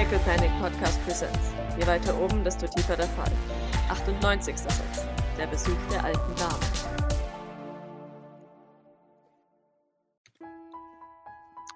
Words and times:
Tackle 0.00 0.18
Panic 0.20 0.50
Podcast 0.62 0.98
Presents. 1.04 1.52
Je 1.76 1.86
weiter 1.86 2.18
oben, 2.18 2.42
desto 2.42 2.66
tiefer 2.66 2.96
der 2.96 3.06
Fall. 3.06 3.30
98. 3.90 4.56
Satz. 4.56 5.06
Der 5.36 5.46
Besuch 5.46 5.76
der 5.90 6.02
alten 6.02 6.34
Dame. 6.36 6.58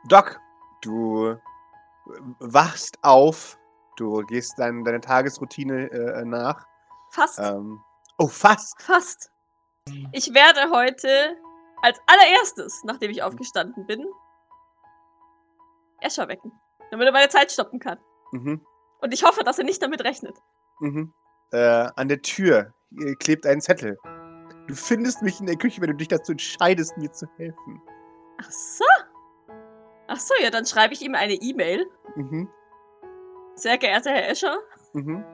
Doc, 0.08 0.40
du 0.80 1.36
wachst 2.38 2.96
auf, 3.02 3.58
du 3.98 4.24
gehst 4.24 4.54
dein, 4.56 4.84
deine 4.84 5.02
Tagesroutine 5.02 5.90
äh, 5.90 6.24
nach. 6.24 6.66
Fast. 7.10 7.38
Ähm, 7.40 7.78
oh, 8.16 8.28
fast. 8.28 8.80
Fast. 8.80 9.30
Ich 10.12 10.32
werde 10.32 10.70
heute 10.70 11.36
als 11.82 12.00
allererstes, 12.06 12.84
nachdem 12.84 13.10
ich 13.10 13.22
aufgestanden 13.22 13.86
bin, 13.86 14.06
Escher 16.00 16.26
wecken. 16.26 16.52
Damit 16.90 17.06
er 17.06 17.12
meine 17.12 17.28
Zeit 17.28 17.52
stoppen 17.52 17.78
kann. 17.78 17.98
Mhm, 18.32 18.60
Und 19.00 19.14
ich 19.14 19.24
hoffe, 19.24 19.44
dass 19.44 19.58
er 19.58 19.64
nicht 19.64 19.82
damit 19.82 20.02
rechnet. 20.04 20.36
mhm. 20.80 21.12
Äh, 21.52 21.88
an 21.96 22.08
der 22.08 22.20
Tür 22.22 22.72
klebt 23.20 23.46
ein 23.46 23.60
Zettel. 23.60 23.96
Du 24.66 24.74
findest 24.74 25.22
mich 25.22 25.38
in 25.40 25.46
der 25.46 25.56
Küche, 25.56 25.80
wenn 25.82 25.90
du 25.90 25.94
dich 25.96 26.08
dazu 26.08 26.32
entscheidest, 26.32 26.96
mir 26.96 27.12
zu 27.12 27.26
helfen. 27.36 27.80
Ach 28.40 28.50
so. 28.50 28.84
Ach 30.08 30.18
so, 30.18 30.34
ja, 30.42 30.50
dann 30.50 30.66
schreibe 30.66 30.94
ich 30.94 31.02
ihm 31.02 31.14
eine 31.14 31.34
E-Mail. 31.34 31.86
Mhm, 32.16 32.48
Sehr 33.54 33.78
geehrter 33.78 34.10
Herr 34.10 34.28
Escher, 34.30 34.58
mhm. 34.94 35.24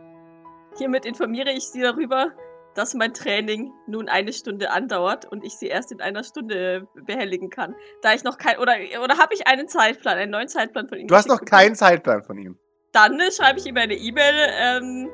hiermit 0.76 1.06
informiere 1.06 1.50
ich 1.52 1.68
Sie 1.68 1.80
darüber, 1.80 2.32
dass 2.74 2.92
mein 2.94 3.14
Training 3.14 3.72
nun 3.86 4.08
eine 4.08 4.32
Stunde 4.32 4.70
andauert 4.70 5.24
und 5.24 5.42
ich 5.44 5.56
Sie 5.56 5.66
erst 5.68 5.90
in 5.90 6.00
einer 6.02 6.22
Stunde 6.22 6.86
behelligen 6.94 7.48
kann. 7.50 7.74
Da 8.02 8.12
ich 8.14 8.22
noch 8.24 8.36
kein. 8.38 8.58
Oder, 8.58 8.74
oder 9.02 9.16
habe 9.18 9.32
ich 9.34 9.46
einen 9.46 9.68
Zeitplan, 9.68 10.18
einen 10.18 10.30
neuen 10.32 10.48
Zeitplan 10.48 10.86
von 10.86 10.98
Ihnen? 10.98 11.08
Du 11.08 11.14
hast 11.16 11.28
noch 11.28 11.40
bekommen? 11.40 11.50
keinen 11.50 11.74
Zeitplan 11.74 12.22
von 12.22 12.36
ihm. 12.38 12.58
Dann 12.92 13.18
schreibe 13.30 13.58
ich 13.58 13.66
ihm 13.66 13.76
eine 13.76 13.94
E-Mail, 13.94 14.34
ähm, 14.58 15.08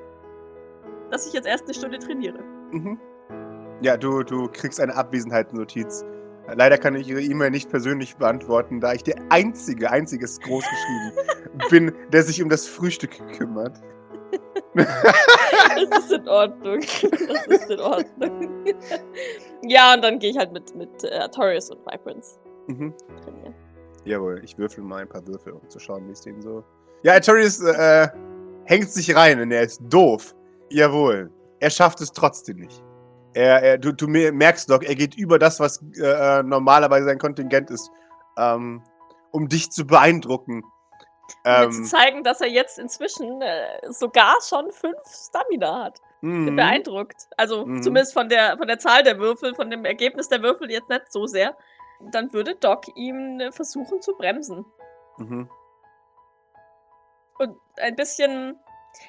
dass 1.10 1.26
ich 1.26 1.32
jetzt 1.34 1.46
erst 1.46 1.64
eine 1.64 1.74
Stunde 1.74 1.98
trainiere. 1.98 2.38
Mhm. 2.72 2.98
Ja, 3.82 3.96
du, 3.96 4.22
du 4.22 4.48
kriegst 4.48 4.80
eine 4.80 4.94
Abwesenheitsnotiz. 4.94 6.04
Leider 6.54 6.78
kann 6.78 6.94
ich 6.94 7.08
Ihre 7.08 7.20
E-Mail 7.20 7.50
nicht 7.50 7.68
persönlich 7.68 8.16
beantworten, 8.16 8.80
da 8.80 8.92
ich 8.92 9.02
der 9.02 9.16
einzige, 9.30 9.90
einziges 9.90 10.40
großgeschrieben 10.40 11.12
bin, 11.70 11.92
der 12.12 12.22
sich 12.22 12.42
um 12.42 12.48
das 12.48 12.66
Frühstück 12.66 13.10
kümmert. 13.36 13.80
Das 14.74 15.98
ist 16.04 16.12
in 16.12 16.28
Ordnung. 16.28 16.80
Das 16.80 17.46
ist 17.48 17.70
in 17.70 17.80
Ordnung. 17.80 18.64
ja, 19.62 19.94
und 19.94 20.02
dann 20.04 20.18
gehe 20.18 20.30
ich 20.30 20.38
halt 20.38 20.52
mit, 20.52 20.74
mit 20.76 21.04
äh, 21.04 21.18
Artorias 21.18 21.70
und 21.70 21.80
Vibrance 21.86 22.38
Mhm. 22.68 22.94
trainieren. 23.24 23.54
Jawohl, 24.04 24.40
ich 24.44 24.56
würfel 24.58 24.82
mal 24.84 25.02
ein 25.02 25.08
paar 25.08 25.26
Würfel, 25.26 25.52
um 25.52 25.68
zu 25.68 25.78
schauen, 25.78 26.06
wie 26.08 26.12
es 26.12 26.20
denen 26.22 26.42
so. 26.42 26.64
Ja, 27.02 27.14
Artorius 27.14 27.60
äh, 27.62 28.08
hängt 28.64 28.90
sich 28.90 29.14
rein 29.14 29.40
und 29.40 29.52
er 29.52 29.62
ist 29.62 29.80
doof. 29.88 30.34
Jawohl. 30.70 31.30
Er 31.60 31.70
schafft 31.70 32.00
es 32.00 32.12
trotzdem 32.12 32.56
nicht. 32.58 32.82
Er, 33.34 33.62
er, 33.62 33.78
du, 33.78 33.92
du 33.92 34.08
mer- 34.08 34.32
merkst 34.32 34.68
doch, 34.70 34.82
er 34.82 34.94
geht 34.94 35.14
über 35.16 35.38
das, 35.38 35.60
was 35.60 35.82
äh, 36.00 36.42
normalerweise 36.42 37.06
sein 37.06 37.18
Kontingent 37.18 37.70
ist, 37.70 37.90
ähm, 38.38 38.82
um 39.30 39.48
dich 39.48 39.70
zu 39.70 39.86
beeindrucken. 39.86 40.62
Um 41.44 41.52
mir 41.52 41.70
zu 41.70 41.78
Ähm, 41.80 41.84
zeigen, 41.84 42.24
dass 42.24 42.40
er 42.40 42.48
jetzt 42.48 42.78
inzwischen 42.78 43.40
äh, 43.42 43.80
sogar 43.90 44.36
schon 44.48 44.70
fünf 44.72 44.96
Stamina 45.06 45.84
hat. 45.84 46.00
Bin 46.22 46.44
mhm. 46.46 46.56
beeindruckt. 46.56 47.28
Also 47.36 47.66
Mhm. 47.66 47.82
zumindest 47.82 48.14
von 48.14 48.28
der, 48.28 48.56
von 48.56 48.66
der 48.66 48.78
Zahl 48.78 49.02
der 49.02 49.18
Würfel, 49.18 49.54
von 49.54 49.70
dem 49.70 49.84
Ergebnis 49.84 50.28
der 50.28 50.42
Würfel 50.42 50.70
jetzt 50.70 50.88
nicht 50.88 51.12
so 51.12 51.26
sehr. 51.26 51.56
Dann 52.10 52.32
würde 52.32 52.54
Doc 52.56 52.84
ihm 52.96 53.38
äh, 53.40 53.52
versuchen 53.52 54.00
zu 54.00 54.14
bremsen. 54.16 54.64
Mhm. 55.18 55.48
Ein 57.80 57.96
bisschen, 57.96 58.58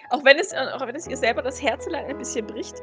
auch 0.09 0.23
wenn 0.23 0.37
es, 0.37 0.53
auch 0.53 0.85
wenn 0.85 0.95
es 0.95 1.07
ihr 1.07 1.17
selber 1.17 1.41
das 1.41 1.61
Herz 1.61 1.87
ein 1.87 2.17
bisschen 2.17 2.45
bricht, 2.45 2.81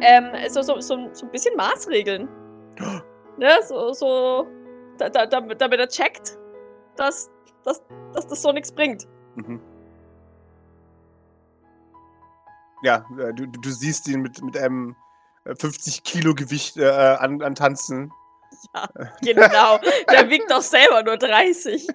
ähm, 0.00 0.32
so, 0.48 0.62
so, 0.62 0.80
so, 0.80 1.08
so 1.12 1.26
ein 1.26 1.32
bisschen 1.32 1.56
Maßregeln. 1.56 2.28
ne? 3.38 3.58
So, 3.62 3.92
so 3.92 4.46
da, 4.98 5.08
da, 5.08 5.26
damit, 5.26 5.60
damit 5.60 5.80
er 5.80 5.88
checkt, 5.88 6.38
dass, 6.96 7.30
dass, 7.64 7.82
dass 8.12 8.26
das 8.26 8.42
so 8.42 8.52
nichts 8.52 8.72
bringt. 8.72 9.06
Mhm. 9.36 9.60
Ja, 12.82 13.04
äh, 13.18 13.34
du, 13.34 13.46
du 13.46 13.70
siehst 13.70 14.08
ihn 14.08 14.22
mit, 14.22 14.42
mit 14.42 14.56
einem 14.56 14.96
äh, 15.44 15.54
50 15.54 16.02
Kilo 16.04 16.34
Gewicht 16.34 16.76
äh, 16.76 16.88
an, 16.88 17.42
antanzen. 17.42 18.12
Ja, 18.74 18.88
genau. 19.20 19.78
Der 20.10 20.28
wiegt 20.28 20.50
doch 20.50 20.62
selber 20.62 21.02
nur 21.02 21.16
30. 21.16 21.88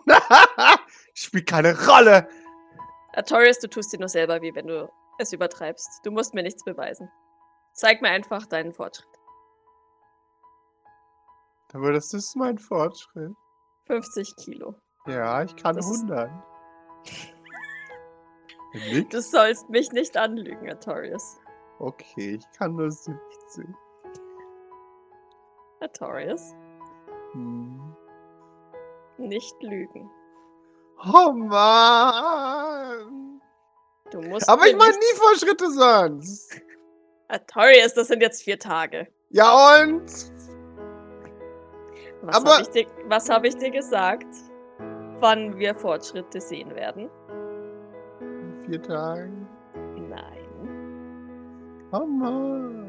Spielt 1.14 1.48
keine 1.48 1.78
Rolle. 1.88 2.28
Artorius, 3.16 3.60
du 3.60 3.68
tust 3.70 3.94
dir 3.94 4.00
nur 4.00 4.10
selber 4.10 4.42
weh, 4.42 4.54
wenn 4.54 4.68
du 4.68 4.90
es 5.20 5.32
übertreibst. 5.34 6.02
Du 6.04 6.12
musst 6.12 6.34
mir 6.34 6.44
nichts 6.44 6.64
beweisen. 6.64 7.10
Zeig 7.74 8.02
mir 8.02 8.10
einfach 8.10 8.46
deinen 8.46 8.74
Fortschritt. 8.74 9.08
Aber 11.74 11.92
das 11.92 12.14
ist 12.14 12.36
mein 12.36 12.58
Fortschritt. 12.58 13.34
50 13.88 14.36
Kilo. 14.38 14.76
Ja, 15.08 15.44
ich 15.44 15.56
kann 15.56 15.76
Das 15.76 15.90
ist- 15.90 16.04
100. 16.10 16.30
Nix? 18.92 19.10
Du 19.10 19.22
sollst 19.22 19.70
mich 19.70 19.92
nicht 19.92 20.18
anlügen, 20.18 20.70
Artorius. 20.70 21.38
Okay, 21.80 22.36
ich 22.36 22.50
kann 22.58 22.76
nur 22.76 22.92
70. 22.92 23.68
Artorius, 25.82 26.54
Hm. 27.34 27.96
nicht 29.18 29.62
lügen. 29.62 30.10
Oh 31.14 31.32
Mann! 31.34 32.65
Du 34.12 34.22
musst 34.22 34.48
Aber 34.48 34.68
ich 34.68 34.76
meine 34.76 34.92
nicht- 34.92 35.00
nie 35.00 35.18
Fortschritte 35.20 35.72
sonst. 35.72 36.62
Artorius, 37.28 37.94
das 37.96 38.08
sind 38.08 38.22
jetzt 38.22 38.44
vier 38.44 38.60
Tage. 38.60 39.08
Ja 39.30 39.82
und? 39.82 40.04
Was 42.22 42.36
Aber- 42.38 42.52
habe 42.54 42.62
ich, 42.62 42.70
dir- 42.70 42.88
was 43.08 43.30
hab 43.30 43.44
ich 43.46 43.56
dir 43.58 43.72
gesagt? 43.72 44.28
Wann 45.20 45.58
wir 45.58 45.74
Fortschritte 45.74 46.40
sehen 46.42 46.76
werden? 46.76 47.10
In 48.22 48.66
vier 48.66 48.82
Tagen. 48.82 49.48
Nein. 50.10 50.32
Mann. 51.92 52.82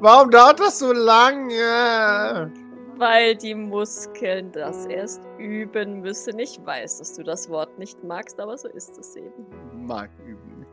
Warum 0.00 0.30
dauert 0.30 0.58
das 0.60 0.78
so 0.78 0.92
lange? 0.92 2.52
Weil 2.98 3.36
die 3.36 3.54
Muskeln 3.54 4.50
das 4.50 4.86
erst 4.86 5.22
üben 5.38 6.00
müssen. 6.00 6.38
Ich 6.38 6.58
weiß, 6.64 6.98
dass 6.98 7.14
du 7.14 7.22
das 7.22 7.48
Wort 7.48 7.78
nicht 7.78 8.02
magst, 8.02 8.40
aber 8.40 8.58
so 8.58 8.68
ist 8.68 8.98
es 8.98 9.14
eben. 9.16 9.46
Mag 9.86 10.10
üben. 10.26 10.66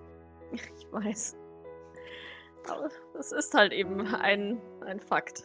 Ich 0.52 0.92
weiß. 0.92 1.36
Aber 2.70 2.90
das 3.14 3.32
ist 3.32 3.54
halt 3.54 3.74
eben 3.74 4.08
ein, 4.16 4.62
ein 4.86 5.00
Fakt. 5.00 5.44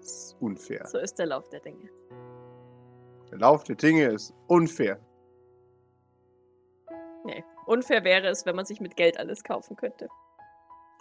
Das 0.00 0.08
ist 0.08 0.36
unfair. 0.40 0.86
So 0.86 0.98
ist 0.98 1.18
der 1.18 1.26
Lauf 1.26 1.48
der 1.50 1.60
Dinge. 1.60 1.90
Der 3.30 3.38
Lauf 3.38 3.62
der 3.64 3.76
Dinge 3.76 4.06
ist 4.06 4.34
unfair. 4.46 4.98
Nee. 7.24 7.44
Unfair 7.66 8.02
wäre 8.04 8.26
es, 8.28 8.44
wenn 8.46 8.56
man 8.56 8.64
sich 8.64 8.80
mit 8.80 8.96
Geld 8.96 9.18
alles 9.18 9.44
kaufen 9.44 9.76
könnte. 9.76 10.08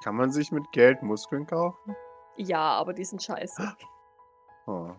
Kann 0.04 0.16
man 0.16 0.32
sich 0.32 0.52
mit 0.52 0.64
Geld 0.72 1.02
Muskeln 1.02 1.48
kaufen? 1.48 1.96
Ja, 2.38 2.74
aber 2.74 2.94
die 2.94 3.06
sind 3.06 3.22
scheiße. 3.22 3.76
Oh. 4.68 4.92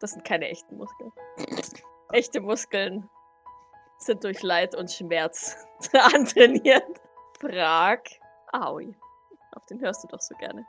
Das 0.00 0.12
sind 0.12 0.24
keine 0.24 0.48
echten 0.48 0.76
Muskeln. 0.76 1.12
Echte 2.12 2.40
Muskeln 2.40 3.08
sind 3.98 4.24
durch 4.24 4.42
Leid 4.42 4.74
und 4.74 4.90
Schmerz 4.90 5.56
antrainiert. 6.14 7.00
Frag 7.40 8.02
Aoi. 8.52 8.94
Auf 9.52 9.64
den 9.66 9.80
hörst 9.80 10.04
du 10.04 10.08
doch 10.08 10.20
so 10.20 10.34
gerne. 10.36 10.66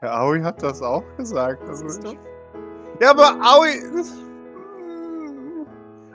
Herr 0.00 0.14
Aoi 0.20 0.40
hat 0.40 0.62
das 0.62 0.80
auch 0.80 1.04
gesagt. 1.16 1.62
Das 1.68 1.82
Also 1.82 2.00
du? 2.00 2.18
Ja, 3.00 3.10
aber 3.10 3.38
Aoi. 3.42 3.82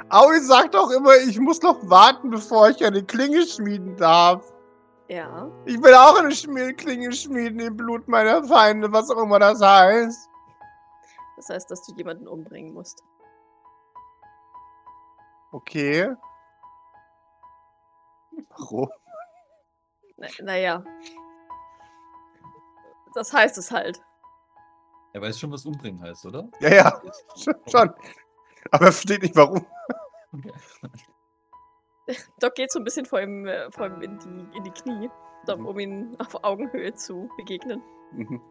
Aoi 0.09 0.39
sagt 0.39 0.75
doch 0.75 0.91
immer, 0.91 1.15
ich 1.17 1.39
muss 1.39 1.61
noch 1.61 1.77
warten, 1.89 2.29
bevor 2.29 2.69
ich 2.69 2.83
eine 2.85 3.03
Klinge 3.03 3.45
schmieden 3.45 3.95
darf. 3.97 4.53
Ja. 5.07 5.49
Ich 5.65 5.81
will 5.81 5.93
auch 5.93 6.17
eine 6.17 6.73
Klinge 6.73 7.11
schmieden 7.11 7.59
im 7.59 7.75
Blut 7.75 8.07
meiner 8.07 8.43
Feinde, 8.43 8.91
was 8.91 9.09
auch 9.09 9.21
immer 9.21 9.39
das 9.39 9.61
heißt. 9.61 10.29
Das 11.47 11.55
heißt, 11.55 11.71
dass 11.71 11.85
du 11.85 11.93
jemanden 11.95 12.27
umbringen 12.27 12.73
musst. 12.73 13.03
Okay. 15.51 16.15
Warum? 18.49 18.89
Na, 20.17 20.27
naja. 20.41 20.83
Das 23.13 23.33
heißt 23.33 23.57
es 23.57 23.71
halt. 23.71 24.01
Er 25.11 25.21
weiß 25.21 25.37
schon, 25.39 25.51
was 25.51 25.65
umbringen 25.65 26.01
heißt, 26.01 26.25
oder? 26.25 26.49
Ja, 26.61 26.69
ja, 26.73 27.01
schon. 27.67 27.93
Aber 28.71 28.85
er 28.85 28.91
versteht 28.93 29.21
nicht 29.21 29.35
warum. 29.35 29.65
Okay. 30.31 30.53
Doc 32.39 32.55
geht 32.55 32.71
so 32.71 32.79
ein 32.79 32.85
bisschen 32.85 33.05
vor 33.05 33.19
ihm, 33.21 33.45
äh, 33.45 33.69
vor 33.71 33.87
ihm 33.87 34.01
in, 34.01 34.17
die, 34.19 34.57
in 34.57 34.63
die 34.63 34.71
Knie, 34.71 35.09
so, 35.45 35.57
Mhm. 35.57 35.65
um 35.67 35.79
ihm 35.79 36.15
auf 36.19 36.41
Augenhöhe 36.43 36.93
zu 36.93 37.29
begegnen. 37.37 37.83
Mhm. 38.13 38.41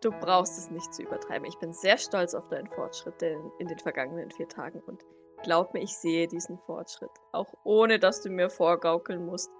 Du 0.00 0.10
brauchst 0.10 0.56
es 0.56 0.70
nicht 0.70 0.94
zu 0.94 1.02
übertreiben. 1.02 1.46
Ich 1.46 1.58
bin 1.58 1.74
sehr 1.74 1.98
stolz 1.98 2.34
auf 2.34 2.48
deinen 2.48 2.68
Fortschritt 2.68 3.20
in, 3.22 3.66
den 3.66 3.78
vergangenen 3.78 4.30
vier 4.30 4.48
Tagen 4.48 4.80
und 4.86 5.04
glaub 5.42 5.74
mir, 5.74 5.82
ich 5.82 5.94
sehe 5.94 6.26
diesen 6.26 6.58
Fortschritt. 6.58 7.10
Auch 7.32 7.52
ohne, 7.64 7.98
dass 7.98 8.22
du 8.22 8.30
mir 8.30 8.48
vorgaukeln 8.48 9.26
musst, 9.26 9.50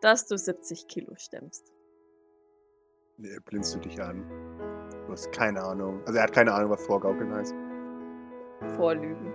dass 0.00 0.26
du 0.26 0.38
70 0.38 0.88
Kilo 0.88 1.14
stemmst. 1.16 1.70
Nee, 3.18 3.38
blinzt 3.44 3.74
du 3.74 3.80
dich 3.80 4.00
an. 4.02 4.24
Du 5.06 5.12
hast 5.12 5.30
keine 5.32 5.62
Ahnung. 5.62 6.00
Also 6.06 6.18
er 6.18 6.24
hat 6.24 6.32
keine 6.32 6.54
Ahnung, 6.54 6.70
was 6.70 6.84
Vorgaukeln 6.86 7.32
heißt. 7.34 7.54
Vorlügen. 8.76 9.32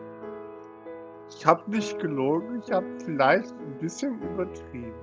Ich 1.29 1.45
habe 1.45 1.69
nicht 1.69 1.99
gelogen, 1.99 2.59
ich 2.65 2.71
habe 2.71 2.87
vielleicht 3.05 3.51
ein 3.51 3.77
bisschen 3.77 4.19
übertrieben. 4.19 4.95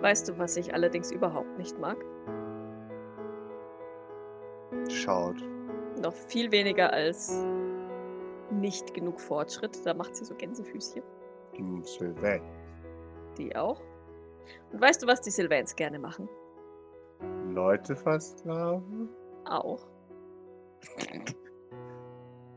Weißt 0.00 0.30
du, 0.30 0.38
was 0.38 0.56
ich 0.56 0.72
allerdings 0.72 1.12
überhaupt 1.12 1.58
nicht 1.58 1.78
mag? 1.78 1.98
Schaut. 4.90 5.36
Noch 6.00 6.12
viel 6.12 6.50
weniger 6.50 6.92
als 6.92 7.44
nicht 8.50 8.92
genug 8.94 9.20
Fortschritt. 9.20 9.84
Da 9.84 9.94
macht 9.94 10.16
sie 10.16 10.24
so 10.24 10.34
Gänsefüßchen. 10.34 11.02
Die 11.56 11.82
Sylvain. 11.84 12.42
Die 13.38 13.54
auch. 13.54 13.80
Und 14.72 14.80
weißt 14.80 15.02
du, 15.02 15.06
was 15.06 15.20
die 15.20 15.30
Sylvains 15.30 15.74
gerne 15.76 15.98
machen? 15.98 16.28
Leute 17.48 17.94
versklaven? 17.96 19.08
Auch. 19.44 19.86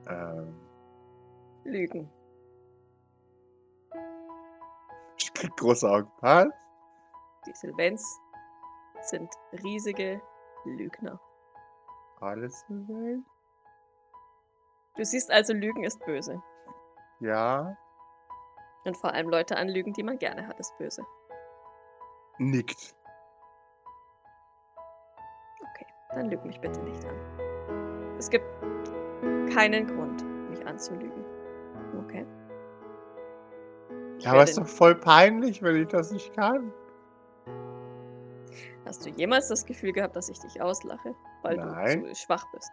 Ähm, 0.09 0.53
Lügen. 1.63 2.09
ich 5.17 5.33
krieg 5.33 5.55
große 5.57 5.89
Augen. 5.89 6.11
Was? 6.21 6.47
Die 7.47 7.53
Sylvains 7.53 8.19
sind 9.01 9.29
riesige 9.63 10.21
Lügner. 10.65 11.19
Alles 12.23 12.61
Sylvain? 12.67 13.25
Du 14.95 15.03
siehst 15.03 15.29
also, 15.31 15.53
Lügen 15.53 15.83
ist 15.83 15.99
böse. 16.05 16.41
Ja. 17.19 17.75
Und 18.85 18.95
vor 18.97 19.13
allem 19.13 19.29
Leute 19.29 19.57
anlügen, 19.57 19.91
die 19.93 20.03
man 20.03 20.17
gerne 20.17 20.47
hat, 20.47 20.59
ist 20.59 20.77
böse. 20.77 21.03
Nickt. 22.37 22.95
Okay, 25.61 25.85
dann 26.13 26.29
lüg 26.29 26.43
mich 26.45 26.59
bitte 26.61 26.79
nicht 26.81 27.03
an. 27.05 28.15
Es 28.17 28.29
gibt 28.29 28.45
keinen 29.53 29.87
Grund, 29.87 30.23
mich 30.49 30.65
anzulügen. 30.65 31.23
Okay? 32.05 32.25
Ich 34.17 34.23
Ja, 34.25 34.31
aber 34.31 34.39
werde- 34.39 34.51
ist 34.51 34.57
doch 34.59 34.67
voll 34.67 34.95
peinlich, 34.95 35.61
wenn 35.61 35.75
ich 35.75 35.87
das 35.89 36.11
nicht 36.11 36.33
kann. 36.35 36.71
Hast 38.85 39.05
du 39.05 39.09
jemals 39.09 39.47
das 39.47 39.65
Gefühl 39.65 39.93
gehabt, 39.93 40.15
dass 40.15 40.29
ich 40.29 40.39
dich 40.39 40.61
auslache, 40.61 41.15
weil 41.41 41.57
Nein. 41.57 42.03
du 42.03 42.13
zu 42.13 42.15
schwach 42.15 42.45
bist? 42.51 42.71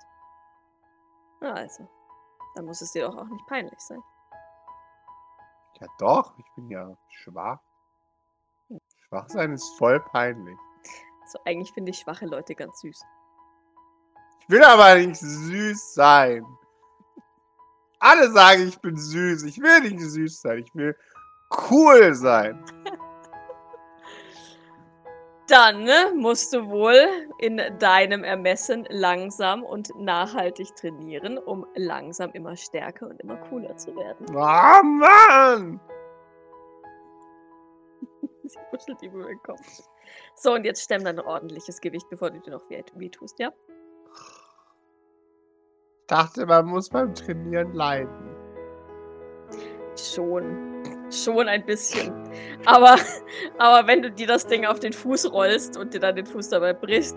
Na 1.41 1.55
also, 1.55 1.89
dann 2.55 2.67
muss 2.67 2.81
es 2.81 2.93
dir 2.93 3.07
doch 3.07 3.17
auch 3.17 3.29
nicht 3.29 3.47
peinlich 3.47 3.79
sein. 3.81 4.03
Ja 5.81 5.87
doch, 5.99 6.35
ich 6.39 6.45
bin 6.57 6.69
ja 6.69 6.97
schwach. 7.09 7.61
Schwach 9.09 9.29
sein 9.29 9.53
ist 9.53 9.69
voll 9.79 10.01
peinlich. 10.01 10.59
Also 11.23 11.39
eigentlich 11.45 11.73
finde 11.73 11.91
ich 11.91 11.99
schwache 11.99 12.27
Leute 12.27 12.55
ganz 12.55 12.81
süß. 12.81 13.03
Ich 14.41 14.51
will 14.51 14.63
aber 14.65 14.97
nicht 14.97 15.17
süß 15.17 15.95
sein. 15.95 16.45
Alle 17.99 18.31
sagen, 18.31 18.69
ich 18.69 18.81
bin 18.81 18.97
süß. 18.97 19.45
Ich 19.45 19.61
will 19.61 19.81
nicht 19.81 20.01
süß 20.01 20.41
sein. 20.41 20.59
Ich 20.59 20.75
will 20.75 20.97
cool 21.71 22.15
sein. 22.15 22.65
Dann 25.51 25.83
ne, 25.83 26.13
musst 26.15 26.53
du 26.53 26.69
wohl 26.69 27.09
in 27.39 27.61
deinem 27.81 28.23
Ermessen 28.23 28.87
langsam 28.89 29.65
und 29.65 29.91
nachhaltig 29.99 30.77
trainieren, 30.77 31.39
um 31.39 31.67
langsam 31.75 32.31
immer 32.35 32.55
stärker 32.57 33.09
und 33.09 33.21
immer 33.21 33.37
cooler 33.37 33.77
zu 33.77 33.97
werden. 33.97 34.27
Oh 34.31 34.85
Mann! 34.85 35.81
Sie 38.45 38.59
kuschelt 38.71 39.03
ihm 39.03 39.13
über 39.13 39.27
den 39.27 39.43
Kopf. 39.43 39.83
So, 40.37 40.55
und 40.55 40.65
jetzt 40.65 40.85
stemm 40.85 41.03
dein 41.03 41.19
ordentliches 41.19 41.81
Gewicht, 41.81 42.09
bevor 42.09 42.31
du 42.31 42.39
dir 42.39 42.53
noch 42.53 42.71
weh, 42.71 42.85
weh 42.95 43.09
tust, 43.09 43.41
ja? 43.41 43.53
Ich 45.99 46.07
dachte, 46.07 46.47
man 46.47 46.67
muss 46.67 46.89
beim 46.91 47.13
Trainieren 47.13 47.73
leiden. 47.73 48.37
Schon. 49.97 50.70
Schon 51.11 51.49
ein 51.49 51.65
bisschen. 51.67 52.13
Aber, 52.67 52.97
aber 53.59 53.87
wenn 53.87 54.03
du 54.03 54.11
dir 54.11 54.27
das 54.27 54.47
Ding 54.47 54.65
auf 54.67 54.81
den 54.81 54.93
Fuß 54.93 55.33
rollst 55.33 55.77
und 55.77 55.93
dir 55.95 56.01
dann 56.01 56.17
den 56.17 56.27
Fuß 56.27 56.49
dabei 56.51 56.73
brichst, 56.73 57.17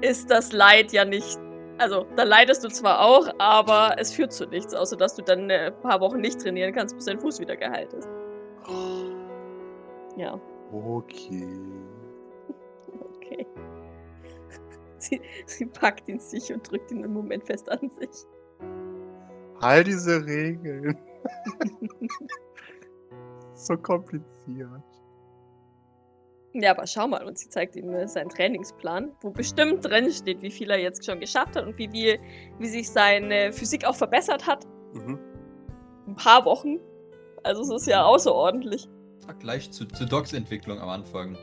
ist 0.00 0.30
das 0.30 0.52
Leid 0.52 0.92
ja 0.92 1.04
nicht. 1.04 1.38
Also, 1.78 2.06
da 2.16 2.22
leidest 2.24 2.62
du 2.64 2.68
zwar 2.68 3.00
auch, 3.00 3.28
aber 3.38 3.96
es 3.98 4.12
führt 4.12 4.32
zu 4.32 4.46
nichts, 4.46 4.74
außer 4.74 4.96
dass 4.96 5.16
du 5.16 5.22
dann 5.22 5.48
äh, 5.48 5.66
ein 5.68 5.80
paar 5.80 6.00
Wochen 6.00 6.20
nicht 6.20 6.40
trainieren 6.40 6.74
kannst, 6.74 6.94
bis 6.96 7.06
dein 7.06 7.18
Fuß 7.18 7.40
wieder 7.40 7.56
geheilt 7.56 7.92
ist. 7.94 8.08
Ja, 10.16 10.38
Okay. 10.72 11.46
okay. 13.16 13.46
Sie, 14.98 15.20
sie 15.46 15.66
packt 15.66 16.08
ihn 16.08 16.18
sich 16.18 16.52
und 16.52 16.70
drückt 16.70 16.90
ihn 16.92 17.04
im 17.04 17.12
Moment 17.12 17.44
fest 17.44 17.70
an 17.70 17.90
sich. 17.90 18.26
All 19.60 19.84
diese 19.84 20.24
Regeln. 20.24 20.96
so 23.54 23.76
kompliziert. 23.76 24.82
Ja, 26.54 26.72
aber 26.72 26.86
schau 26.86 27.08
mal, 27.08 27.24
und 27.24 27.38
sie 27.38 27.48
zeigt 27.48 27.76
ihm 27.76 27.94
äh, 27.94 28.06
seinen 28.06 28.28
Trainingsplan, 28.28 29.12
wo 29.22 29.30
bestimmt 29.30 29.84
drin 29.84 30.12
steht, 30.12 30.42
wie 30.42 30.50
viel 30.50 30.70
er 30.70 30.78
jetzt 30.78 31.04
schon 31.04 31.18
geschafft 31.18 31.56
hat 31.56 31.66
und 31.66 31.78
wie, 31.78 31.90
wie, 31.92 32.20
wie 32.58 32.68
sich 32.68 32.90
seine 32.90 33.52
Physik 33.52 33.86
auch 33.86 33.94
verbessert 33.94 34.46
hat. 34.46 34.66
Mhm. 34.92 35.18
Ein 36.08 36.16
paar 36.16 36.44
Wochen. 36.44 36.78
Also 37.42 37.62
es 37.62 37.82
ist 37.82 37.86
ja 37.86 38.04
außerordentlich. 38.04 38.86
Vergleich 39.24 39.70
zu, 39.70 39.86
zu 39.86 40.04
Docs 40.04 40.34
Entwicklung 40.34 40.78
am 40.78 40.90
Anfang. 40.90 41.38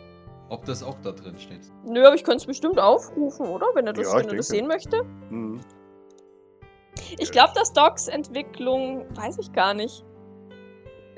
Ob 0.50 0.65
das 0.65 0.83
auch 0.83 1.00
da 1.01 1.12
drin 1.12 1.38
steht. 1.38 1.62
Nö, 1.85 2.05
aber 2.05 2.15
ich 2.15 2.23
könnte 2.23 2.38
es 2.38 2.45
bestimmt 2.45 2.79
aufrufen, 2.79 3.47
oder? 3.47 3.67
Wenn 3.73 3.88
er 3.88 3.94
das, 3.94 4.12
Ja, 4.12 4.19
wenn 4.19 4.29
er 4.29 4.35
das 4.35 4.47
sehen 4.47 4.67
möchte. 4.67 5.03
Mhm. 5.29 5.62
Ich 7.17 7.31
glaube, 7.31 7.53
dass 7.55 7.71
Docs 7.73 8.07
Entwicklung, 8.07 9.05
weiß 9.15 9.38
ich 9.39 9.51
gar 9.53 9.73
nicht, 9.73 10.03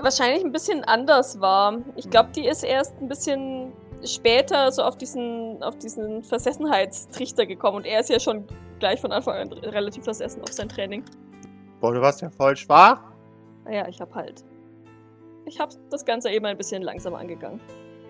wahrscheinlich 0.04 0.44
ein 0.44 0.52
bisschen 0.52 0.84
anders 0.84 1.40
war. 1.40 1.80
Ich 1.96 2.10
glaube, 2.10 2.30
die 2.36 2.46
ist 2.46 2.64
erst 2.64 3.00
ein 3.02 3.08
bisschen 3.08 3.74
später 4.04 4.72
so 4.72 4.84
auf 4.84 4.98
diesen, 4.98 5.62
auf 5.62 5.78
diesen 5.78 6.24
Versessenheitstrichter 6.24 7.46
gekommen 7.46 7.78
und 7.78 7.86
er 7.86 8.00
ist 8.00 8.10
ja 8.10 8.20
schon 8.20 8.46
gleich 8.80 9.00
von 9.00 9.12
Anfang 9.12 9.36
an 9.36 9.54
relativ 9.54 10.04
versessen 10.04 10.42
auf 10.42 10.52
sein 10.52 10.70
Training. 10.70 11.04
Boah, 11.80 11.94
du 11.94 12.02
warst 12.02 12.22
ja 12.22 12.30
voll 12.30 12.56
schwach. 12.56 13.02
Naja, 13.66 13.88
ich 13.88 14.02
hab 14.02 14.14
halt. 14.16 14.44
Ich 15.46 15.60
hab 15.60 15.72
das 15.90 16.06
Ganze 16.06 16.30
eben 16.30 16.46
ein 16.46 16.58
bisschen 16.58 16.82
langsamer 16.82 17.20
angegangen. 17.20 17.60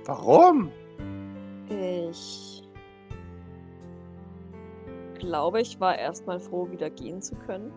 Warum? 0.05 0.71
Ich 1.69 2.63
glaube, 5.19 5.61
ich 5.61 5.79
war 5.79 5.97
erstmal 5.97 6.39
froh, 6.39 6.69
wieder 6.71 6.89
gehen 6.89 7.21
zu 7.21 7.35
können. 7.35 7.71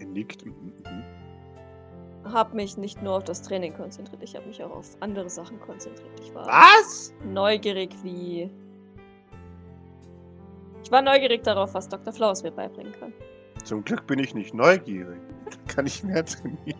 Er 0.00 0.06
nickt. 0.06 0.44
Mhm. 0.44 0.72
Hab 2.24 2.52
mich 2.54 2.76
nicht 2.76 3.00
nur 3.02 3.16
auf 3.16 3.24
das 3.24 3.42
Training 3.42 3.74
konzentriert, 3.74 4.22
ich 4.22 4.34
habe 4.36 4.46
mich 4.46 4.62
auch 4.62 4.70
auf 4.70 4.86
andere 5.00 5.30
Sachen 5.30 5.58
konzentriert. 5.60 6.10
Ich 6.20 6.34
war 6.34 6.46
Was? 6.46 7.12
neugierig 7.24 7.94
wie. 8.02 8.50
Ich 10.82 10.90
war 10.90 11.02
neugierig 11.02 11.42
darauf, 11.44 11.74
was 11.74 11.88
Dr. 11.88 12.12
Flaus 12.12 12.42
mir 12.42 12.50
beibringen 12.50 12.92
kann. 12.98 13.12
Zum 13.64 13.84
Glück 13.84 14.06
bin 14.06 14.18
ich 14.18 14.34
nicht 14.34 14.54
neugierig. 14.54 15.20
Kann 15.68 15.86
ich 15.86 16.02
mehr 16.02 16.24
trainieren? 16.24 16.78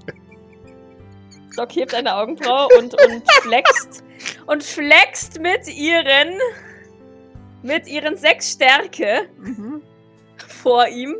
Doc 1.56 1.74
hebt 1.74 1.94
eine 1.94 2.14
Augenbraue 2.14 2.68
und, 2.78 2.94
und 2.94 3.22
flext 3.42 4.04
und 4.46 4.62
flext 4.62 5.40
mit 5.40 5.66
ihren 5.68 6.38
mit 7.62 7.88
ihren 7.88 8.16
sechs 8.16 8.52
Stärke 8.52 9.28
Mhm. 9.38 9.82
vor 10.36 10.86
ihm. 10.88 11.16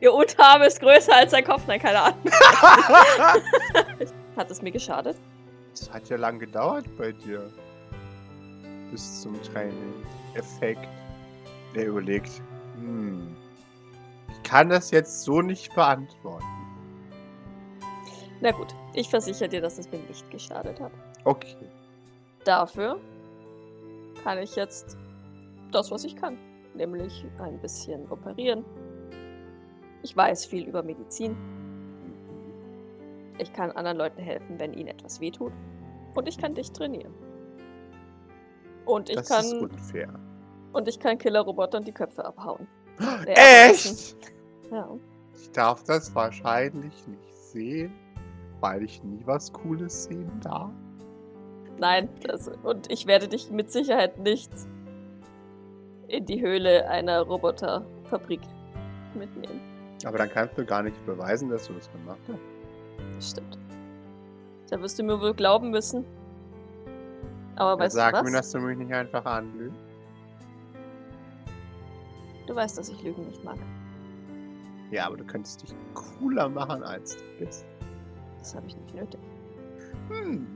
Ihr 0.00 0.12
Unterarm 0.12 0.62
ist 0.62 0.80
größer 0.80 1.14
als 1.14 1.30
sein 1.30 1.44
Kopf. 1.44 1.62
Nein, 1.66 1.80
keine 1.80 2.00
Ahnung. 2.00 2.18
Hat 4.36 4.50
es 4.50 4.60
mir 4.60 4.70
geschadet? 4.70 5.16
Es 5.72 5.90
hat 5.90 6.08
ja 6.08 6.16
lang 6.16 6.38
gedauert 6.38 6.84
bei 6.98 7.12
dir. 7.12 7.50
Bis 8.90 9.22
zum 9.22 9.40
Training. 9.42 9.94
Effekt. 10.34 10.86
Er 11.74 11.86
überlegt. 11.86 12.42
Hm. 12.76 13.34
Ich 14.28 14.42
kann 14.42 14.68
das 14.68 14.90
jetzt 14.90 15.22
so 15.22 15.40
nicht 15.40 15.74
beantworten. 15.74 16.44
Na 18.40 18.50
gut, 18.50 18.74
ich 18.92 19.08
versichere 19.08 19.48
dir, 19.48 19.62
dass 19.62 19.78
es 19.78 19.90
mir 19.90 19.98
nicht 19.98 20.30
geschadet 20.30 20.78
hat. 20.80 20.92
Okay. 21.24 21.56
Dafür 22.44 23.00
kann 24.22 24.38
ich 24.38 24.54
jetzt 24.56 24.96
das, 25.72 25.90
was 25.90 26.04
ich 26.04 26.16
kann. 26.16 26.36
Nämlich 26.74 27.24
ein 27.38 27.58
bisschen 27.60 28.10
operieren. 28.10 28.64
Ich 30.02 30.16
weiß 30.16 30.46
viel 30.46 30.66
über 30.68 30.82
Medizin. 30.82 31.36
Ich 33.38 33.52
kann 33.52 33.70
anderen 33.72 33.98
Leuten 33.98 34.20
helfen, 34.20 34.58
wenn 34.58 34.72
ihnen 34.72 34.88
etwas 34.88 35.20
wehtut. 35.20 35.52
Und 36.14 36.28
ich 36.28 36.38
kann 36.38 36.54
dich 36.54 36.72
trainieren. 36.72 37.12
Und 38.86 39.10
ich 39.10 39.16
das 39.16 39.28
kann 39.28 39.44
ist 39.44 39.52
unfair. 39.54 40.08
und 40.72 40.88
ich 40.88 40.98
kann 41.00 41.18
Killerrobotern 41.18 41.84
die 41.84 41.92
Köpfe 41.92 42.24
abhauen. 42.24 42.66
Äh, 43.26 43.70
Echt? 43.70 44.16
Ja. 44.70 44.88
Ich 45.34 45.50
darf 45.52 45.82
das 45.84 46.14
wahrscheinlich 46.14 47.06
nicht 47.06 47.36
sehen, 47.36 47.92
weil 48.60 48.84
ich 48.84 49.02
nie 49.04 49.20
was 49.26 49.52
Cooles 49.52 50.04
sehen 50.04 50.30
darf. 50.40 50.70
Nein, 51.78 52.08
das, 52.22 52.48
und 52.62 52.90
ich 52.90 53.06
werde 53.06 53.28
dich 53.28 53.50
mit 53.50 53.70
Sicherheit 53.70 54.18
nicht 54.18 54.50
in 56.08 56.24
die 56.24 56.40
Höhle 56.40 56.88
einer 56.88 57.20
Roboterfabrik 57.22 58.40
mitnehmen. 59.14 59.60
Aber 60.06 60.18
dann 60.18 60.30
kannst 60.30 60.56
du 60.56 60.64
gar 60.64 60.84
nicht 60.84 61.04
beweisen, 61.04 61.48
dass 61.50 61.66
du 61.66 61.72
das 61.72 61.90
gemacht 61.90 62.20
hast. 62.28 62.38
Das 63.16 63.30
stimmt. 63.30 63.58
Da 64.70 64.80
wirst 64.80 64.96
du 65.00 65.02
mir 65.02 65.20
wohl 65.20 65.34
glauben 65.34 65.70
müssen. 65.70 66.04
Aber 67.56 67.70
Dann 67.70 67.80
weißt 67.80 67.96
sag 67.96 68.12
du 68.12 68.18
was? 68.18 68.24
mir, 68.24 68.36
dass 68.36 68.50
du 68.52 68.60
mich 68.60 68.78
nicht 68.78 68.92
einfach 68.92 69.24
anlügst. 69.24 69.80
Du 72.46 72.54
weißt, 72.54 72.78
dass 72.78 72.88
ich 72.88 73.02
Lügen 73.02 73.26
nicht 73.26 73.42
mag. 73.42 73.58
Ja, 74.92 75.06
aber 75.08 75.16
du 75.16 75.24
könntest 75.24 75.62
dich 75.62 75.74
cooler 75.94 76.48
machen, 76.48 76.84
als 76.84 77.16
du 77.16 77.24
bist. 77.44 77.66
Das 78.38 78.54
habe 78.54 78.68
ich 78.68 78.76
nicht 78.76 78.94
nötig. 78.94 79.20
Hm. 80.08 80.46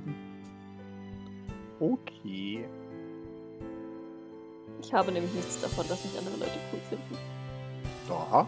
Okay. 1.80 2.64
Ich 4.80 4.94
habe 4.94 5.10
nämlich 5.10 5.34
nichts 5.34 5.60
davon, 5.60 5.88
dass 5.88 6.04
mich 6.04 6.16
andere 6.16 6.36
Leute 6.36 6.58
cool 6.72 6.80
finden. 6.88 7.16
Ja. 8.08 8.46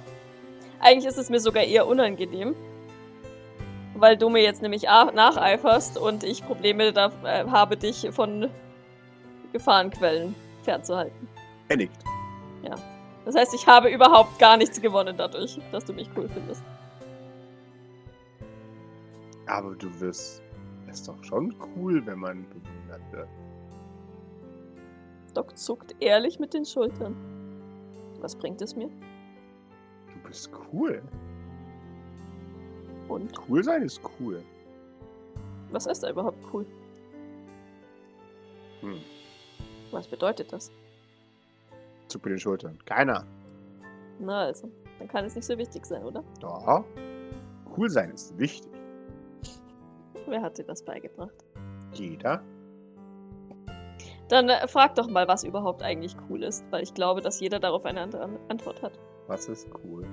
Eigentlich 0.82 1.06
ist 1.06 1.16
es 1.16 1.30
mir 1.30 1.40
sogar 1.40 1.64
eher 1.64 1.86
unangenehm, 1.86 2.54
weil 3.94 4.16
du 4.16 4.28
mir 4.28 4.42
jetzt 4.42 4.60
nämlich 4.60 4.82
nacheiferst 4.82 5.96
und 5.96 6.24
ich 6.24 6.44
Probleme 6.44 6.92
da, 6.92 7.10
äh, 7.24 7.46
habe, 7.48 7.76
dich 7.76 8.08
von 8.10 8.50
Gefahrenquellen 9.52 10.34
fernzuhalten. 10.62 11.28
Er 11.68 11.76
nickt. 11.78 12.02
Das 13.24 13.36
heißt, 13.36 13.54
ich 13.54 13.66
habe 13.66 13.88
überhaupt 13.88 14.38
gar 14.38 14.56
nichts 14.56 14.80
gewonnen 14.80 15.16
dadurch, 15.16 15.60
dass 15.70 15.84
du 15.84 15.92
mich 15.92 16.10
cool 16.16 16.28
findest. 16.28 16.62
Aber 19.46 19.74
du 19.76 19.88
wirst. 20.00 20.42
Es 20.88 21.00
ist 21.00 21.08
doch 21.08 21.22
schon 21.24 21.54
cool, 21.76 22.04
wenn 22.04 22.18
man 22.18 22.44
bewundert 22.48 23.12
wird. 23.12 23.28
Doc 25.32 25.56
zuckt 25.56 25.94
ehrlich 26.00 26.38
mit 26.38 26.52
den 26.52 26.66
Schultern. 26.66 27.16
Was 28.20 28.36
bringt 28.36 28.60
es 28.60 28.76
mir? 28.76 28.90
Du 30.32 30.38
bist 30.38 30.50
cool. 30.72 31.02
Und 33.08 33.32
Cool 33.46 33.62
sein 33.62 33.82
ist 33.82 34.00
cool. 34.18 34.42
was 35.70 35.84
ist 35.86 36.02
da 36.02 36.08
überhaupt 36.08 36.38
cool? 36.54 36.64
Hm. 38.80 38.98
Was 39.90 40.08
bedeutet 40.08 40.50
das? 40.50 40.70
Zuck 42.08 42.24
mit 42.24 42.32
den 42.32 42.38
Schultern. 42.38 42.78
Keiner. 42.86 43.26
Na 44.20 44.44
also, 44.44 44.70
dann 44.98 45.08
kann 45.08 45.26
es 45.26 45.34
nicht 45.36 45.44
so 45.44 45.58
wichtig 45.58 45.84
sein, 45.84 46.02
oder? 46.02 46.24
Doch. 46.40 46.82
Cool 47.76 47.90
sein 47.90 48.10
ist 48.12 48.36
wichtig. 48.38 48.72
Wer 50.26 50.40
hat 50.40 50.56
dir 50.56 50.64
das 50.64 50.82
beigebracht? 50.82 51.44
Jeder. 51.92 52.42
Dann 54.28 54.48
äh, 54.48 54.66
frag 54.66 54.94
doch 54.94 55.08
mal, 55.10 55.28
was 55.28 55.44
überhaupt 55.44 55.82
eigentlich 55.82 56.16
cool 56.30 56.42
ist, 56.42 56.64
weil 56.70 56.82
ich 56.82 56.94
glaube, 56.94 57.20
dass 57.20 57.38
jeder 57.40 57.60
darauf 57.60 57.84
eine 57.84 58.00
andere 58.00 58.22
An- 58.22 58.38
Antwort 58.48 58.80
hat. 58.80 58.98
Was 59.28 59.48
ist 59.48 59.68
cool? 59.84 60.04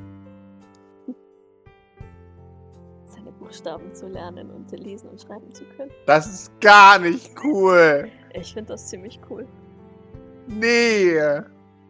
Seine 3.30 3.38
Buchstaben 3.38 3.94
zu 3.94 4.08
lernen 4.08 4.50
und 4.50 4.72
lesen 4.72 5.10
und 5.10 5.22
schreiben 5.22 5.54
zu 5.54 5.64
können. 5.78 5.92
Das 6.08 6.26
ist 6.26 6.60
gar 6.62 6.98
nicht 6.98 7.32
cool. 7.44 8.10
Ich 8.34 8.54
finde 8.54 8.74
das 8.74 8.88
ziemlich 8.88 9.20
cool. 9.30 9.48
Nee. 10.48 11.16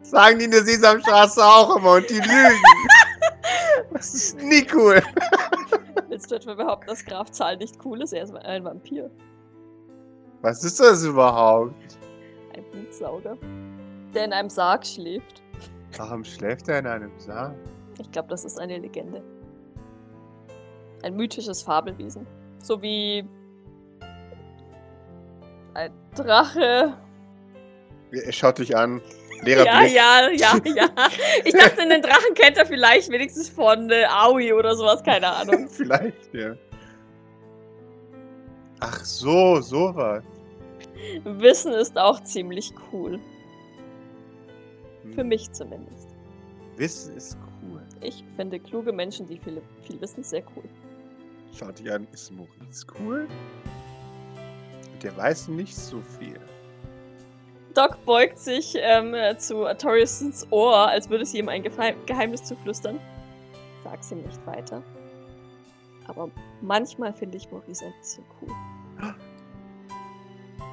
Sagen 0.02 0.38
die 0.38 0.44
in 0.46 0.50
der 0.50 0.64
Sesamstraße 0.64 1.42
auch 1.42 1.76
immer 1.76 1.94
und 1.94 2.10
die 2.10 2.18
lügen. 2.18 2.28
Das 3.92 4.14
ist 4.14 4.40
nie 4.40 4.66
cool. 4.72 5.02
Willst 6.08 6.30
du 6.30 6.36
etwa 6.36 6.54
behaupten, 6.54 6.86
dass 6.86 7.04
Graf 7.04 7.30
Zahl 7.32 7.56
nicht 7.56 7.76
cool 7.84 8.02
ist? 8.02 8.12
Er 8.12 8.22
ist 8.22 8.34
ein 8.34 8.64
Vampir. 8.64 9.10
Was 10.42 10.62
ist 10.62 10.78
das 10.78 11.04
überhaupt? 11.04 11.98
Ein 12.54 12.64
Blutsauger. 12.70 13.36
Der 14.14 14.26
in 14.26 14.32
einem 14.32 14.48
Sarg 14.48 14.86
schläft. 14.86 15.42
Warum 15.96 16.22
schläft 16.22 16.68
er 16.68 16.78
in 16.78 16.86
einem 16.86 17.10
Sarg? 17.18 17.54
Ich 17.98 18.10
glaube, 18.12 18.28
das 18.28 18.44
ist 18.44 18.60
eine 18.60 18.78
Legende. 18.78 19.22
Ein 21.02 21.16
mythisches 21.16 21.62
Fabelwesen. 21.62 22.26
So 22.62 22.80
wie 22.82 23.24
ein 25.74 25.92
Drache. 26.14 26.94
Er 28.12 28.32
schaut 28.32 28.58
dich 28.58 28.76
an. 28.76 29.00
Leerer 29.42 29.64
Ja, 29.64 29.80
Blick. 29.80 29.94
ja, 29.94 30.30
ja, 30.30 30.60
ja. 30.74 30.88
Ich 31.44 31.54
dachte, 31.54 31.88
den 31.88 32.02
Drachen 32.02 32.34
kennt 32.34 32.58
er 32.58 32.66
vielleicht 32.66 33.10
wenigstens 33.10 33.48
von 33.48 33.88
äh, 33.90 34.04
Aoi 34.04 34.52
oder 34.52 34.74
sowas, 34.74 35.02
keine 35.02 35.28
Ahnung. 35.28 35.68
Vielleicht, 35.70 36.34
ja. 36.34 36.54
Ach 38.80 39.02
so, 39.04 39.60
sowas. 39.60 40.22
Wissen 41.24 41.72
ist 41.72 41.96
auch 41.98 42.22
ziemlich 42.24 42.74
cool. 42.92 43.18
Hm. 45.04 45.12
Für 45.14 45.24
mich 45.24 45.50
zumindest. 45.52 46.08
Wissen 46.76 47.16
ist 47.16 47.38
cool. 47.62 47.80
Ich 48.02 48.22
finde 48.36 48.58
kluge 48.60 48.92
Menschen, 48.92 49.26
die 49.26 49.38
viel, 49.38 49.62
viel 49.82 50.00
wissen, 50.00 50.22
sehr 50.22 50.42
cool. 50.56 50.64
Schaut 51.52 51.78
dich 51.78 51.92
an, 51.92 52.06
ist 52.12 52.30
Maurice 52.30 52.86
cool? 52.98 53.28
Der 55.02 55.16
weiß 55.16 55.48
nicht 55.48 55.76
so 55.76 56.00
viel. 56.00 56.38
Doc 57.74 58.04
beugt 58.04 58.38
sich 58.38 58.74
ähm, 58.78 59.14
äh, 59.14 59.36
zu 59.36 59.66
Artoriusons 59.66 60.46
Ohr, 60.50 60.88
als 60.88 61.08
würde 61.08 61.24
sie 61.24 61.38
ihm 61.38 61.48
ein 61.48 61.62
Geheim 61.62 61.94
Geheimnis 62.06 62.42
zuflüstern. 62.44 62.98
Sag's 63.84 64.10
ihm 64.10 64.22
nicht 64.22 64.44
weiter. 64.46 64.82
Aber 66.06 66.30
manchmal 66.60 67.12
finde 67.12 67.36
ich 67.36 67.50
Maurice 67.50 67.84
ein 67.84 67.94
bisschen 68.00 68.24
cool. 68.40 68.54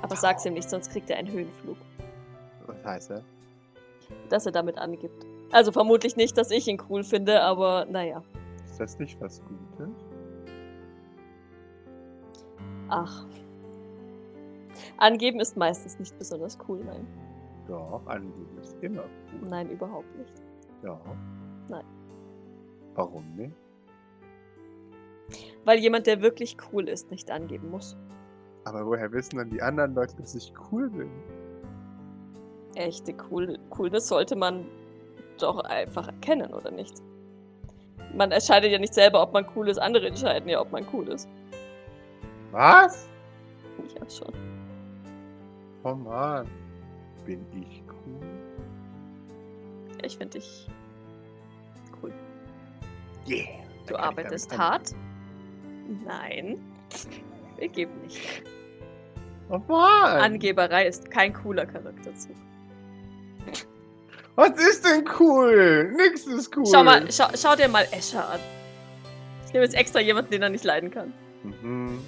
Aber 0.01 0.15
sag's 0.15 0.45
ihm 0.45 0.53
nicht, 0.53 0.69
sonst 0.69 0.91
kriegt 0.91 1.09
er 1.09 1.17
einen 1.17 1.31
Höhenflug. 1.31 1.77
Was 2.65 2.83
heißt 2.83 3.11
er? 3.11 3.23
Dass 4.29 4.45
er 4.45 4.51
damit 4.51 4.77
angibt. 4.77 5.25
Also 5.51 5.71
vermutlich 5.71 6.15
nicht, 6.15 6.37
dass 6.37 6.51
ich 6.51 6.67
ihn 6.67 6.81
cool 6.89 7.03
finde, 7.03 7.41
aber 7.41 7.85
naja. 7.85 8.23
Ist 8.65 8.79
das 8.79 8.99
nicht 8.99 9.19
was 9.21 9.41
Gutes? 9.41 10.06
Ach. 12.89 13.25
Angeben 14.97 15.39
ist 15.39 15.57
meistens 15.57 15.99
nicht 15.99 16.17
besonders 16.17 16.57
cool, 16.67 16.83
nein. 16.83 17.07
Doch, 17.67 18.05
angeben 18.05 18.57
ist 18.61 18.75
immer 18.81 19.03
cool. 19.03 19.49
Nein, 19.49 19.69
überhaupt 19.69 20.15
nicht. 20.17 20.33
Ja. 20.83 20.99
Nein. 21.67 21.85
Warum 22.95 23.35
nicht? 23.35 23.55
Weil 25.65 25.79
jemand, 25.79 26.07
der 26.07 26.21
wirklich 26.21 26.55
cool 26.71 26.87
ist, 26.87 27.11
nicht 27.11 27.29
angeben 27.29 27.69
muss. 27.69 27.97
Aber 28.63 28.85
woher 28.85 29.11
wissen 29.11 29.37
dann 29.37 29.49
die 29.49 29.61
anderen 29.61 29.93
Leute, 29.93 30.15
dass 30.17 30.33
ich 30.33 30.53
cool 30.71 30.89
bin? 30.89 31.09
Echte 32.75 33.13
cool 33.29 33.57
Coolness 33.69 34.07
sollte 34.07 34.35
man 34.35 34.65
doch 35.39 35.59
einfach 35.59 36.07
erkennen, 36.07 36.53
oder 36.53 36.71
nicht? 36.71 37.01
Man 38.13 38.31
entscheidet 38.31 38.71
ja 38.71 38.79
nicht 38.79 38.93
selber, 38.93 39.21
ob 39.21 39.33
man 39.33 39.45
cool 39.55 39.67
ist, 39.69 39.77
andere 39.77 40.07
entscheiden 40.07 40.49
ja, 40.49 40.61
ob 40.61 40.71
man 40.71 40.85
cool 40.93 41.07
ist. 41.09 41.27
Was? 42.51 43.07
Ja, 43.95 44.09
schon. 44.09 44.33
Oh 45.83 45.93
Mann. 45.95 46.47
Bin 47.25 47.45
ich 47.53 47.83
cool? 47.87 48.27
Ich 50.03 50.17
finde 50.17 50.39
dich 50.39 50.67
cool. 52.01 52.13
Yeah. 53.27 53.47
Du 53.87 53.93
ich 53.93 53.99
arbeitest 53.99 54.57
hart? 54.57 54.91
Nein. 56.05 56.59
Wir 57.57 57.67
geben 57.67 58.01
nicht. 58.01 58.43
Oh 59.49 59.59
Mann. 59.67 60.21
Angeberei 60.21 60.87
ist 60.87 61.09
kein 61.09 61.33
cooler 61.33 61.65
Charakterzug. 61.65 62.35
Was 64.35 64.51
ist 64.51 64.85
denn 64.85 65.03
cool? 65.19 65.91
Nix 65.97 66.27
ist 66.27 66.55
cool. 66.55 66.65
Schau 66.71 66.83
mal, 66.83 67.11
schau, 67.11 67.25
schau 67.35 67.55
dir 67.55 67.67
mal 67.67 67.87
Escher 67.91 68.29
an. 68.29 68.39
Ich 69.47 69.53
nehme 69.53 69.65
jetzt 69.65 69.75
extra 69.75 69.99
jemanden, 69.99 70.29
den 70.31 70.43
er 70.43 70.49
nicht 70.49 70.63
leiden 70.63 70.91
kann. 70.91 71.11
Mhm. 71.43 71.99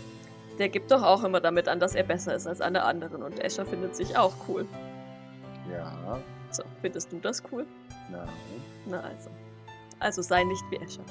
Der 0.60 0.70
gibt 0.70 0.92
doch 0.92 1.01
auch 1.01 1.24
immer 1.24 1.39
damit 1.39 1.70
an, 1.70 1.80
dass 1.80 1.96
er 1.96 2.04
besser 2.04 2.36
ist 2.36 2.46
als 2.46 2.60
alle 2.60 2.84
anderen. 2.84 3.24
Und 3.24 3.39
Escher 3.39 3.66
findet 3.66 3.96
sich 3.96 4.18
auch 4.18 4.36
cool. 4.48 4.68
Ja. 5.72 6.20
So, 6.51 6.63
findest 6.82 7.12
du 7.12 7.20
das 7.20 7.42
cool? 7.51 7.66
Nein. 8.12 8.28
Na 8.86 9.00
also. 9.01 9.30
Also 10.00 10.22
sei 10.22 10.44
nicht 10.44 10.63
wie 10.70 10.75
Escher. 10.78 11.04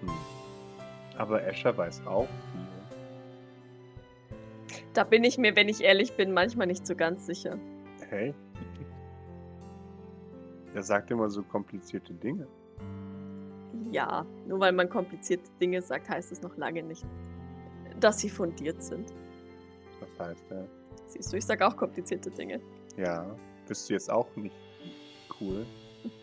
Hm. 0.00 0.10
Aber 1.16 1.42
Escher 1.44 1.76
weiß 1.76 2.06
auch 2.06 2.28
viel. 2.52 2.66
Da 4.94 5.04
bin 5.04 5.22
ich 5.22 5.38
mir, 5.38 5.54
wenn 5.54 5.68
ich 5.68 5.84
ehrlich 5.84 6.16
bin, 6.16 6.32
manchmal 6.32 6.66
nicht 6.66 6.84
so 6.86 6.96
ganz 6.96 7.26
sicher. 7.26 7.56
Hey. 8.08 8.34
Er 10.74 10.82
sagt 10.82 11.10
immer 11.10 11.30
so 11.30 11.42
komplizierte 11.42 12.14
Dinge. 12.14 12.48
Ja, 13.90 14.26
nur 14.46 14.60
weil 14.60 14.72
man 14.72 14.88
komplizierte 14.88 15.50
Dinge 15.60 15.82
sagt, 15.82 16.08
heißt 16.08 16.32
es 16.32 16.42
noch 16.42 16.56
lange 16.56 16.82
nicht, 16.82 17.06
dass 17.98 18.18
sie 18.20 18.30
fundiert 18.30 18.82
sind. 18.82 19.12
Was 20.00 20.28
heißt 20.28 20.44
er? 20.50 20.66
Siehst 21.06 21.32
du, 21.32 21.36
ich 21.36 21.44
sag 21.46 21.62
auch 21.62 21.76
komplizierte 21.76 22.30
Dinge. 22.30 22.60
Ja. 22.96 23.24
Bist 23.66 23.88
du 23.88 23.94
jetzt 23.94 24.10
auch 24.10 24.34
nicht 24.36 24.54
cool? 25.40 25.64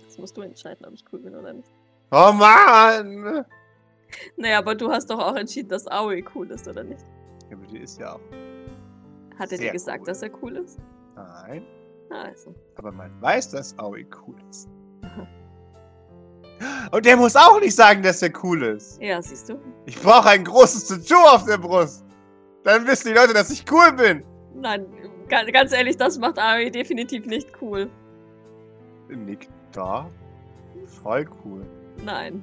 Das 0.06 0.18
musst 0.18 0.36
du 0.38 0.42
entscheiden, 0.42 0.86
ob 0.86 0.94
ich 0.94 1.04
cool 1.12 1.20
bin 1.20 1.36
oder 1.36 1.54
nicht. 1.54 1.70
Oh 2.12 2.32
Mann! 2.32 3.46
Naja, 4.38 4.60
aber 4.60 4.76
du 4.76 4.90
hast 4.90 5.10
doch 5.10 5.20
auch 5.20 5.36
entschieden, 5.36 5.70
dass 5.70 5.88
Aoi 5.88 6.24
cool 6.34 6.50
ist, 6.52 6.68
oder 6.68 6.84
nicht? 6.84 7.02
Ja, 7.50 7.58
aber 7.58 7.66
die 7.68 7.80
ist 7.80 8.00
ja 8.00 8.14
auch. 8.16 8.22
Hat 9.38 9.52
er 9.52 9.58
dir 9.58 9.72
gesagt, 9.72 10.02
cool. 10.02 10.06
dass 10.06 10.22
er 10.22 10.44
cool 10.44 10.56
ist? 10.58 10.80
Nein. 11.16 11.66
Ah, 12.10 12.24
Also. 12.26 12.54
Aber 12.76 12.92
man 12.92 13.20
weiß, 13.22 13.50
dass 13.52 13.78
Aoi 13.80 14.06
cool 14.26 14.36
ist. 14.50 14.70
Aha. 15.02 15.28
Und 16.92 17.06
der 17.06 17.18
muss 17.18 17.36
auch 17.36 17.60
nicht 17.60 17.76
sagen, 17.76 18.02
dass 18.02 18.22
er 18.22 18.32
cool 18.44 18.64
ist. 18.64 19.02
Ja, 19.02 19.22
siehst 19.22 19.50
du? 19.50 19.60
Ich 19.86 20.00
brauche 20.02 20.30
ein 20.30 20.44
großes 20.44 20.88
Tattoo 20.88 21.20
auf 21.28 21.46
der 21.46 21.58
Brust. 21.58 22.06
Dann 22.64 22.88
wissen 22.88 23.10
die 23.10 23.14
Leute, 23.14 23.34
dass 23.34 23.50
ich 23.52 23.66
cool 23.72 23.92
bin. 23.94 24.24
Nein, 24.56 24.86
ga- 25.28 25.44
ganz 25.52 25.72
ehrlich, 25.74 25.98
das 25.98 26.18
macht 26.18 26.40
Aoi 26.40 26.72
definitiv 26.72 27.26
nicht 27.26 27.50
cool. 27.62 27.90
Nick, 29.10 29.50
da? 29.72 30.10
Voll 31.04 31.28
cool. 31.44 31.66
Nein. 32.04 32.42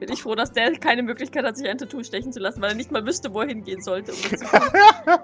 Bin 0.00 0.10
ich 0.12 0.22
froh, 0.22 0.34
dass 0.34 0.52
der 0.52 0.72
keine 0.78 1.02
Möglichkeit 1.02 1.44
hat, 1.44 1.56
sich 1.56 1.68
ein 1.68 1.78
Tattoo 1.78 2.02
stechen 2.02 2.32
zu 2.32 2.40
lassen, 2.40 2.60
weil 2.60 2.70
er 2.70 2.74
nicht 2.76 2.90
mal 2.90 3.04
wüsste, 3.06 3.32
wo 3.32 3.40
er 3.42 3.48
hingehen 3.48 3.82
sollte. 3.82 4.12
Um 4.12 4.18
das 4.30 4.40
zu 4.40 4.46
tun. 4.46 4.60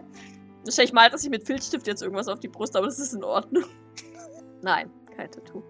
Wahrscheinlich 0.65 0.93
malt 0.93 1.13
er 1.13 1.19
sich 1.19 1.31
mit 1.31 1.47
Filzstift 1.47 1.87
jetzt 1.87 2.03
irgendwas 2.03 2.29
auf 2.29 2.41
die 2.41 2.49
Brust, 2.49 2.77
aber 2.77 2.87
das 2.87 2.99
ist 2.99 3.13
in 3.15 3.25
Ordnung. 3.25 3.65
Nein, 4.63 4.91
kein 5.17 5.31
Tattoo. 5.31 5.63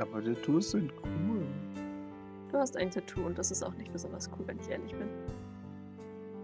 Aber 0.00 0.24
Tattoos 0.24 0.70
sind 0.70 0.92
cool. 1.04 1.46
Du 2.50 2.58
hast 2.58 2.76
ein 2.76 2.90
Tattoo 2.90 3.26
und 3.26 3.38
das 3.38 3.50
ist 3.50 3.62
auch 3.62 3.74
nicht 3.74 3.92
besonders 3.92 4.28
cool, 4.32 4.46
wenn 4.46 4.58
ich 4.58 4.68
ehrlich 4.68 4.92
bin. 4.92 5.08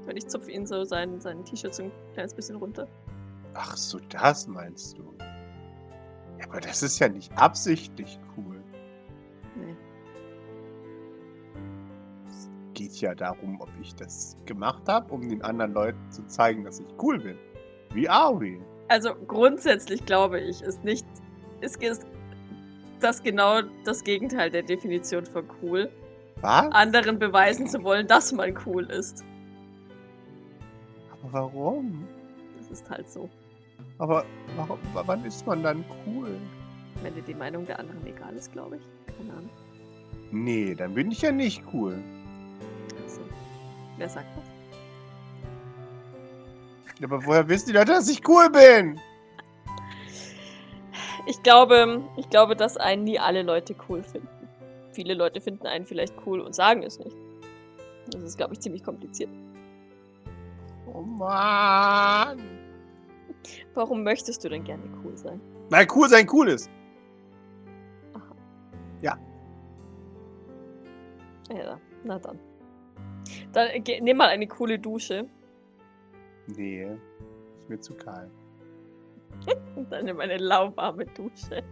Und 0.06 0.16
ich 0.16 0.28
zupfe 0.28 0.52
ihn 0.52 0.66
so 0.66 0.84
sein, 0.84 1.20
sein 1.20 1.44
T-Shirt 1.44 1.74
so 1.74 1.84
ein 1.84 1.92
kleines 2.12 2.34
bisschen 2.34 2.56
runter. 2.56 2.86
Ach 3.54 3.76
so, 3.76 3.98
das 4.10 4.46
meinst 4.46 4.98
du. 4.98 5.14
Ja, 6.38 6.44
aber 6.48 6.60
das 6.60 6.82
ist 6.82 6.98
ja 6.98 7.08
nicht 7.08 7.36
absichtlich 7.36 8.20
cool. 8.36 8.62
Nee. 9.56 9.74
Es 12.28 12.50
geht 12.74 13.00
ja 13.00 13.14
darum, 13.14 13.60
ob 13.60 13.70
ich 13.80 13.94
das 13.94 14.36
gemacht 14.44 14.86
habe, 14.86 15.12
um 15.12 15.28
den 15.28 15.42
anderen 15.42 15.72
Leuten 15.72 16.10
zu 16.10 16.24
zeigen, 16.26 16.62
dass 16.64 16.78
ich 16.78 16.86
cool 17.02 17.18
bin. 17.18 17.38
Wie 17.94 18.08
Aoi. 18.08 18.60
Also 18.88 19.14
grundsätzlich 19.26 20.04
glaube 20.04 20.38
ich, 20.38 20.62
ist 20.62 20.84
nicht. 20.84 21.06
Ist, 21.62 21.82
ist 21.82 22.06
das 23.00 23.22
genau 23.22 23.62
das 23.84 24.04
Gegenteil 24.04 24.50
der 24.50 24.62
Definition 24.62 25.24
von 25.26 25.44
cool. 25.62 25.90
Was? 26.40 26.70
Anderen 26.72 27.18
beweisen 27.18 27.66
zu 27.66 27.82
wollen, 27.82 28.06
dass 28.06 28.32
man 28.32 28.56
cool 28.66 28.84
ist. 28.90 29.24
Aber 31.10 31.32
warum? 31.32 32.06
Das 32.58 32.70
ist 32.70 32.90
halt 32.90 33.10
so. 33.10 33.28
Aber 33.98 34.24
warum, 34.56 34.78
wann 34.92 35.24
ist 35.24 35.46
man 35.46 35.62
dann 35.62 35.84
cool? 36.06 36.38
Wenn 37.02 37.14
dir 37.14 37.22
die 37.22 37.34
Meinung 37.34 37.66
der 37.66 37.78
anderen 37.78 38.06
egal 38.06 38.34
ist, 38.34 38.52
glaube 38.52 38.76
ich. 38.76 38.82
Keine 39.16 39.32
Ahnung. 39.32 39.50
Nee, 40.30 40.74
dann 40.74 40.94
bin 40.94 41.10
ich 41.10 41.22
ja 41.22 41.32
nicht 41.32 41.62
cool. 41.72 41.98
Also, 43.02 43.20
wer 43.96 44.08
sagt 44.08 44.26
das? 44.36 44.44
Aber 47.02 47.24
woher 47.26 47.48
wissen 47.48 47.66
die 47.68 47.72
Leute, 47.72 47.92
dass 47.92 48.08
ich 48.08 48.26
cool 48.26 48.50
bin? 48.50 48.98
Ich 51.26 51.42
glaube, 51.42 52.02
ich 52.16 52.30
glaube, 52.30 52.56
dass 52.56 52.76
einen 52.76 53.04
nie 53.04 53.18
alle 53.18 53.42
Leute 53.42 53.74
cool 53.88 54.02
finden. 54.02 54.28
Viele 54.92 55.14
Leute 55.14 55.40
finden 55.40 55.66
einen 55.66 55.84
vielleicht 55.84 56.14
cool 56.24 56.40
und 56.40 56.54
sagen 56.54 56.82
es 56.82 56.98
nicht. 56.98 57.16
Das 58.10 58.22
ist, 58.22 58.36
glaube 58.36 58.54
ich, 58.54 58.60
ziemlich 58.60 58.84
kompliziert. 58.84 59.30
Oh 60.86 61.02
Mann. 61.02 62.40
Warum 63.74 64.02
möchtest 64.02 64.44
du 64.44 64.48
denn 64.48 64.64
gerne 64.64 64.84
cool 65.04 65.16
sein? 65.16 65.40
Weil 65.70 65.86
cool 65.94 66.08
sein 66.08 66.26
cool 66.32 66.48
ist. 66.48 66.70
Ja, 71.50 71.80
na 72.04 72.18
dann. 72.18 72.38
Dann 73.52 73.68
äh, 73.68 73.80
geh, 73.80 74.00
nimm 74.00 74.16
mal 74.16 74.28
eine 74.28 74.46
coole 74.46 74.78
Dusche 74.78 75.28
Nee, 76.48 76.84
ist 76.84 77.68
mir 77.68 77.80
zu 77.80 77.94
kalt. 77.94 78.30
und 79.76 79.90
dann 79.90 80.04
nimm 80.06 80.20
eine 80.20 80.36
lauwarme 80.38 81.06
Dusche. 81.06 81.62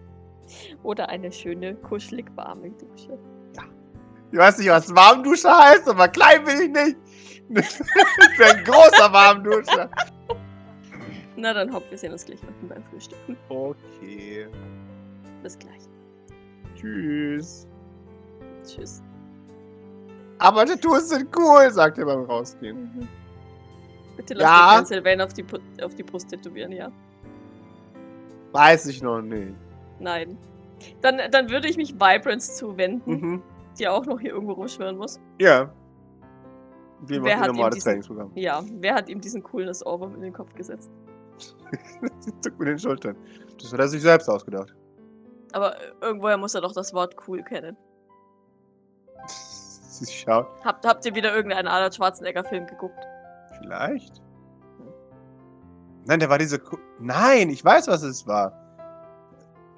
Oder 0.82 1.08
eine 1.08 1.32
schöne, 1.32 1.74
kuschelig 1.76 2.26
warme 2.36 2.70
Dusche. 2.70 3.18
Ich 4.32 4.38
weiß 4.38 4.58
nicht, 4.58 4.68
was 4.68 4.92
Warmdusche 4.92 5.48
heißt, 5.48 5.88
aber 5.88 6.08
klein 6.08 6.42
bin 6.44 6.60
ich 6.62 6.70
nicht. 6.70 6.96
ich 7.48 8.38
bin 8.38 8.46
ein 8.46 8.64
großer 8.64 9.12
Warmduscher. 9.12 9.88
Na 11.36 11.54
dann 11.54 11.72
hopp, 11.72 11.88
wir 11.88 11.96
sehen 11.96 12.10
uns 12.12 12.24
gleich 12.24 12.40
unten 12.42 12.68
beim 12.68 12.82
Frühstück. 12.82 13.18
Okay. 13.48 14.48
Bis 15.40 15.56
gleich. 15.56 15.82
Tschüss. 16.74 17.68
Tschüss. 18.64 19.02
Aber 20.38 20.66
Tattoos 20.66 21.10
sind 21.10 21.28
cool, 21.36 21.70
sagt 21.70 21.98
er 21.98 22.06
beim 22.06 22.24
Rausgehen. 22.24 22.92
Mhm. 22.96 23.08
Bitte 24.16 24.34
lass 24.34 24.42
Ja. 24.42 24.74
kein 24.76 24.86
Sylvain 24.86 25.20
auf 25.20 25.32
die, 25.32 25.44
auf 25.82 25.94
die 25.94 26.02
Brust 26.02 26.28
tätowieren, 26.28 26.72
ja? 26.72 26.90
Weiß 28.54 28.86
ich 28.86 29.02
noch 29.02 29.20
nicht. 29.20 29.52
Nein. 29.98 30.38
Dann, 31.00 31.20
dann 31.30 31.50
würde 31.50 31.68
ich 31.68 31.76
mich 31.76 31.94
Vibrance 31.94 32.54
zuwenden, 32.54 33.10
Mhm. 33.10 33.42
die 33.78 33.88
auch 33.88 34.06
noch 34.06 34.20
hier 34.20 34.30
irgendwo 34.30 34.52
rumschwirren 34.52 34.96
muss. 34.96 35.18
Ja. 35.40 35.72
Wie 37.06 37.22
Wer 37.22 37.38
hat 37.40 37.48
normales 37.48 37.74
diesen- 37.74 37.86
Trainingsprogramm? 37.88 38.30
Ja, 38.34 38.62
wer 38.80 38.94
hat 38.94 39.08
ihm 39.08 39.20
diesen 39.20 39.42
Coolness 39.42 39.84
Ohrwurm 39.84 40.14
in 40.14 40.20
den 40.22 40.32
Kopf 40.32 40.54
gesetzt? 40.54 40.90
Sie 42.20 42.40
zuckt 42.40 42.58
mit 42.58 42.68
den 42.68 42.78
Schultern. 42.78 43.16
Das 43.60 43.72
hat 43.72 43.80
er 43.80 43.88
sich 43.88 44.00
selbst 44.02 44.28
ausgedacht. 44.28 44.74
Aber 45.52 45.76
äh, 45.80 45.92
irgendwoher 46.00 46.36
muss 46.36 46.54
er 46.54 46.60
doch 46.60 46.72
das 46.72 46.94
Wort 46.94 47.16
cool 47.26 47.42
kennen. 47.42 47.76
Sie 49.26 50.06
schaut. 50.12 50.46
Habt, 50.64 50.86
habt 50.86 51.04
ihr 51.06 51.14
wieder 51.14 51.34
irgendeinen 51.34 51.68
Arnold 51.68 51.94
Schwarzenegger-Film 51.94 52.66
geguckt? 52.66 52.98
Vielleicht. 53.60 54.20
Nein, 56.06 56.20
der 56.20 56.28
war 56.28 56.38
diese. 56.38 56.58
Ku 56.58 56.76
Nein, 56.98 57.50
ich 57.50 57.64
weiß, 57.64 57.88
was 57.88 58.02
es 58.02 58.26
war. 58.26 58.52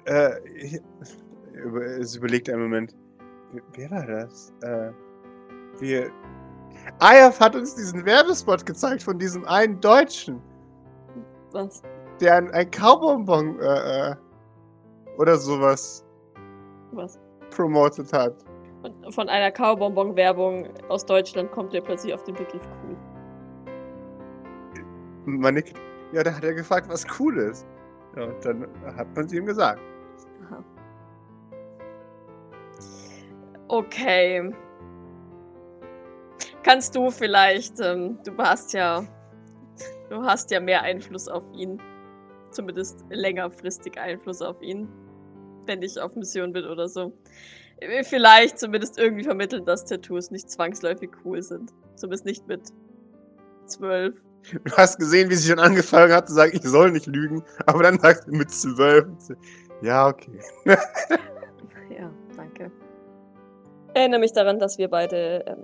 Äh, 0.05 0.39
ich, 0.55 0.81
es 1.99 2.15
überlegt 2.15 2.49
einen 2.49 2.61
Moment. 2.63 2.95
Wer- 3.73 3.91
war 3.91 4.05
das? 4.05 4.53
Äh, 4.61 4.91
wir. 5.79 6.11
Ayaf 6.99 7.39
hat 7.39 7.55
uns 7.55 7.75
diesen 7.75 8.05
Werbespot 8.05 8.65
gezeigt 8.65 9.03
von 9.03 9.17
diesem 9.17 9.43
einen 9.45 9.79
Deutschen, 9.81 10.41
Was? 11.51 11.81
der 12.21 12.35
ein, 12.35 12.51
ein 12.51 12.69
Kaubonbon 12.71 13.59
äh, 13.59 14.11
äh, 14.11 14.15
oder 15.17 15.35
sowas 15.37 16.05
Was? 16.91 17.19
promotet 17.49 18.13
hat. 18.13 18.35
Und 18.83 19.13
von 19.13 19.27
einer 19.27 19.51
Kaubonbon-Werbung 19.51 20.69
aus 20.87 21.05
Deutschland 21.05 21.51
kommt 21.51 21.73
er 21.73 21.81
plötzlich 21.81 22.13
auf 22.13 22.23
den 22.23 22.35
Begriff 22.35 22.61
cool. 22.83 22.95
Man 25.25 25.55
nickt. 25.55 25.75
Ja, 26.11 26.23
da 26.23 26.33
hat 26.33 26.43
er 26.43 26.53
gefragt, 26.53 26.87
was 26.89 27.05
cool 27.19 27.37
ist. 27.37 27.65
Ja, 28.15 28.23
und 28.23 28.45
dann 28.45 28.67
hat 28.95 29.15
man 29.15 29.25
es 29.25 29.33
ihm 29.33 29.45
gesagt. 29.45 29.81
Aha. 30.45 30.63
Okay. 33.67 34.53
Kannst 36.63 36.95
du 36.95 37.11
vielleicht, 37.11 37.79
ähm, 37.79 38.17
du 38.23 38.35
hast 38.37 38.73
ja, 38.73 39.05
du 40.09 40.23
hast 40.23 40.51
ja 40.51 40.59
mehr 40.59 40.81
Einfluss 40.81 41.27
auf 41.27 41.43
ihn. 41.53 41.81
Zumindest 42.51 43.05
längerfristig 43.09 43.99
Einfluss 43.99 44.41
auf 44.41 44.61
ihn. 44.61 44.87
Wenn 45.65 45.81
ich 45.81 45.99
auf 45.99 46.15
Mission 46.15 46.53
bin 46.53 46.65
oder 46.65 46.87
so. 46.87 47.13
Äh, 47.77 48.03
Vielleicht 48.03 48.57
zumindest 48.59 48.97
irgendwie 48.97 49.23
vermitteln, 49.23 49.65
dass 49.65 49.85
Tattoos 49.85 50.31
nicht 50.31 50.49
zwangsläufig 50.49 51.11
cool 51.25 51.41
sind. 51.41 51.73
Zumindest 51.95 52.25
nicht 52.25 52.47
mit 52.47 52.61
zwölf. 53.65 54.23
Du 54.51 54.71
hast 54.77 54.97
gesehen, 54.97 55.29
wie 55.29 55.35
sie 55.35 55.49
schon 55.49 55.59
angefangen 55.59 56.13
hat 56.13 56.27
zu 56.27 56.33
sagen, 56.33 56.51
ich 56.53 56.63
soll 56.63 56.91
nicht 56.91 57.07
lügen, 57.07 57.43
aber 57.65 57.83
dann 57.83 57.99
sagst 57.99 58.27
du 58.27 58.31
mit 58.31 58.51
zwölf. 58.51 59.07
Ja, 59.81 60.07
okay. 60.07 60.39
Ja, 61.89 62.11
danke. 62.35 62.69
Erinnere 63.93 64.19
mich 64.19 64.33
daran, 64.33 64.59
dass 64.59 64.77
wir 64.77 64.89
beide 64.89 65.43
ähm, 65.47 65.63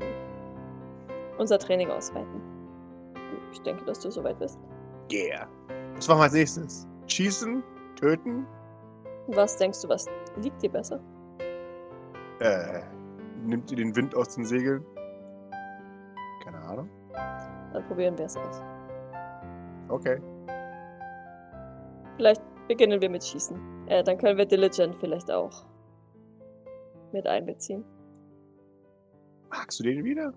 unser 1.38 1.60
Training 1.60 1.90
ausweiten. 1.92 2.42
Ich 3.52 3.62
denke, 3.62 3.84
dass 3.86 4.00
du 4.00 4.10
soweit 4.10 4.40
bist. 4.40 4.58
Yeah. 5.12 5.48
Was 5.96 6.08
machen 6.08 6.20
wir 6.20 6.24
als 6.24 6.34
nächstes? 6.34 6.88
Schießen? 7.08 7.62
Töten? 8.00 8.48
Was 9.28 9.58
denkst 9.58 9.82
du, 9.82 9.90
was 9.90 10.08
liegt 10.38 10.62
dir 10.64 10.72
besser? 10.72 11.00
Äh, 12.40 12.82
nimmt 13.46 13.70
ihr 13.72 13.78
den 13.78 13.96
Wind 13.96 14.16
aus 14.16 14.36
den 14.36 14.46
Segeln? 14.46 14.84
Keine 16.44 16.58
Ahnung. 16.60 16.90
Dann 17.74 17.86
probieren 17.88 18.18
wir 18.18 18.26
es 18.26 18.38
aus. 18.38 18.62
Okay. 19.94 20.20
Vielleicht 22.18 22.42
beginnen 22.68 23.00
wir 23.00 23.12
mit 23.12 23.24
Schießen. 23.24 23.88
Äh, 23.88 24.04
dann 24.04 24.18
können 24.18 24.40
wir 24.40 24.46
Diligent 24.46 24.96
vielleicht 24.96 25.30
auch 25.30 25.66
mit 27.12 27.28
einbeziehen. 27.28 27.86
Magst 29.52 29.80
du 29.80 29.84
den 29.84 30.04
wieder? 30.04 30.34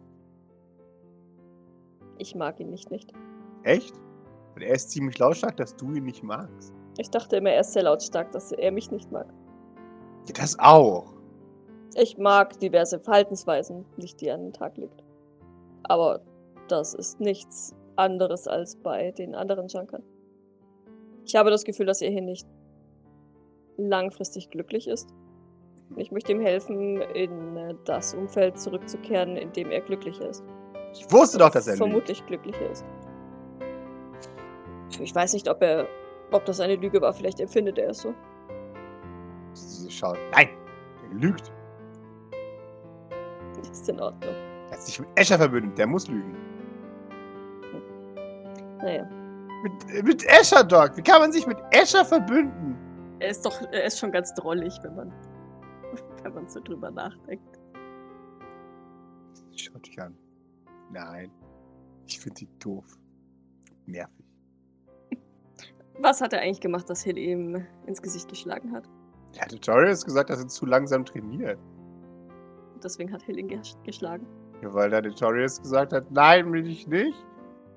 Ich 2.19 2.35
mag 2.35 2.61
ihn 2.61 2.69
nicht 2.69 2.90
nicht. 2.90 3.14
Echt? 3.62 3.95
Und 4.55 4.62
er 4.62 4.75
ist 4.75 4.90
ziemlich 4.90 5.19
lautstark, 5.19 5.57
dass 5.57 5.75
du 5.75 5.90
ihn 5.95 6.05
nicht 6.05 6.23
magst. 6.23 6.75
Ich 6.99 7.09
dachte 7.11 7.37
immer, 7.37 7.51
er 7.51 7.61
ist 7.61 7.73
sehr 7.73 7.85
lautstark, 7.85 8.33
dass 8.33 8.53
er 8.53 8.71
mich 8.73 8.90
nicht 8.90 9.11
mag. 9.11 9.27
Ja, 10.27 10.35
das 10.35 10.59
auch. 10.59 11.14
Ich 11.95 12.19
mag 12.19 12.59
diverse 12.59 13.01
Verhaltensweisen, 13.01 13.87
nicht 13.97 14.21
die 14.21 14.31
an 14.31 14.42
den 14.42 14.53
Tag 14.53 14.77
legt. 14.77 15.03
Aber 15.85 16.21
das 16.69 16.92
ist 16.92 17.21
nichts 17.21 17.75
anderes 17.97 18.47
als 18.47 18.77
bei 18.77 19.11
den 19.13 19.35
anderen 19.35 19.69
Junkern. 19.69 20.03
Ich 21.25 21.35
habe 21.35 21.51
das 21.51 21.65
Gefühl, 21.65 21.87
dass 21.87 22.01
er 22.01 22.11
hier 22.11 22.23
nicht 22.23 22.47
langfristig 23.77 24.51
glücklich 24.51 24.89
ist. 24.89 25.11
Ich 25.97 26.11
möchte 26.11 26.33
ihm 26.33 26.41
helfen, 26.41 27.01
in 27.15 27.57
äh, 27.57 27.75
das 27.85 28.15
Umfeld 28.15 28.59
zurückzukehren, 28.59 29.37
in 29.37 29.53
dem 29.53 29.71
er 29.71 29.81
glücklicher 29.81 30.29
ist. 30.29 30.45
Ich 30.93 31.11
wusste 31.13 31.39
doch, 31.39 31.51
dass 31.51 31.67
er 31.67 31.75
lügt. 31.75 31.85
vermutlich 31.85 32.27
glücklicher 32.27 32.71
ist. 32.71 32.85
Ich 35.01 35.15
weiß 35.15 35.33
nicht, 35.35 35.49
ob 35.49 35.63
er, 35.63 35.87
ob 36.33 36.45
das 36.45 36.61
eine 36.61 36.77
Lüge 36.77 37.01
war. 37.01 37.13
Vielleicht 37.13 37.41
empfindet 37.41 37.79
er 37.79 37.91
es 37.91 37.99
so. 37.99 38.15
Sie 39.53 39.91
schaut. 39.91 40.19
Nein, 40.33 40.49
er 41.11 41.19
lügt. 41.19 41.53
Ist 43.71 43.89
in 43.89 44.01
Ordnung. 44.01 44.35
Er 44.69 44.73
hat 44.73 44.83
sich 44.83 44.99
mit 44.99 45.09
Escher 45.17 45.39
verbündet. 45.39 45.77
Der 45.77 45.87
muss 45.87 46.09
lügen. 46.09 46.35
Naja, 48.79 49.05
Mit, 49.62 50.05
mit 50.05 50.25
Escher, 50.27 50.62
Doc. 50.65 50.97
Wie 50.97 51.03
kann 51.03 51.21
man 51.21 51.33
sich 51.33 51.47
mit 51.47 51.59
Escher 51.71 52.05
verbünden? 52.05 52.77
er 53.19 53.31
ist 53.31 53.47
doch, 53.47 53.61
er 53.73 53.85
ist 53.85 53.99
schon 53.99 54.12
ganz 54.12 54.35
drollig, 54.35 54.79
wenn 54.83 54.95
man, 54.95 55.12
wenn 56.23 56.35
man 56.35 56.47
so 56.49 56.61
drüber 56.61 56.91
nachdenkt. 56.91 57.59
Sie 59.53 59.59
schaut 59.59 59.87
dich 59.87 60.01
an. 60.01 60.15
Nein. 60.93 61.31
Ich 62.07 62.21
finde 62.21 62.35
die 62.41 62.49
doof. 62.59 62.85
Nervig. 63.87 64.12
Was 65.99 66.21
hat 66.21 66.35
er 66.35 66.41
eigentlich 66.43 66.61
gemacht, 66.61 66.91
dass 66.91 67.03
Hill 67.03 67.17
ihm 67.17 67.65
ins 67.87 68.03
Gesicht 68.03 68.29
geschlagen 68.29 68.73
hat? 68.73 68.85
Der 69.35 69.49
Tutorial 69.49 69.93
hat 69.95 70.05
gesagt, 70.05 70.29
dass 70.31 70.41
er 70.41 70.49
zu 70.49 70.67
langsam 70.67 71.05
trainiert. 71.07 71.59
Deswegen 72.85 73.11
hat 73.12 73.23
Hill 73.23 73.39
ihn 73.39 73.49
ges- 73.49 73.83
geschlagen. 73.83 74.27
Ja, 74.62 74.73
weil 74.75 74.91
der 74.91 75.03
Tutorials 75.03 75.61
gesagt 75.62 75.95
hat, 75.95 76.11
nein, 76.11 76.53
will 76.53 76.67
ich 76.67 76.87
nicht. 76.87 77.17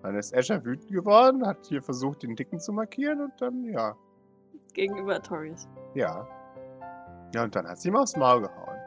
Dann 0.02 0.16
ist 0.16 0.34
Escher 0.34 0.64
wütend 0.64 0.92
geworden, 0.92 1.46
hat 1.46 1.66
hier 1.68 1.82
versucht, 1.84 2.24
den 2.24 2.36
Dicken 2.36 2.60
zu 2.60 2.72
markieren 2.72 3.22
und 3.22 3.34
dann, 3.42 3.66
ja. 3.66 3.96
Gegenüber 4.74 5.16
Artorias. 5.16 5.68
Ja. 5.94 6.28
Ja, 7.36 7.44
und 7.44 7.56
dann 7.56 7.68
hat 7.68 7.80
sie 7.80 7.90
ihm 7.90 7.96
aufs 7.98 8.16
Maul 8.16 8.42
gehauen. 8.42 8.78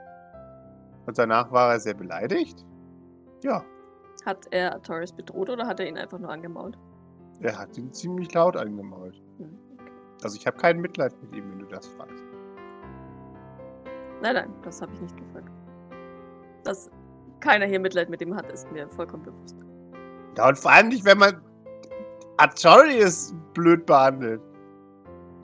Und 1.06 1.18
danach 1.18 1.50
war 1.52 1.72
er 1.72 1.80
sehr 1.80 1.94
beleidigt. 1.94 2.64
Ja, 3.42 3.64
Hat 4.24 4.46
er 4.52 4.72
Artorias 4.72 5.12
bedroht 5.12 5.50
oder 5.50 5.66
hat 5.66 5.80
er 5.80 5.88
ihn 5.88 5.98
einfach 5.98 6.18
nur 6.18 6.30
angemault? 6.30 6.78
er 7.40 7.58
hat 7.58 7.76
ihn 7.76 7.92
ziemlich 7.92 8.32
laut 8.34 8.56
angemault. 8.56 9.20
Hm, 9.38 9.58
okay. 9.74 9.90
Also 10.22 10.36
ich 10.38 10.46
habe 10.46 10.56
kein 10.58 10.78
Mitleid 10.80 11.12
mit 11.22 11.34
ihm, 11.34 11.50
wenn 11.50 11.58
du 11.58 11.66
das 11.66 11.86
fragst. 11.88 12.22
Nein, 14.22 14.34
nein, 14.34 14.54
das 14.62 14.80
habe 14.80 14.92
ich 14.92 15.00
nicht 15.00 15.16
gefragt. 15.16 15.50
Dass 16.62 16.88
keiner 17.40 17.66
hier 17.66 17.80
Mitleid 17.80 18.08
mit 18.08 18.22
ihm 18.22 18.36
hat, 18.36 18.48
ist 18.52 18.70
mir 18.70 18.88
vollkommen 18.88 19.24
bewusst. 19.24 19.56
Ja, 20.36 20.48
und 20.48 20.58
vor 20.58 20.70
allem 20.70 20.88
nicht, 20.88 21.04
wenn 21.04 21.18
man 21.18 21.40
Artorius 22.38 23.34
blöd 23.54 23.86
behandelt. 23.86 24.40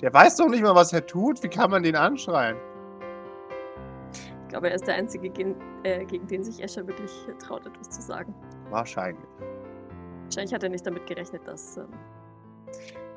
Der 0.01 0.13
weiß 0.15 0.37
doch 0.37 0.49
nicht 0.49 0.63
mal, 0.63 0.75
was 0.75 0.93
er 0.93 1.05
tut. 1.07 1.43
Wie 1.43 1.49
kann 1.49 1.71
man 1.71 1.83
den 1.83 1.97
anschreien? 1.97 2.57
Ich 4.43 4.49
glaube, 4.49 4.71
er 4.71 4.77
ist 4.77 4.87
der 4.87 4.95
Einzige, 4.95 5.29
gegen, 5.29 5.55
äh, 5.83 6.05
gegen 6.07 6.27
den 6.27 6.43
sich 6.43 6.63
Escher 6.63 6.87
wirklich 6.87 7.11
traut, 7.39 7.67
etwas 7.67 7.91
zu 7.91 8.01
sagen. 8.01 8.35
Wahrscheinlich. 8.71 9.29
Wahrscheinlich 10.25 10.55
hat 10.55 10.63
er 10.63 10.71
nicht 10.71 10.87
damit 10.87 11.07
gerechnet, 11.07 11.47
dass, 11.47 11.77
ähm, 11.77 11.89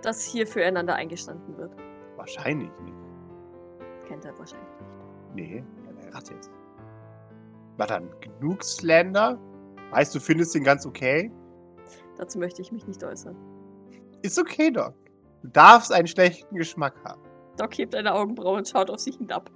dass 0.01 0.23
hier 0.23 0.45
füreinander 0.45 0.95
eingestanden 0.95 1.57
wird. 1.57 1.73
Wahrscheinlich 2.17 2.69
nicht. 2.83 2.97
Kennt 4.07 4.25
er 4.25 4.37
wahrscheinlich 4.37 4.69
nicht. 4.79 5.35
Nee, 5.35 5.63
ja, 5.85 6.03
der 6.03 6.13
Ratte 6.13 6.33
ist. 6.33 6.51
War 7.77 7.87
dann 7.87 8.09
genug 8.19 8.63
Slender? 8.63 9.39
Weißt 9.91 10.13
du, 10.13 10.19
findest 10.19 10.53
den 10.55 10.63
ganz 10.63 10.85
okay? 10.85 11.31
Dazu 12.21 12.37
möchte 12.37 12.61
ich 12.61 12.71
mich 12.71 12.85
nicht 12.85 13.03
äußern. 13.03 13.35
Ist 14.21 14.37
okay, 14.37 14.69
Doc. 14.69 14.93
Du 15.41 15.47
darfst 15.47 15.91
einen 15.91 16.05
schlechten 16.05 16.55
Geschmack 16.55 16.93
haben. 17.03 17.19
Doc 17.57 17.75
hebt 17.79 17.95
eine 17.95 18.13
Augenbraue 18.13 18.59
und 18.59 18.67
schaut 18.67 18.91
auf 18.91 18.99
sich 18.99 19.15
hinab. 19.15 19.49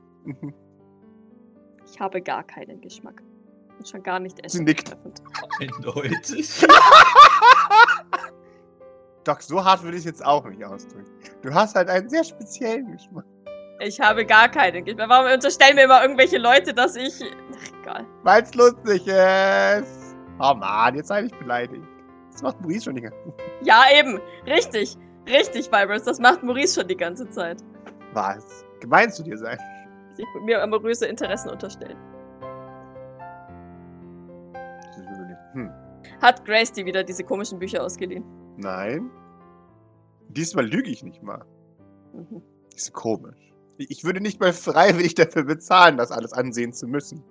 Ich 1.86 2.00
habe 2.00 2.24
gar 2.24 2.44
keinen 2.44 2.82
Geschmack. 2.82 3.22
Und 3.78 3.88
schon 3.88 4.02
gar 4.02 4.20
nicht 4.20 4.38
Sie 4.38 4.44
Escher 4.46 4.64
nickt. 4.64 4.98
Eindeutig. 5.62 6.66
Doc, 9.24 9.44
so 9.44 9.64
hart 9.64 9.84
würde 9.84 9.98
ich 9.98 10.02
es 10.02 10.06
jetzt 10.06 10.26
auch 10.26 10.44
nicht 10.46 10.66
ausdrücken. 10.66 11.12
Du 11.44 11.54
hast 11.54 11.76
halt 11.76 11.88
einen 11.88 12.10
sehr 12.10 12.24
speziellen 12.24 12.92
Geschmack. 12.92 13.26
Ich 13.80 14.00
habe 14.00 14.26
gar 14.26 14.50
keinen 14.50 14.84
Geschmack. 14.84 15.10
Warum 15.10 15.32
unterstellen 15.32 15.76
mir 15.76 15.84
immer 15.84 16.02
irgendwelche 16.02 16.40
Leute, 16.40 16.74
dass 16.74 16.96
ich. 16.96 17.14
Ach, 17.22 17.82
egal. 17.84 18.06
Weil 18.24 18.42
es 18.42 18.56
lustig 18.56 19.06
ist. 19.06 20.16
Oh 20.40 20.56
Mann, 20.56 20.96
jetzt 20.96 21.10
sei 21.10 21.22
nicht 21.22 21.38
beleidigt. 21.38 21.84
Das 22.36 22.44
macht 22.44 22.60
Maurice 22.60 22.84
schon 22.84 22.96
die 22.96 23.02
ganze 23.02 23.18
Ja, 23.62 23.84
eben. 23.98 24.20
Richtig. 24.46 24.98
Richtig, 25.26 25.68
Vibers. 25.68 26.04
Das 26.04 26.20
macht 26.20 26.44
Maurice 26.44 26.82
schon 26.82 26.88
die 26.90 26.98
ganze 26.98 27.30
Zeit. 27.30 27.64
Was? 28.12 28.66
Gemein 28.82 29.10
zu 29.10 29.24
dir 29.24 29.38
sein. 29.38 29.58
Mit 30.18 30.44
mir 30.44 30.62
amoröse 30.62 31.06
Interessen 31.06 31.50
unterstellen. 31.50 31.98
Hm. 35.54 35.72
Hat 36.22 36.44
Grace 36.44 36.74
dir 36.74 36.86
wieder 36.86 37.06
diese 37.06 37.24
komischen 37.24 37.58
Bücher 37.58 37.82
ausgeliehen? 37.82 38.26
Nein. 38.58 39.10
Diesmal 40.28 40.66
lüge 40.66 40.90
ich 40.90 41.04
nicht 41.04 41.24
mal. 41.24 41.46
Mhm. 42.14 42.42
Das 42.72 42.84
ist 42.84 42.94
komisch. 42.94 43.54
Ich 43.78 44.04
würde 44.04 44.20
nicht 44.20 44.42
mal 44.42 44.52
freiwillig 44.52 45.16
dafür 45.16 45.44
bezahlen, 45.44 45.96
das 45.96 46.12
alles 46.12 46.34
ansehen 46.34 46.74
zu 46.74 46.86
müssen. 46.86 47.24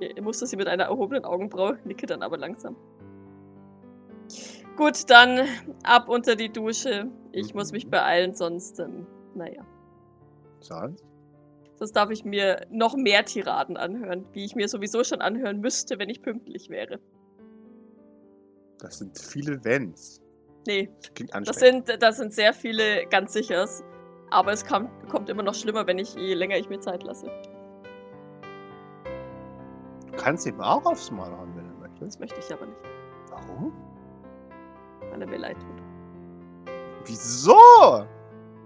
Ich 0.00 0.20
musste 0.20 0.46
sie 0.46 0.56
mit 0.56 0.68
einer 0.68 0.84
erhobenen 0.84 1.24
Augenbraue, 1.24 1.78
nicke 1.84 2.04
dann 2.04 2.22
aber 2.22 2.36
langsam. 2.36 2.76
Gut, 4.76 5.08
dann 5.08 5.46
ab 5.84 6.08
unter 6.08 6.34
die 6.36 6.48
Dusche. 6.52 7.06
Ich 7.32 7.54
muss 7.54 7.72
mich 7.72 7.88
beeilen, 7.88 8.34
sonst, 8.34 8.80
ähm, 8.80 9.06
naja. 9.34 9.64
Sonst? 10.60 11.04
Sonst 11.76 11.92
darf 11.92 12.10
ich 12.10 12.24
mir 12.24 12.66
noch 12.70 12.96
mehr 12.96 13.24
Tiraden 13.24 13.76
anhören, 13.76 14.24
wie 14.32 14.44
ich 14.44 14.54
mir 14.54 14.68
sowieso 14.68 15.02
schon 15.04 15.20
anhören 15.20 15.60
müsste, 15.60 15.98
wenn 15.98 16.08
ich 16.08 16.22
pünktlich 16.22 16.70
wäre. 16.70 16.98
Das 18.78 18.98
sind 18.98 19.18
viele 19.18 19.64
Wenns. 19.64 20.20
Nee, 20.66 20.88
Klingt 21.14 21.32
das 21.46 21.56
sind, 21.58 22.02
das 22.02 22.16
sind 22.16 22.32
sehr 22.32 22.52
viele, 22.52 23.06
ganz 23.06 23.32
sichers. 23.32 23.82
Aber 24.30 24.52
es 24.52 24.64
kam, 24.64 24.88
kommt 25.08 25.28
immer 25.28 25.42
noch 25.42 25.54
schlimmer, 25.54 25.86
wenn 25.86 25.98
ich, 25.98 26.14
je 26.14 26.34
länger 26.34 26.56
ich 26.56 26.68
mir 26.68 26.80
Zeit 26.80 27.02
lasse. 27.02 27.26
Du 30.06 30.16
kannst 30.16 30.46
ihm 30.46 30.60
auch 30.60 30.84
aufs 30.86 31.10
Maul 31.10 31.30
hauen, 31.36 31.54
wenn 31.56 31.64
du 31.68 31.74
Das 32.00 32.18
möchtest. 32.18 32.20
möchte 32.20 32.40
ich 32.40 32.52
aber 32.52 32.66
nicht, 32.66 32.78
Warum? 33.30 33.72
Er 35.20 35.26
mir 35.26 35.38
leid 35.38 35.56
tut. 35.56 35.82
Wieso? 37.06 38.06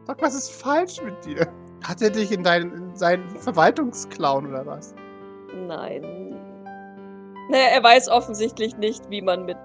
Sag, 0.04 0.22
was 0.22 0.34
ist 0.34 0.50
falsch 0.50 1.02
mit 1.02 1.24
dir? 1.24 1.46
Hat 1.84 2.02
er 2.02 2.10
dich 2.10 2.32
in, 2.32 2.42
deinen, 2.42 2.72
in 2.72 2.96
seinen 2.96 3.28
Verwaltungsclown 3.38 4.46
oder 4.46 4.66
was? 4.66 4.94
Nein. 5.54 6.34
Naja, 7.50 7.68
er 7.72 7.82
weiß 7.82 8.08
offensichtlich 8.08 8.76
nicht, 8.76 9.10
wie 9.10 9.22
man 9.22 9.44
mit 9.44 9.56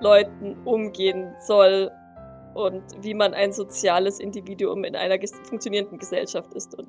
Leuten 0.00 0.56
umgehen 0.64 1.34
soll 1.40 1.90
und 2.54 2.82
wie 3.00 3.14
man 3.14 3.34
ein 3.34 3.52
soziales 3.52 4.18
Individuum 4.20 4.84
in 4.84 4.96
einer 4.96 5.18
ges 5.18 5.32
funktionierenden 5.44 5.98
Gesellschaft 5.98 6.54
ist. 6.54 6.74
Und 6.74 6.88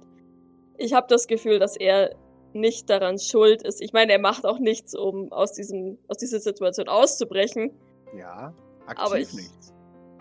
ich 0.78 0.94
habe 0.94 1.08
das 1.10 1.28
Gefühl, 1.28 1.60
dass 1.60 1.76
er 1.76 2.16
nicht 2.54 2.90
daran 2.90 3.20
schuld 3.20 3.62
ist. 3.62 3.82
Ich 3.82 3.94
meine, 3.94 4.12
er 4.14 4.20
macht 4.20 4.46
auch 4.46 4.60
nichts, 4.60 4.96
um 4.96 5.32
aus, 5.32 5.54
diesem, 5.54 5.98
aus 6.08 6.18
dieser 6.18 6.40
Situation 6.40 6.88
auszubrechen. 6.88 7.72
Ja, 8.18 8.54
aktiv 8.92 9.06
Aber 9.06 9.20
ich- 9.20 9.34
nichts. 9.34 9.74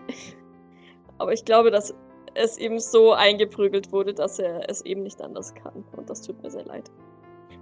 Aber 1.17 1.33
ich 1.33 1.45
glaube, 1.45 1.71
dass 1.71 1.93
es 2.33 2.57
ihm 2.57 2.79
so 2.79 3.13
eingeprügelt 3.13 3.91
wurde, 3.91 4.13
dass 4.13 4.39
er 4.39 4.69
es 4.69 4.81
eben 4.85 5.03
nicht 5.03 5.21
anders 5.21 5.53
kann. 5.53 5.83
Und 5.95 6.09
das 6.09 6.21
tut 6.21 6.41
mir 6.41 6.49
sehr 6.49 6.65
leid. 6.65 6.89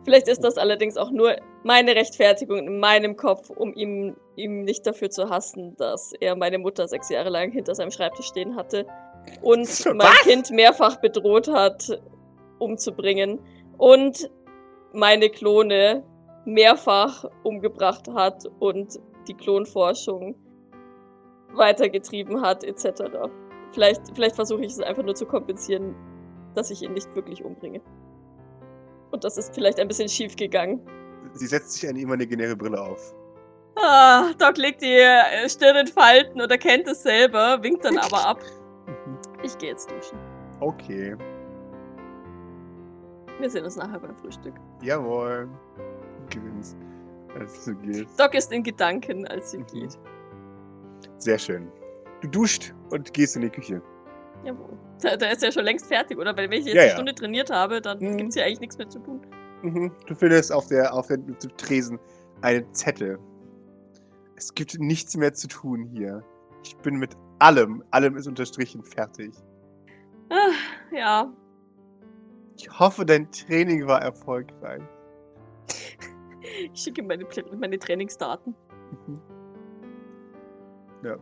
Vielleicht 0.06 0.28
ist 0.30 0.44
das 0.44 0.58
allerdings 0.58 0.96
auch 0.96 1.12
nur 1.12 1.36
meine 1.64 1.94
Rechtfertigung 1.96 2.60
in 2.60 2.80
meinem 2.80 3.18
Kopf, 3.18 3.50
um 3.50 3.74
ihm, 3.74 4.16
ihm 4.38 4.62
nicht 4.64 4.88
dafür 4.88 5.10
zu 5.10 5.30
hassen, 5.30 5.76
dass 5.76 6.14
er 6.14 6.36
meine 6.38 6.58
Mutter 6.58 6.88
sechs 6.88 7.10
Jahre 7.10 7.30
lang 7.30 7.52
hinter 7.52 7.76
seinem 7.76 7.92
Schreibtisch 7.92 8.28
stehen 8.28 8.56
hatte 8.56 8.86
und 9.42 9.68
Was? 9.86 9.94
mein 9.94 10.14
Kind 10.24 10.52
mehrfach 10.52 10.98
bedroht 11.02 11.50
hat, 11.50 12.02
umzubringen 12.60 13.40
und 13.78 14.32
meine 14.94 15.30
Klone 15.30 16.04
mehrfach 16.46 17.26
umgebracht 17.44 18.08
hat 18.14 18.46
und 18.60 18.98
die 19.28 19.34
Klonforschung 19.34 20.36
weitergetrieben 21.54 22.42
hat, 22.42 22.64
etc. 22.64 23.04
Vielleicht, 23.72 24.02
vielleicht 24.16 24.36
versuche 24.36 24.62
ich 24.62 24.72
es 24.74 24.80
einfach 24.80 25.04
nur 25.04 25.16
zu 25.16 25.26
kompensieren, 25.26 25.96
dass 26.56 26.72
ich 26.72 26.82
ihn 26.82 26.94
nicht 26.94 27.14
wirklich 27.16 27.44
umbringe. 27.44 27.82
Und 29.12 29.24
das 29.24 29.38
ist 29.38 29.54
vielleicht 29.56 29.80
ein 29.80 29.88
bisschen 29.88 30.10
schief 30.10 30.36
gegangen. 30.36 30.82
Sie 31.34 31.48
setzt 31.48 31.74
sich 31.74 31.88
eine 31.90 32.00
imaginäre 32.00 32.56
Brille 32.56 32.82
auf. 32.82 33.14
Ah, 33.76 34.32
Doc 34.38 34.58
legt 34.58 34.82
die 34.82 34.88
äh, 35.00 35.48
Stirn 35.48 35.78
in 35.78 35.88
Falten 35.88 36.42
und 36.42 36.52
erkennt 36.52 36.88
es 36.88 37.04
selber, 37.04 37.62
winkt 37.62 37.86
dann 37.86 37.98
aber 37.98 38.26
ab. 38.28 38.40
Ich 39.44 39.58
gehe 39.58 39.70
jetzt 39.70 39.90
duschen. 39.90 40.18
Okay. 40.60 41.16
Wir 43.40 43.50
sehen 43.50 43.64
uns 43.64 43.78
nachher 43.78 44.00
beim 44.00 44.16
Frühstück. 44.18 44.54
Jawohl. 44.82 45.48
Du 46.30 46.40
gewinnst. 46.40 46.76
Als 47.40 47.64
du 47.66 47.76
gehst. 47.76 48.20
Doc 48.20 48.34
ist 48.34 48.52
in 48.52 48.64
Gedanken, 48.64 49.26
als 49.28 49.52
sie 49.52 49.60
Mhm. 49.60 49.66
geht. 49.68 49.98
Sehr 51.18 51.38
schön. 51.38 51.72
Du 52.22 52.28
duscht 52.28 52.74
und 52.92 53.14
gehst 53.14 53.36
in 53.36 53.42
die 53.44 53.50
Küche. 53.50 53.82
Jawohl. 54.44 54.78
Da, 55.02 55.16
da 55.18 55.28
ist 55.32 55.42
ja 55.44 55.52
schon 55.52 55.64
längst 55.66 55.86
fertig, 55.88 56.18
oder? 56.18 56.36
Weil 56.36 56.50
wenn 56.50 56.60
ich 56.60 56.66
jetzt 56.66 56.76
Ja, 56.76 56.82
eine 56.82 56.90
ja. 56.90 56.96
Stunde 56.96 57.16
trainiert 57.16 57.50
habe, 57.50 57.82
dann 57.82 58.00
Mhm. 58.00 58.18
gibt's 58.18 58.36
hier 58.36 58.46
eigentlich 58.46 58.60
nichts 58.62 58.78
mehr 58.78 58.90
zu 58.90 59.00
tun. 59.00 59.22
Mhm. 59.64 59.92
Du 60.08 60.16
findest 60.16 60.52
auf 60.52 60.68
der, 60.68 60.94
auf 60.94 61.08
der 61.08 61.20
Tresen 61.58 62.00
einen 62.42 62.74
Zettel. 62.74 63.20
Es 64.36 64.54
gibt 64.54 64.80
nichts 64.80 65.18
mehr 65.18 65.34
zu 65.34 65.48
tun 65.48 65.84
hier. 65.94 66.24
Ich 66.64 66.76
bin 66.78 66.96
mit 66.98 67.16
allem, 67.40 67.84
allem 67.92 68.16
ist 68.16 68.28
unterstrichen 68.28 68.84
fertig. 68.84 69.34
Ah, 70.30 70.96
ja. 70.96 71.34
Ich 72.58 72.70
hoffe, 72.80 73.06
dein 73.06 73.30
Training 73.32 73.88
war 73.88 74.02
erfolgreich. 74.02 74.82
Ich 76.74 76.82
schicke 76.82 77.04
meine, 77.04 77.26
meine 77.58 77.80
Trainingsdaten. 77.80 78.56
Mhm. 79.08 79.20
Ja. 81.04 81.16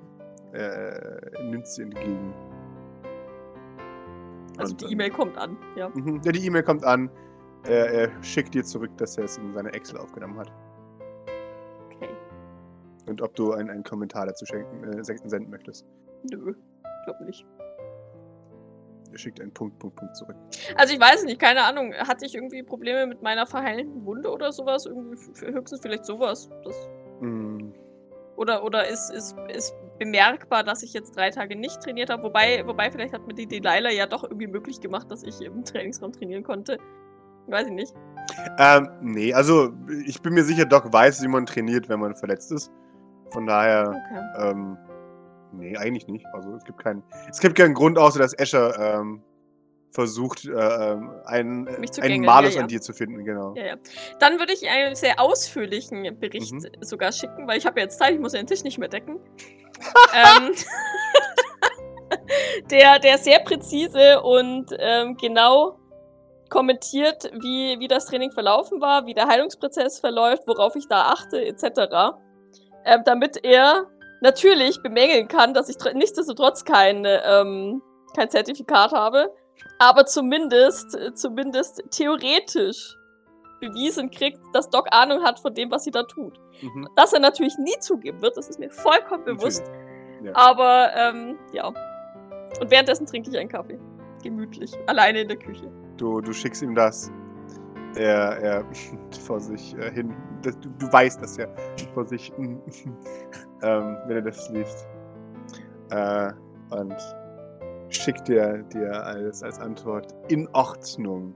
Er 0.54 1.32
nimmt 1.44 1.68
sie 1.68 1.84
entgegen. 1.84 2.34
Also 4.58 4.72
Und 4.72 4.82
die 4.82 4.92
E-Mail 4.94 5.12
kommt 5.12 5.38
an, 5.38 5.58
ja. 5.76 5.90
Mhm. 5.90 6.22
Ja, 6.24 6.32
die 6.32 6.46
E-Mail 6.46 6.64
kommt 6.64 6.84
an. 6.84 7.10
Er, 7.66 7.92
er 7.92 8.24
schickt 8.24 8.54
dir 8.54 8.64
zurück, 8.64 8.92
dass 8.98 9.18
er 9.18 9.26
es 9.26 9.38
in 9.38 9.54
seine 9.54 9.72
Excel 9.74 9.98
aufgenommen 10.00 10.40
hat. 10.40 10.52
Okay. 11.88 12.10
Und 13.08 13.22
ob 13.22 13.36
du 13.36 13.52
einen, 13.54 13.70
einen 13.70 13.84
Kommentar 13.84 14.26
dazu 14.26 14.46
schenken, 14.46 14.84
äh, 14.84 15.04
sen- 15.04 15.28
senden 15.30 15.52
möchtest. 15.52 15.86
Nö, 16.32 16.54
glaub 17.06 17.22
nicht. 17.22 17.46
Er 19.12 19.18
schickt 19.18 19.40
einen 19.42 19.54
Punkt, 19.54 19.78
Punkt, 19.80 19.96
Punkt 19.98 20.16
zurück. 20.16 20.36
Also 20.76 20.94
ich 20.94 21.00
weiß 21.00 21.24
nicht, 21.26 21.40
keine 21.40 21.64
Ahnung. 21.64 21.94
Hatte 21.94 22.26
ich 22.26 22.36
irgendwie 22.36 22.64
Probleme 22.64 23.06
mit 23.08 23.22
meiner 23.22 23.46
verheilenden 23.46 24.06
Wunde 24.06 24.30
oder 24.32 24.52
sowas? 24.52 24.86
Irgendwie 24.86 25.18
höchstens 25.54 25.82
vielleicht 25.82 26.06
sowas. 26.06 26.50
Das, 26.64 26.90
Mm, 27.20 27.72
oder 28.38 28.64
oder 28.64 28.88
ist, 28.88 29.10
ist, 29.12 29.36
ist 29.50 29.74
bemerkbar, 30.00 30.64
dass 30.64 30.84
ich 30.84 30.94
jetzt 30.94 31.18
drei 31.18 31.30
Tage 31.32 31.56
nicht 31.56 31.82
trainiert 31.82 32.10
habe. 32.10 32.24
Wobei, 32.24 32.66
wobei 32.66 32.92
vielleicht 32.92 33.14
hat 33.14 33.28
mir 33.28 33.34
die 33.34 33.48
Delilah 33.48 33.92
ja 33.92 34.06
doch 34.06 34.24
irgendwie 34.24 34.48
möglich 34.48 34.80
gemacht, 34.80 35.12
dass 35.12 35.24
ich 35.24 35.42
im 35.42 35.66
Trainingsraum 35.66 36.12
trainieren 36.14 36.44
konnte. 36.44 36.78
Weiß 37.48 37.66
ich 37.68 37.74
nicht. 37.74 37.94
Ähm, 38.60 38.90
nee, 39.02 39.34
also 39.34 39.72
ich 40.06 40.22
bin 40.22 40.34
mir 40.34 40.44
sicher, 40.44 40.66
Doc 40.66 40.92
weiß, 40.92 41.24
wie 41.24 41.28
man 41.28 41.46
trainiert, 41.46 41.90
wenn 41.90 42.00
man 42.00 42.16
verletzt 42.16 42.52
ist. 42.52 42.72
Von 43.32 43.48
daher, 43.48 43.90
Okay. 43.90 44.52
ähm, 44.52 44.78
nee, 45.54 45.76
eigentlich 45.78 46.08
nicht. 46.08 46.26
Also 46.34 46.56
es 46.56 46.64
gibt 46.64 46.78
keinen, 46.84 47.04
es 47.30 47.40
gibt 47.40 47.56
keinen 47.56 47.74
Grund, 47.74 47.98
außer 47.98 48.20
dass 48.20 48.34
Escher 48.34 49.00
ähm, 49.00 49.24
versucht, 49.98 50.46
äh, 50.46 50.52
ähm, 50.52 51.10
einen, 51.26 51.64
Mich 51.80 51.92
zu 51.92 52.04
einen 52.04 52.24
Malus 52.24 52.52
ja, 52.54 52.58
ja. 52.58 52.62
an 52.62 52.68
dir 52.68 52.80
zu 52.82 52.94
finden, 52.94 53.26
genau. 53.26 53.56
Ja. 53.56 53.78
Dann 54.20 54.38
würde 54.38 54.54
ich 54.54 54.70
einen 54.70 54.94
sehr 54.94 55.20
ausführlichen 55.20 56.20
Bericht 56.20 56.54
Mhm. 56.54 56.68
sogar 56.82 57.12
schicken, 57.12 57.48
weil 57.48 57.58
ich 57.58 57.66
habe 57.66 57.80
ja 57.80 57.86
jetzt 57.86 57.98
Zeit, 57.98 58.14
ich 58.14 58.20
muss 58.20 58.34
ja 58.34 58.40
den 58.40 58.46
Tisch 58.46 58.64
nicht 58.64 58.78
mehr 58.78 58.90
decken. 58.90 59.20
ähm, 60.14 60.54
der, 62.70 63.00
der 63.00 63.18
sehr 63.18 63.40
präzise 63.40 64.22
und 64.22 64.68
ähm, 64.78 65.18
genau 65.18 65.80
kommentiert, 66.52 67.32
wie, 67.42 67.80
wie 67.80 67.88
das 67.88 68.06
Training 68.06 68.30
verlaufen 68.32 68.80
war, 68.80 69.08
wie 69.08 69.16
der 69.16 69.28
Heilungsprozess 69.28 70.00
verläuft, 70.00 70.44
worauf 70.46 70.76
ich 70.76 70.88
da 70.88 71.08
achte, 71.08 71.44
etc. 71.44 72.14
Ähm, 72.86 73.02
damit 73.04 73.44
er 73.44 73.88
natürlich 74.22 74.80
bemängeln 74.84 75.28
kann, 75.28 75.56
dass 75.56 75.70
ich 75.70 75.78
tr- 75.78 75.96
nichtsdestotrotz 75.96 76.66
kein, 76.66 77.04
ähm, 77.08 77.82
kein 78.16 78.30
Zertifikat 78.30 78.92
habe, 78.92 79.34
aber 79.80 80.06
zumindest, 80.06 80.96
äh, 80.96 81.14
zumindest 81.14 81.84
theoretisch 81.92 82.98
bewiesen 83.60 84.12
kriegt, 84.12 84.40
dass 84.54 84.70
Doc 84.70 84.88
Ahnung 84.92 85.24
hat 85.24 85.40
von 85.40 85.54
dem, 85.54 85.72
was 85.72 85.84
sie 85.84 85.92
da 85.92 86.04
tut. 86.04 86.40
Mhm. 86.62 86.88
Dass 86.96 87.14
er 87.14 87.20
natürlich 87.20 87.58
nie 87.58 87.78
zugeben 87.80 88.22
wird, 88.22 88.38
das 88.38 88.50
ist 88.50 88.60
mir 88.60 88.70
vollkommen 88.70 89.24
bewusst. 89.26 89.64
Ja. 90.24 90.32
Aber 90.36 90.92
ähm, 90.96 91.38
ja. 91.54 91.68
Und 91.68 92.72
währenddessen 92.72 93.06
trinke 93.06 93.30
ich 93.30 93.38
einen 93.38 93.50
Kaffee. 93.50 93.80
Gemütlich. 94.24 94.72
Alleine 94.88 95.22
in 95.22 95.28
der 95.28 95.38
Küche. 95.38 95.72
Du, 95.98 96.22
du 96.22 96.34
schickst 96.34 96.62
ihm 96.62 96.76
das. 96.76 97.12
Er, 97.96 98.38
er 98.40 98.66
vor 99.26 99.40
sich 99.40 99.76
äh, 99.78 99.92
hin. 99.92 100.16
Das, 100.42 100.60
du, 100.60 100.70
du 100.70 100.92
weißt 100.92 101.22
das 101.22 101.38
ja 101.38 101.48
vor 101.94 102.06
sich, 102.06 102.32
ähm, 102.38 102.58
wenn 103.62 104.18
er 104.18 104.22
das 104.22 104.50
liest. 104.50 104.88
Äh, 105.90 106.32
und 106.70 106.96
schickt 107.90 108.28
dir, 108.28 108.64
dir 108.74 109.04
als, 109.04 109.44
als 109.44 109.60
Antwort 109.60 110.14
in 110.30 110.48
Ordnung. 110.54 111.36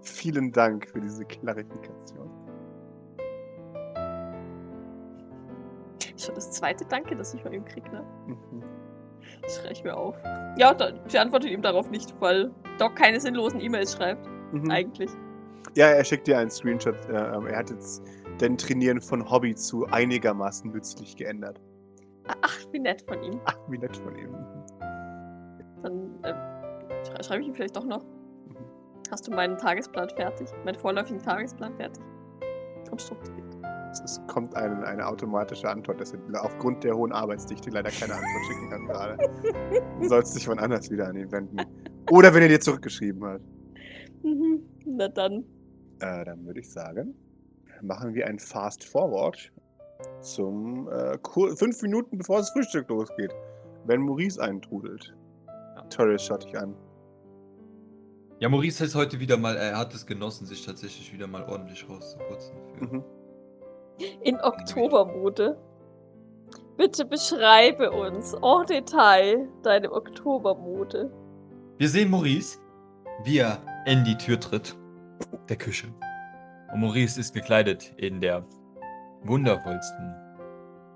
Vielen 0.00 0.52
Dank 0.52 0.88
für 0.88 1.00
diese 1.00 1.24
Klarifikation. 1.24 2.30
Schon 6.16 6.34
das 6.34 6.50
zweite 6.50 6.84
Danke, 6.86 7.14
das 7.14 7.34
ich 7.34 7.42
von 7.42 7.52
ihm 7.52 7.64
kriege, 7.64 7.88
ne? 7.90 8.04
Mhm. 8.26 8.62
Das 9.42 9.56
schreibe 9.56 9.72
ich 9.72 9.84
mir 9.84 9.96
auf. 9.96 10.16
Ja, 10.56 10.76
ich 11.06 11.18
antworte 11.18 11.48
ihm 11.48 11.62
darauf 11.62 11.90
nicht, 11.90 12.14
weil 12.20 12.50
Doc 12.78 12.96
keine 12.96 13.20
sinnlosen 13.20 13.60
E-Mails 13.60 13.94
schreibt. 13.94 14.28
Mhm. 14.52 14.70
Eigentlich. 14.70 15.10
Ja, 15.76 15.86
er 15.88 16.04
schickt 16.04 16.26
dir 16.26 16.38
einen 16.38 16.50
Screenshot. 16.50 16.96
Äh, 17.08 17.12
er 17.12 17.56
hat 17.56 17.70
jetzt 17.70 18.02
dein 18.38 18.56
Trainieren 18.56 19.00
von 19.00 19.28
Hobby 19.30 19.54
zu 19.54 19.86
einigermaßen 19.86 20.72
nützlich 20.72 21.16
geändert. 21.16 21.60
Ach, 22.42 22.58
wie 22.72 22.78
nett 22.78 23.02
von 23.06 23.22
ihm. 23.22 23.40
Ach, 23.44 23.58
wie 23.68 23.78
nett 23.78 23.96
von 23.96 24.16
ihm. 24.16 24.34
Dann 25.82 26.18
schrei 27.04 27.22
schreibe 27.22 27.42
ich 27.42 27.48
ihm 27.48 27.54
vielleicht 27.54 27.76
doch 27.76 27.84
noch. 27.84 28.04
Hast 29.10 29.26
du 29.26 29.30
meinen 29.30 29.56
Tagesplan 29.56 30.10
fertig? 30.10 30.48
Meinen 30.64 30.78
vorläufigen 30.78 31.22
Tagesplan 31.22 31.74
fertig? 31.76 32.02
Und 32.90 33.00
strukturiert. 33.00 33.56
Es, 34.04 34.20
kommt 34.26 34.54
ein, 34.54 34.84
eine 34.84 35.06
automatische 35.06 35.68
Antwort, 35.68 36.00
dass 36.00 36.12
er 36.12 36.44
aufgrund 36.44 36.84
der 36.84 36.94
hohen 36.94 37.12
Arbeitsdichte 37.12 37.70
leider 37.70 37.90
keine 37.90 38.14
Antwort 38.14 38.44
schicken 38.46 38.70
kann 38.70 38.86
gerade. 38.86 39.16
Du 40.00 40.08
sollst 40.08 40.36
dich 40.36 40.44
von 40.44 40.58
anders 40.58 40.90
wieder 40.90 41.08
an 41.08 41.16
ihn 41.16 41.30
wenden. 41.32 41.56
Oder 42.10 42.32
wenn 42.34 42.42
er 42.42 42.48
dir 42.48 42.60
zurückgeschrieben 42.60 43.24
hat. 43.24 43.40
Mhm. 44.22 44.62
Na 44.84 45.08
dann. 45.08 45.44
Äh, 46.00 46.24
dann 46.24 46.44
würde 46.44 46.60
ich 46.60 46.70
sagen, 46.70 47.14
machen 47.82 48.14
wir 48.14 48.26
ein 48.26 48.38
Fast 48.38 48.84
Forward 48.84 49.52
zum 50.20 50.88
äh, 50.88 51.18
fünf 51.56 51.82
Minuten 51.82 52.18
bevor 52.18 52.38
das 52.38 52.50
Frühstück 52.50 52.88
losgeht. 52.88 53.32
Wenn 53.86 54.02
Maurice 54.02 54.40
eintrudelt. 54.40 55.14
Torres 55.88 56.24
schaut 56.24 56.44
dich 56.44 56.58
an. 56.58 56.74
Ja, 58.40 58.48
Maurice 58.48 58.84
ist 58.84 58.94
heute 58.94 59.18
wieder 59.18 59.36
mal, 59.36 59.56
er 59.56 59.76
hat 59.76 59.92
es 59.94 60.06
genossen, 60.06 60.46
sich 60.46 60.64
tatsächlich 60.64 61.12
wieder 61.12 61.26
mal 61.26 61.44
ordentlich 61.44 61.88
rauszuputzen. 61.88 62.56
Mhm. 62.80 63.04
In 64.22 64.40
Oktobermode. 64.40 65.58
Bitte 66.76 67.04
beschreibe 67.04 67.90
uns 67.90 68.34
en 68.34 68.66
Detail 68.68 69.48
deine 69.64 69.90
Oktobermode. 69.90 71.10
Wir 71.78 71.88
sehen 71.88 72.10
Maurice, 72.10 72.60
wie 73.24 73.38
er 73.38 73.58
in 73.86 74.04
die 74.04 74.16
Tür 74.16 74.38
tritt. 74.38 74.76
Der 75.48 75.56
Küche. 75.56 75.88
Und 76.72 76.80
Maurice 76.80 77.18
ist 77.18 77.34
gekleidet 77.34 77.92
in 77.96 78.20
der 78.20 78.44
wundervollsten 79.24 80.14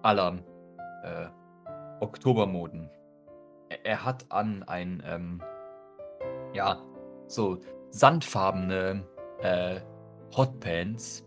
aller 0.03 0.39
äh, 1.03 1.27
Oktobermoden. 2.01 2.89
Er, 3.85 4.05
hat 4.05 4.27
an 4.31 4.63
ein, 4.65 5.03
ähm, 5.07 5.43
ja, 6.53 6.83
so 7.27 7.59
sandfarbene 7.91 9.05
äh, 9.41 9.81
Hotpants, 10.37 11.25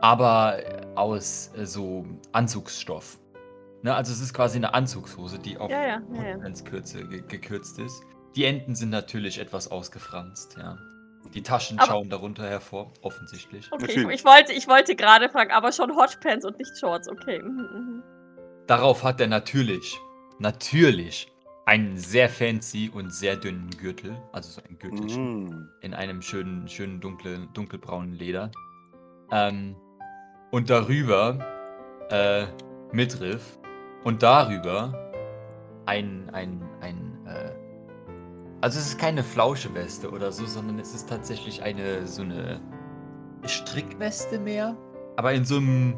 aber 0.00 0.58
aus 0.94 1.52
äh, 1.56 1.66
so 1.66 2.06
Anzugsstoff. 2.32 3.18
Ne, 3.82 3.94
also 3.94 4.12
es 4.12 4.20
ist 4.20 4.34
quasi 4.34 4.58
eine 4.58 4.74
Anzugshose, 4.74 5.38
die 5.38 5.56
auf 5.56 5.70
Ja, 5.70 5.80
ja, 5.86 6.02
ja, 6.12 6.22
ja. 6.22 6.34
Hotpants-Kürze 6.34 7.06
ge 7.08 7.22
gekürzt 7.26 7.78
ist. 7.78 8.02
Die 8.36 8.44
Enden 8.44 8.74
sind 8.74 8.90
natürlich 8.90 9.38
etwas 9.38 9.70
ausgefranst, 9.70 10.56
ja. 10.58 10.76
Die 11.34 11.42
Taschen 11.42 11.78
Aber- 11.78 11.86
schauen 11.88 12.10
darunter 12.10 12.48
hervor, 12.48 12.92
offensichtlich. 13.02 13.70
Okay, 13.72 13.86
ich, 13.88 13.96
ich, 14.08 14.24
wollte, 14.24 14.52
ich 14.52 14.68
wollte 14.68 14.96
gerade 14.96 15.28
fragen, 15.28 15.50
aber 15.52 15.72
schon 15.72 15.94
Hotpants 15.96 16.44
und 16.44 16.58
nicht 16.58 16.76
Shorts. 16.78 17.08
Okay. 17.08 17.40
Mhm, 17.42 17.68
mhm. 17.72 18.02
Darauf 18.66 19.02
hat 19.02 19.20
er 19.20 19.26
natürlich, 19.26 19.98
natürlich 20.38 21.30
einen 21.70 21.96
sehr 21.96 22.28
fancy 22.28 22.90
und 22.92 23.14
sehr 23.14 23.36
dünnen 23.36 23.70
Gürtel, 23.80 24.20
also 24.32 24.60
so 24.60 24.60
ein 24.68 24.76
Gürtelchen 24.76 25.44
Mhm. 25.44 25.68
in 25.82 25.94
einem 25.94 26.20
schönen, 26.20 26.66
schönen 26.66 27.00
dunklen, 27.00 27.48
dunkelbraunen 27.54 28.12
Leder. 28.12 28.50
Ähm, 29.30 29.76
und 30.50 30.68
darüber 30.68 31.38
äh, 32.10 32.46
Midriff 32.90 33.60
und 34.02 34.20
darüber 34.20 35.12
ein, 35.86 36.28
ein, 36.32 36.60
ein, 36.80 37.24
äh, 37.26 37.52
also 38.62 38.80
es 38.80 38.88
ist 38.88 38.98
keine 38.98 39.22
Flauscheweste 39.22 40.10
oder 40.10 40.32
so, 40.32 40.46
sondern 40.46 40.80
es 40.80 40.92
ist 40.92 41.08
tatsächlich 41.08 41.62
eine, 41.62 42.04
so 42.04 42.22
eine 42.22 42.60
Strickweste 43.44 44.40
mehr, 44.40 44.76
aber 45.14 45.34
in 45.34 45.44
so 45.44 45.58
einem 45.58 45.96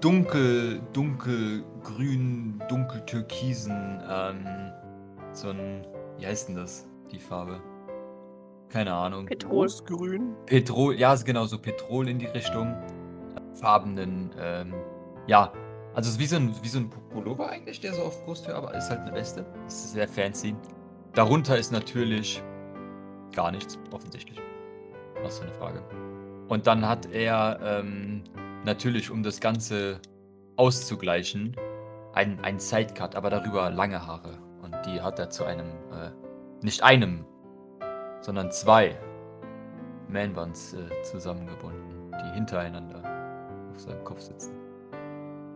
dunkel, 0.00 0.80
dunkelgrün, 0.92 2.62
dunkeltürkisen, 2.68 4.02
ähm, 4.10 4.46
so 5.32 5.50
ein, 5.50 5.86
wie 6.18 6.26
heißt 6.26 6.48
denn 6.48 6.56
das, 6.56 6.88
die 7.10 7.18
Farbe? 7.18 7.60
Keine 8.68 8.92
Ahnung. 8.92 9.26
Petrol. 9.26 9.50
Großgrün. 9.50 10.34
Petrol, 10.46 10.94
ja, 10.94 11.14
ist 11.14 11.24
genau 11.24 11.46
so 11.46 11.58
Petrol 11.58 12.08
in 12.08 12.18
die 12.18 12.26
Richtung. 12.26 12.76
Farbenen, 13.54 14.30
ähm, 14.38 14.74
ja. 15.26 15.52
Also 15.94 16.08
es 16.08 16.16
ist 16.16 16.20
wie 16.20 16.26
so 16.26 16.36
ein, 16.36 16.54
wie 16.62 16.68
so 16.68 16.78
ein 16.78 16.90
Pullover 17.10 17.48
eigentlich, 17.48 17.80
der 17.80 17.94
so 17.94 18.02
auf 18.02 18.24
Brust 18.24 18.48
aber 18.48 18.74
ist 18.74 18.90
halt 18.90 19.00
eine 19.00 19.14
Weste. 19.14 19.44
Das 19.64 19.74
ist 19.74 19.92
sehr 19.92 20.06
fancy. 20.06 20.54
Darunter 21.14 21.58
ist 21.58 21.72
natürlich 21.72 22.42
gar 23.34 23.50
nichts, 23.50 23.78
offensichtlich. 23.90 24.40
Was 25.22 25.38
für 25.38 25.44
eine 25.44 25.54
Frage. 25.54 25.82
Und 26.48 26.66
dann 26.66 26.86
hat 26.86 27.06
er 27.12 27.58
ähm, 27.62 28.22
natürlich, 28.64 29.10
um 29.10 29.22
das 29.22 29.40
Ganze 29.40 30.00
auszugleichen, 30.56 31.56
einen, 32.12 32.40
einen 32.40 32.58
Sidecut, 32.58 33.14
aber 33.14 33.30
darüber 33.30 33.70
lange 33.70 34.06
Haare. 34.06 34.38
Und 34.62 34.74
die 34.86 35.00
hat 35.00 35.18
er 35.18 35.30
zu 35.30 35.44
einem, 35.44 35.68
äh, 35.92 36.10
nicht 36.62 36.82
einem, 36.82 37.24
sondern 38.20 38.50
zwei 38.50 38.96
Man-Buns 40.08 40.74
äh, 40.74 41.02
zusammengebunden, 41.02 42.12
die 42.12 42.34
hintereinander 42.34 43.02
auf 43.70 43.80
seinem 43.80 44.02
Kopf 44.04 44.20
sitzen. 44.20 44.54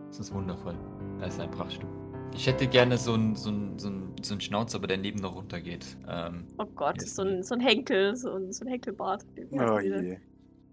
Das 0.07 0.19
ist 0.19 0.33
wundervoll. 0.33 0.75
Das 1.19 1.33
ist 1.33 1.39
ein 1.39 1.51
Prachtstück. 1.51 1.89
Ich 2.35 2.47
hätte 2.47 2.67
gerne 2.67 2.97
so 2.97 3.13
einen 3.13 3.35
so 3.35 3.49
ein, 3.49 3.77
so 3.77 3.89
ein, 3.89 4.15
so 4.21 4.33
ein 4.33 4.41
Schnauzer, 4.41 4.77
aber 4.77 4.87
der 4.87 4.97
neben 4.97 5.19
noch 5.19 5.35
runtergeht. 5.35 5.85
Ähm, 6.07 6.47
Oh 6.57 6.65
Gott, 6.75 7.01
so 7.01 7.21
ein, 7.23 7.43
so 7.43 7.55
ein 7.55 7.61
Henkel, 7.61 8.15
so 8.15 8.33
ein, 8.33 8.51
so 8.51 8.65
ein 8.65 8.69
Henkelbart. 8.69 9.23
Oh 9.51 9.79
je. 9.79 10.17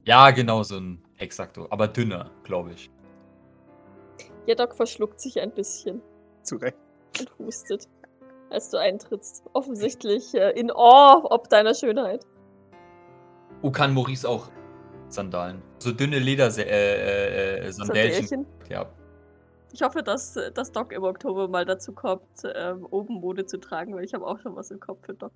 ja, 0.07 0.31
genau, 0.31 0.63
so 0.63 0.77
ein 0.77 1.03
Exakto, 1.21 1.67
aber 1.69 1.87
dünner, 1.87 2.31
glaube 2.45 2.73
ich. 2.73 2.91
Ja, 4.47 4.55
Doc 4.55 4.75
verschluckt 4.75 5.21
sich 5.21 5.39
ein 5.41 5.53
bisschen 5.53 6.01
Zu 6.43 6.57
Recht. 6.57 6.77
und 7.21 7.39
hustet, 7.39 7.89
als 8.49 8.71
du 8.71 8.79
eintrittst. 8.79 9.45
Offensichtlich 9.53 10.35
äh, 10.35 10.59
in 10.59 10.71
Awe 10.71 11.31
ob 11.31 11.49
deiner 11.51 11.75
Schönheit. 11.75 12.27
Oh, 13.63 13.71
kann 13.71 13.93
Maurice 13.93 14.27
auch 14.27 14.51
Sandalen? 15.09 15.63
So 15.79 15.93
dünne 15.93 16.19
Ledersandälchen. 16.19 16.75
Äh, 16.75 17.67
äh. 17.67 17.73
Sandälchen. 17.73 18.47
Ja. 18.71 18.91
Ich 19.73 19.83
hoffe, 19.83 20.03
dass, 20.03 20.37
äh, 20.37 20.51
dass 20.51 20.73
Doc 20.73 20.91
im 20.91 21.03
Oktober 21.03 21.49
mal 21.49 21.67
dazu 21.67 21.93
kommt, 21.93 22.23
ähm, 22.55 22.87
oben 22.91 23.15
Mode 23.21 23.45
zu 23.45 23.59
tragen, 23.61 23.95
weil 23.95 24.05
ich 24.05 24.15
habe 24.15 24.27
auch 24.27 24.39
schon 24.41 24.57
was 24.57 24.71
im 24.71 24.81
Kopf 24.81 25.05
für 25.05 25.15
Doc. 25.15 25.33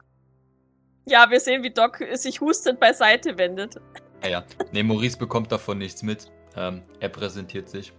Ja, 1.06 1.28
wir 1.28 1.40
sehen, 1.40 1.62
wie 1.62 1.70
Doc 1.70 1.98
sich 2.14 2.40
hustend 2.40 2.80
beiseite 2.80 3.36
wendet. 3.36 3.78
Ja, 4.24 4.30
ja. 4.30 4.44
Nee, 4.72 4.82
Maurice 4.82 5.18
bekommt 5.18 5.52
davon 5.52 5.78
nichts 5.78 6.02
mit. 6.02 6.32
Ähm, 6.56 6.82
er 6.98 7.10
präsentiert 7.10 7.68
sich. 7.68 7.92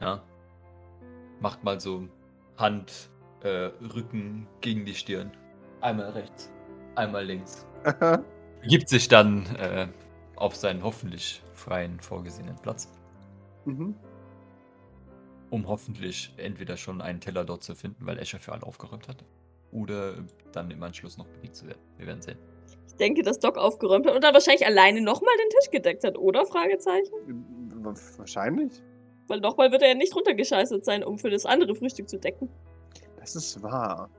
Ja. 0.00 0.22
Macht 1.40 1.64
mal 1.64 1.80
so 1.80 2.08
Hand, 2.56 3.10
äh, 3.42 3.70
Rücken 3.94 4.46
gegen 4.60 4.84
die 4.84 4.94
Stirn. 4.94 5.32
Einmal 5.80 6.10
rechts, 6.10 6.52
einmal 6.94 7.24
links. 7.24 7.66
Gibt 8.62 8.88
sich 8.88 9.08
dann 9.08 9.44
äh, 9.56 9.88
auf 10.36 10.54
seinen 10.54 10.82
hoffentlich 10.82 11.42
freien 11.52 11.98
vorgesehenen 12.00 12.56
Platz, 12.56 12.90
mhm. 13.64 13.94
um 15.50 15.66
hoffentlich 15.66 16.32
entweder 16.36 16.76
schon 16.76 17.02
einen 17.02 17.20
Teller 17.20 17.44
dort 17.44 17.62
zu 17.62 17.74
finden, 17.74 18.06
weil 18.06 18.18
Escher 18.18 18.38
für 18.38 18.52
alle 18.52 18.62
aufgeräumt 18.62 19.08
hat, 19.08 19.24
oder 19.72 20.14
dann 20.52 20.70
im 20.70 20.82
Anschluss 20.82 21.18
noch 21.18 21.26
bedient 21.26 21.56
zu 21.56 21.66
werden. 21.66 21.82
Wir 21.98 22.06
werden 22.06 22.22
sehen. 22.22 22.38
Ich 22.86 22.94
denke, 22.96 23.22
dass 23.22 23.38
Doc 23.38 23.58
aufgeräumt 23.58 24.06
hat 24.06 24.14
und 24.14 24.22
dann 24.22 24.34
wahrscheinlich 24.34 24.66
alleine 24.66 25.00
nochmal 25.00 25.34
den 25.42 25.50
Tisch 25.50 25.70
gedeckt 25.70 26.04
hat, 26.04 26.16
oder? 26.16 26.46
Fragezeichen. 26.46 27.12
Wahrscheinlich. 28.16 28.82
Weil 29.26 29.40
nochmal 29.40 29.72
wird 29.72 29.82
er 29.82 29.88
ja 29.88 29.94
nicht 29.94 30.14
runtergescheißert 30.14 30.84
sein, 30.84 31.02
um 31.02 31.18
für 31.18 31.30
das 31.30 31.46
andere 31.46 31.74
Frühstück 31.74 32.08
zu 32.08 32.18
decken. 32.18 32.48
Das 33.18 33.34
ist 33.34 33.62
wahr. 33.62 34.10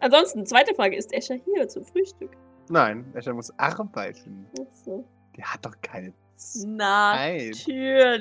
Ansonsten, 0.00 0.46
zweite 0.46 0.74
Frage, 0.74 0.96
ist 0.96 1.12
Escher 1.12 1.36
hier 1.36 1.68
zum 1.68 1.84
Frühstück? 1.84 2.30
Nein, 2.68 3.04
Escher 3.14 3.34
muss 3.34 3.52
arbeiten. 3.58 4.46
Ach 4.58 4.74
so. 4.74 5.04
Der 5.36 5.52
hat 5.52 5.64
doch 5.64 5.74
keine 5.82 6.12
Zeit. 6.36 6.66
Natürlich. 6.66 8.18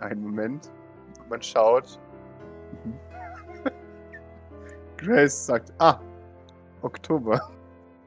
Einen 0.00 0.22
Moment. 0.22 0.70
Man 1.28 1.42
schaut. 1.42 1.98
Mhm. 2.84 2.94
Grace 4.96 5.46
sagt, 5.46 5.72
ah, 5.78 5.98
Oktober. 6.82 7.50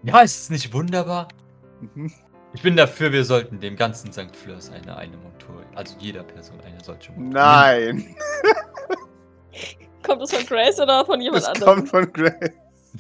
Ja, 0.04 0.22
ist 0.22 0.42
es 0.44 0.50
nicht 0.50 0.74
wunderbar? 0.74 1.28
Mhm. 1.96 2.12
Ich 2.54 2.62
bin 2.62 2.76
dafür, 2.76 3.12
wir 3.12 3.26
sollten 3.26 3.60
dem 3.60 3.76
ganzen 3.76 4.12
St. 4.14 4.36
Flörs 4.36 4.70
eine, 4.70 4.96
eine 4.96 5.18
Montur, 5.18 5.64
also 5.74 5.96
jeder 6.00 6.24
Person 6.24 6.60
eine 6.62 6.84
solche 6.84 7.12
Montur. 7.12 7.34
Nein, 7.34 8.16
Kommt 10.04 10.22
das 10.22 10.34
von 10.34 10.46
Grace 10.46 10.80
oder 10.80 11.06
von 11.06 11.20
jemand 11.22 11.44
das 11.44 11.50
anderem? 11.50 11.76
kommt 11.76 11.90
von 11.90 12.14
Grace. 12.14 12.52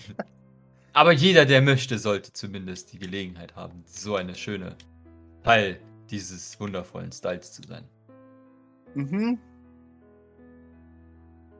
Aber 0.93 1.11
jeder, 1.11 1.45
der 1.45 1.61
möchte, 1.61 1.99
sollte 1.99 2.31
zumindest 2.33 2.93
die 2.93 2.99
Gelegenheit 2.99 3.55
haben, 3.55 3.83
so 3.85 4.15
eine 4.15 4.35
schöne 4.35 4.75
Teil 5.43 5.79
dieses 6.09 6.59
wundervollen 6.59 7.11
Styles 7.11 7.51
zu 7.51 7.61
sein. 7.67 7.83
Mhm. 8.93 9.39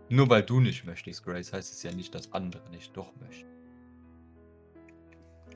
Nur 0.10 0.30
weil 0.30 0.44
du 0.44 0.60
nicht 0.60 0.86
möchtest, 0.86 1.24
Grace, 1.26 1.52
heißt 1.52 1.74
es 1.74 1.84
ja 1.84 1.92
nicht, 1.92 2.14
dass 2.14 2.32
andere 2.32 2.70
nicht 2.70 2.96
doch 2.96 3.12
möchten. 3.18 3.50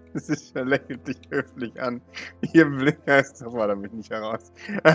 Sie 0.14 0.60
lächelt 0.60 1.08
dich 1.08 1.20
höflich 1.30 1.80
an. 1.82 2.02
Ihr 2.54 2.66
Blick 2.66 3.00
heißt, 3.08 3.42
das 3.42 3.54
war 3.54 3.68
damit 3.68 3.94
nicht 3.94 4.10
heraus. 4.10 4.52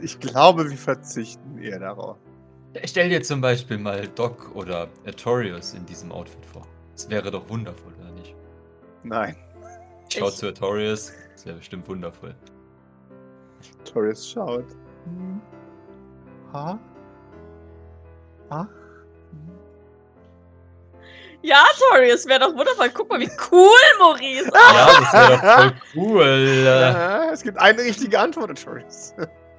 ich 0.00 0.18
glaube, 0.20 0.68
wir 0.70 0.76
verzichten 0.76 1.58
eher 1.58 1.78
darauf. 1.78 2.16
Stell 2.84 3.08
dir 3.08 3.22
zum 3.22 3.40
Beispiel 3.40 3.78
mal 3.78 4.06
Doc 4.08 4.54
oder 4.54 4.88
Artorius 5.06 5.74
in 5.74 5.84
diesem 5.86 6.12
Outfit 6.12 6.44
vor. 6.46 6.66
Das 6.94 7.08
wäre 7.10 7.30
doch 7.30 7.48
wundervoll, 7.48 7.92
oder 8.00 8.12
nicht? 8.12 8.36
Nein, 9.02 9.36
Schau 10.12 10.28
Ich- 10.28 10.36
zu 10.36 10.46
Artorius, 10.46 11.12
das 11.34 11.46
wäre 11.46 11.56
bestimmt 11.56 11.88
wundervoll. 11.88 12.34
Torres 13.84 14.28
schaut. 14.28 14.64
Hm. 15.04 15.40
Ha? 16.52 16.78
Ach? 18.50 18.66
Ja, 21.42 21.64
Tori, 21.78 22.10
es 22.10 22.26
wäre 22.26 22.40
doch 22.40 22.54
wundervoll. 22.54 22.90
Guck 22.92 23.08
mal, 23.08 23.20
wie 23.20 23.30
cool 23.50 23.98
Maurice 23.98 24.50
Ja, 24.54 25.00
das 25.00 25.12
wäre 25.12 25.30
doch 25.30 25.42
voll 25.42 25.72
cool. 25.94 26.62
Ja, 26.64 27.32
es 27.32 27.42
gibt 27.42 27.58
eine 27.58 27.80
richtige 27.80 28.18
Antwort, 28.18 28.62
Torres. 28.62 29.14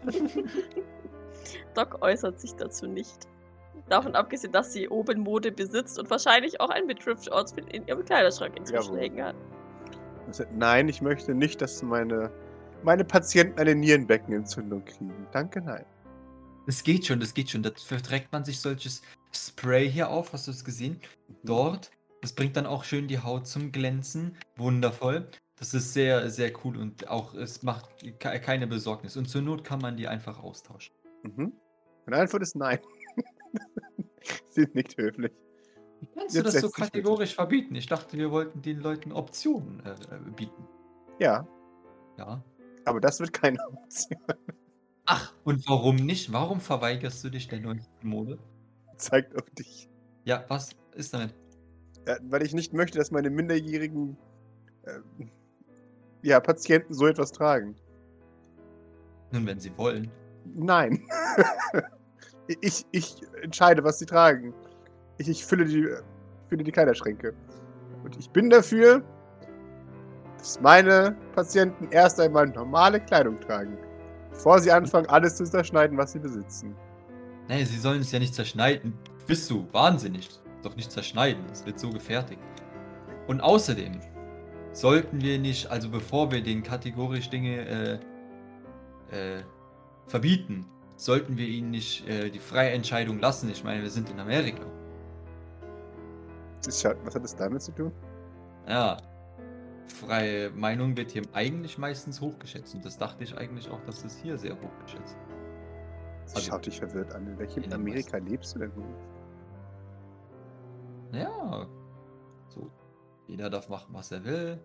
Doc 1.74 1.98
äußert 2.02 2.40
sich 2.40 2.54
dazu 2.56 2.88
nicht. 2.88 3.28
Davon 3.90 4.16
abgesehen, 4.16 4.54
dass 4.54 4.72
sie 4.74 4.88
oben 4.88 5.22
Mode 5.22 5.52
besitzt 5.52 6.00
und 6.00 6.10
wahrscheinlich 6.10 6.62
auch 6.62 6.70
ein 6.70 6.86
Midriff-Outfit 6.86 7.74
in 7.74 7.86
ihrem 7.88 8.06
Kleiderschrank 8.06 8.56
inzwischen 8.58 8.94
Jawohl. 8.94 9.00
hängen 9.00 9.24
hat. 9.26 9.36
Nein, 10.54 10.88
ich 10.88 11.02
möchte 11.02 11.34
nicht, 11.34 11.62
dass 11.62 11.82
meine, 11.82 12.32
meine 12.84 13.04
Patienten 13.04 13.60
eine 13.60 13.76
Nierenbeckenentzündung 13.76 14.86
kriegen. 14.86 15.28
Danke, 15.32 15.62
nein. 15.62 15.86
Das 16.68 16.84
geht 16.84 17.06
schon, 17.06 17.20
das 17.20 17.34
geht 17.34 17.50
schon. 17.50 17.64
Da 17.64 17.72
verträgt 17.76 18.32
man 18.32 18.46
sich 18.46 18.62
solches 18.62 19.02
Spray 19.34 19.90
hier 19.90 20.10
auf, 20.10 20.34
hast 20.34 20.48
du 20.48 20.52
es 20.52 20.64
gesehen? 20.66 21.00
Dort. 21.44 21.92
Das 22.22 22.34
bringt 22.34 22.56
dann 22.56 22.66
auch 22.68 22.84
schön 22.84 23.08
die 23.08 23.20
Haut 23.20 23.48
zum 23.48 23.72
Glänzen. 23.72 24.38
Wundervoll. 24.58 25.28
Das 25.58 25.74
ist 25.74 25.94
sehr, 25.94 26.30
sehr 26.30 26.52
cool 26.64 26.76
und 26.78 27.08
auch 27.08 27.34
es 27.34 27.62
macht 27.64 27.90
ke- 28.20 28.40
keine 28.40 28.68
Besorgnis. 28.68 29.16
Und 29.18 29.26
zur 29.30 29.42
Not 29.42 29.64
kann 29.64 29.80
man 29.80 29.96
die 29.98 30.08
einfach 30.08 30.42
austauschen. 30.44 30.94
Mhm. 31.24 31.54
Meine 32.06 32.22
Antwort 32.22 32.42
ist 32.44 32.56
nein. 32.56 32.80
Sie 34.50 34.68
nickt 34.74 34.98
höflich. 34.98 35.32
Wie 36.00 36.08
kannst 36.16 36.36
Jetzt 36.36 36.48
du 36.48 36.52
das 36.52 36.62
so 36.62 36.70
kategorisch 36.70 37.36
verbieten? 37.36 37.76
Ich 37.76 37.86
dachte, 37.86 38.18
wir 38.18 38.32
wollten 38.32 38.62
den 38.62 38.80
Leuten 38.80 39.12
Optionen 39.12 39.82
äh, 39.86 39.92
äh, 39.92 40.32
bieten. 40.36 40.68
Ja, 41.20 41.48
Ja. 42.18 42.44
aber 42.86 43.00
das 43.00 43.20
wird 43.20 43.34
keine 43.34 43.60
Option. 43.68 44.20
Ach, 45.06 45.34
und 45.44 45.68
warum 45.68 45.96
nicht? 45.96 46.32
Warum 46.34 46.60
verweigerst 46.60 47.24
du 47.24 47.30
dich 47.30 47.48
der 47.48 47.60
neuesten 47.60 48.08
Mode? 48.08 48.40
Zeigt 49.02 49.36
auf 49.36 49.50
dich. 49.52 49.90
Ja, 50.26 50.46
was 50.48 50.72
ist 50.94 51.14
damit? 51.14 51.34
Ja, 52.08 52.18
weil 52.24 52.44
ich 52.44 52.54
nicht 52.54 52.74
möchte, 52.74 52.98
dass 52.98 53.12
meine 53.12 53.30
minderjährigen 53.30 54.16
ähm, 54.86 55.32
ja, 56.22 56.40
Patienten 56.40 56.94
so 56.94 57.08
etwas 57.08 57.32
tragen. 57.32 57.76
Nun, 59.32 59.46
wenn 59.48 59.60
sie 59.60 59.76
wollen. 59.78 60.12
Nein. 60.46 61.04
ich, 62.62 62.86
ich 62.92 63.16
entscheide, 63.42 63.84
was 63.84 64.00
sie 64.00 64.06
tragen. 64.06 64.54
Ich, 65.18 65.30
ich 65.30 65.46
fülle, 65.46 65.66
die, 65.66 65.88
fülle 66.48 66.64
die 66.64 66.72
Kleiderschränke. 66.72 67.34
Und 68.04 68.18
ich 68.18 68.30
bin 68.30 68.50
dafür, 68.50 69.04
dass 70.38 70.60
meine 70.62 71.16
Patienten 71.34 71.88
erst 71.92 72.20
einmal 72.20 72.48
normale 72.48 73.00
Kleidung 73.00 73.40
tragen. 73.40 73.78
Bevor 74.30 74.60
sie 74.60 74.72
anfangen, 74.72 75.08
alles 75.08 75.38
zu 75.38 75.44
zerschneiden, 75.44 75.98
was 75.98 76.14
sie 76.14 76.20
besitzen. 76.20 76.76
Nee, 77.48 77.64
sie 77.66 77.78
sollen 77.78 78.02
es 78.02 78.12
ja 78.12 78.20
nicht 78.20 78.34
zerschneiden. 78.34 78.94
Bist 79.28 79.50
du 79.50 79.68
wahnsinnig? 79.72 80.30
Doch 80.64 80.76
nicht 80.76 80.92
zerschneiden. 80.92 81.44
Es 81.52 81.66
wird 81.66 81.80
so 81.80 81.90
gefertigt. 81.90 82.42
Und 83.28 83.42
außerdem 83.42 84.00
sollten 84.74 85.22
wir 85.22 85.40
nicht, 85.40 85.70
also 85.70 85.90
bevor 85.90 86.32
wir 86.32 86.42
den 86.42 86.64
kategorisch 86.64 87.30
Dinge 87.30 88.00
äh, 89.12 89.38
äh, 89.38 89.44
verbieten? 90.08 90.66
Sollten 90.96 91.38
wir 91.38 91.48
ihnen 91.48 91.72
nicht 91.72 92.08
äh, 92.08 92.30
die 92.30 92.40
freie 92.40 92.72
Entscheidung 92.72 93.20
lassen? 93.20 93.50
Ich 93.50 93.64
meine, 93.64 93.82
wir 93.82 93.90
sind 93.90 94.10
in 94.10 94.20
Amerika. 94.20 94.64
Was 96.64 96.86
hat 96.86 97.24
das 97.24 97.36
damit 97.36 97.62
zu 97.62 97.74
tun? 97.74 97.92
Ja. 98.68 98.98
Freie 99.88 100.52
Meinung 100.52 100.96
wird 100.96 101.12
hier 101.12 101.24
eigentlich 101.34 101.78
meistens 101.78 102.22
hochgeschätzt. 102.22 102.76
Und 102.76 102.86
das 102.86 102.98
dachte 102.98 103.24
ich 103.24 103.36
eigentlich 103.36 103.70
auch, 103.70 103.82
dass 103.82 104.04
es 104.04 104.18
hier 104.22 104.38
sehr 104.38 104.54
hochgeschätzt 104.54 105.18
Sie 106.32 106.38
Also- 106.38 106.50
schaut 106.52 106.66
dich 106.66 106.80
verwirrt 106.80 107.14
an. 107.14 107.28
In 107.28 107.38
welchem 107.38 107.64
In 107.64 107.74
Amerika 107.74 108.16
lebst 108.18 108.56
du 108.56 108.60
denn 108.60 108.74
wohl? 108.74 108.96
Ja. 111.12 111.68
So. 112.48 112.72
Jeder 113.28 113.50
darf 113.50 113.68
machen, 113.68 113.94
was 113.94 114.14
er 114.14 114.24
will. 114.24 114.58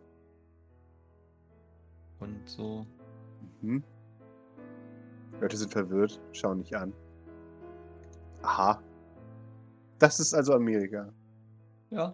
Und 2.20 2.48
so. 2.48 2.86
Mhm. 3.62 3.82
Leute 5.40 5.56
sind 5.56 5.72
verwirrt, 5.72 6.20
schauen 6.30 6.58
nicht 6.58 6.74
an. 6.76 6.92
Aha. 8.42 8.80
Das 9.98 10.20
ist 10.20 10.34
also 10.34 10.52
Amerika. 10.54 11.12
Ja. 11.90 12.12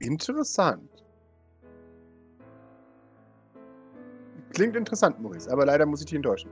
Interessant. 0.00 1.02
Klingt 4.52 4.76
interessant, 4.76 5.18
Maurice, 5.18 5.50
aber 5.50 5.64
leider 5.64 5.86
muss 5.86 6.00
ich 6.00 6.06
dich 6.06 6.16
enttäuschen. 6.16 6.50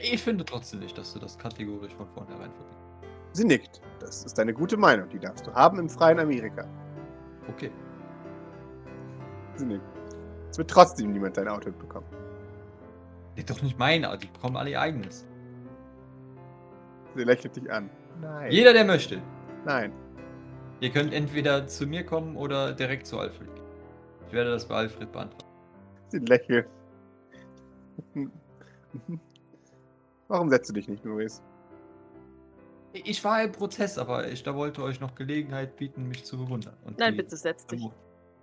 Ich 0.00 0.22
finde 0.22 0.44
trotzdem 0.44 0.80
nicht, 0.80 0.96
dass 0.96 1.12
du 1.12 1.18
das 1.18 1.36
kategorisch 1.38 1.92
von 1.92 2.06
vornherein 2.08 2.50
verbindest. 2.50 2.78
Sie 3.32 3.44
nickt. 3.44 3.82
Das 4.00 4.24
ist 4.24 4.38
eine 4.38 4.54
gute 4.54 4.76
Meinung, 4.76 5.08
die 5.08 5.18
darfst 5.18 5.46
du 5.46 5.52
haben 5.52 5.78
im 5.78 5.88
freien 5.88 6.18
Amerika. 6.18 6.66
Okay. 7.48 7.70
Sie 9.56 9.66
nickt. 9.66 9.84
Es 10.50 10.58
wird 10.58 10.70
trotzdem 10.70 11.12
niemand 11.12 11.36
dein 11.36 11.48
Outfit 11.48 11.78
bekommen. 11.78 12.06
Nee, 13.36 13.42
doch 13.42 13.60
nicht 13.62 13.78
meine, 13.78 14.08
also 14.08 14.20
die 14.20 14.26
bekommen 14.32 14.56
alle 14.56 14.70
ihr 14.70 14.80
eigenes. 14.80 15.26
Sie 17.14 17.24
lächelt 17.24 17.56
dich 17.56 17.70
an. 17.70 17.90
Nein. 18.20 18.50
Jeder, 18.50 18.72
der 18.72 18.84
möchte. 18.84 19.20
Nein. 19.64 19.92
Ihr 20.80 20.90
könnt 20.90 21.12
entweder 21.12 21.66
zu 21.66 21.86
mir 21.86 22.04
kommen 22.04 22.36
oder 22.36 22.72
direkt 22.72 23.06
zu 23.06 23.18
Alfred. 23.18 23.48
Ich 24.26 24.32
werde 24.32 24.50
das 24.50 24.66
bei 24.66 24.74
Alfred 24.74 25.12
beantworten. 25.12 25.46
Sie 26.08 26.18
lächelt. 26.18 26.66
Warum 30.28 30.48
setzt 30.48 30.68
du 30.70 30.74
dich 30.74 30.88
nicht, 30.88 31.04
Maurice? 31.04 31.42
Ich 32.92 33.24
war 33.24 33.42
im 33.42 33.52
Prozess, 33.52 33.96
aber 33.96 34.28
ich 34.28 34.42
da 34.42 34.54
wollte 34.54 34.82
euch 34.82 35.00
noch 35.00 35.14
Gelegenheit 35.14 35.76
bieten, 35.76 36.08
mich 36.08 36.24
zu 36.24 36.36
bewundern. 36.36 36.76
Und 36.84 36.98
Nein, 36.98 37.16
bitte 37.16 37.36
setz 37.36 37.66
dich. 37.66 37.88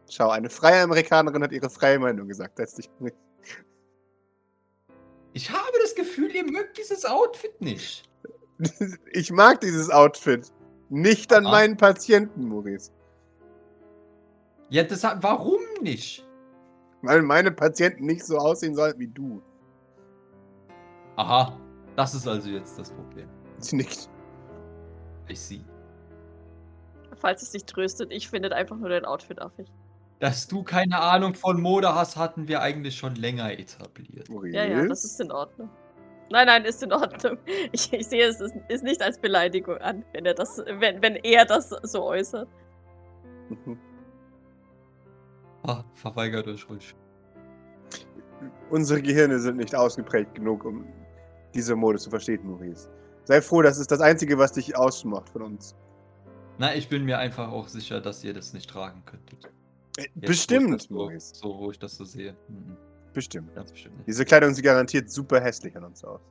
Schau, 0.09 0.29
eine 0.29 0.49
freie 0.49 0.81
Amerikanerin 0.81 1.43
hat 1.43 1.51
ihre 1.51 1.69
freie 1.69 1.99
Meinung 1.99 2.27
gesagt. 2.27 2.57
Setz 2.57 2.75
dich 2.75 2.89
nicht. 2.99 3.15
Ich 5.33 5.51
habe 5.51 5.77
das 5.83 5.93
Gefühl, 5.93 6.35
ihr 6.35 6.43
mögt 6.43 6.77
dieses 6.77 7.05
Outfit 7.05 7.61
nicht. 7.61 8.03
Ich 9.13 9.31
mag 9.31 9.61
dieses 9.61 9.89
Outfit. 9.89 10.51
Nicht 10.89 11.31
an 11.31 11.45
Aha. 11.45 11.51
meinen 11.51 11.77
Patienten, 11.77 12.49
Maurice. 12.49 12.91
Ja, 14.69 14.83
das 14.83 15.03
hat, 15.03 15.23
warum 15.23 15.61
nicht? 15.81 16.27
Weil 17.01 17.21
meine 17.21 17.51
Patienten 17.51 18.05
nicht 18.05 18.25
so 18.25 18.37
aussehen 18.37 18.75
sollten 18.75 18.99
wie 18.99 19.07
du. 19.07 19.41
Aha, 21.15 21.57
das 21.99 22.13
ist 22.13 22.25
also 22.25 22.49
jetzt 22.49 22.79
das 22.79 22.91
Problem. 22.91 23.27
Sie 23.57 23.75
nickt. 23.75 24.09
Ich 25.27 25.37
sehe. 25.37 25.65
Falls 27.17 27.41
es 27.41 27.51
dich 27.51 27.65
tröstet, 27.65 28.09
ich 28.13 28.29
finde 28.29 28.55
einfach 28.55 28.77
nur 28.77 28.87
dein 28.87 29.03
Outfit 29.03 29.41
affig. 29.41 29.67
Dass 30.19 30.47
du 30.47 30.63
keine 30.63 31.01
Ahnung 31.01 31.33
von 31.33 31.61
Mode 31.61 31.93
hast, 31.93 32.15
hatten 32.15 32.47
wir 32.47 32.61
eigentlich 32.61 32.95
schon 32.95 33.15
länger 33.15 33.51
etabliert. 33.51 34.29
Maurice. 34.29 34.55
Ja, 34.55 34.63
ja, 34.63 34.87
das 34.87 35.03
ist 35.03 35.19
in 35.19 35.29
Ordnung. 35.29 35.69
Nein, 36.31 36.47
nein, 36.47 36.63
ist 36.63 36.81
in 36.81 36.93
Ordnung. 36.93 37.37
Ich, 37.73 37.91
ich 37.91 38.07
sehe 38.07 38.25
es 38.27 38.39
ist, 38.39 38.55
ist 38.69 38.83
nicht 38.85 39.01
als 39.01 39.19
Beleidigung 39.19 39.77
an, 39.79 40.05
wenn 40.13 40.25
er 40.25 40.35
das, 40.35 40.57
wenn, 40.57 41.01
wenn 41.01 41.17
er 41.17 41.43
das 41.43 41.69
so 41.83 42.03
äußert. 42.03 42.47
Ah, 45.63 45.83
verweigert 45.93 46.47
euch 46.47 46.67
ruhig. 46.69 46.95
Unsere 48.69 49.01
Gehirne 49.01 49.39
sind 49.39 49.57
nicht 49.57 49.75
ausgeprägt 49.75 50.33
genug, 50.35 50.63
um 50.63 50.85
diese 51.53 51.75
Mode 51.75 51.97
zu 51.99 52.09
verstehen, 52.09 52.45
Maurice. 52.45 52.89
Sei 53.25 53.41
froh, 53.41 53.61
das 53.61 53.77
ist 53.77 53.91
das 53.91 54.01
Einzige, 54.01 54.37
was 54.37 54.51
dich 54.53 54.75
ausmacht 54.75 55.29
von 55.29 55.41
uns. 55.43 55.75
Na, 56.57 56.75
ich 56.75 56.89
bin 56.89 57.05
mir 57.05 57.17
einfach 57.19 57.51
auch 57.51 57.67
sicher, 57.67 58.01
dass 58.01 58.23
ihr 58.23 58.33
das 58.33 58.53
nicht 58.53 58.69
tragen 58.69 59.03
könntet. 59.05 59.45
Äh, 59.97 60.01
Jetzt, 60.03 60.15
wo 60.15 60.21
bestimmt, 60.27 60.81
so, 60.83 60.93
Maurice. 60.93 61.35
so, 61.35 61.57
wo 61.57 61.71
ich 61.71 61.79
das 61.79 61.95
so 61.95 62.05
sehe. 62.05 62.35
Mhm, 62.47 62.75
Bestimmt. 63.13 63.53
ganz 63.55 63.71
bestimmt 63.71 63.97
nicht. 63.97 64.07
Diese 64.07 64.25
Kleidung 64.25 64.53
sieht 64.53 64.65
garantiert 64.65 65.09
super 65.09 65.39
hässlich 65.41 65.75
an 65.77 65.83
uns 65.85 66.03
aus. 66.03 66.21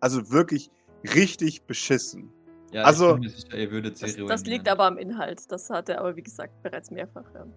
Also 0.00 0.30
wirklich 0.30 0.70
richtig 1.14 1.62
beschissen. 1.64 2.32
Ja, 2.72 2.82
also- 2.84 3.08
ich 3.08 3.12
bin 3.14 3.20
mir 3.22 3.30
sicher, 3.30 3.56
ihr 3.58 3.70
würdet 3.70 3.96
sie 3.96 4.06
Das, 4.16 4.26
das 4.26 4.44
liegt 4.44 4.68
aber 4.68 4.84
am 4.84 4.98
Inhalt. 4.98 5.50
Das 5.50 5.70
hat 5.70 5.88
er 5.88 6.00
aber, 6.00 6.16
wie 6.16 6.22
gesagt, 6.22 6.62
bereits 6.62 6.90
mehrfach 6.90 7.24
ähm, 7.34 7.52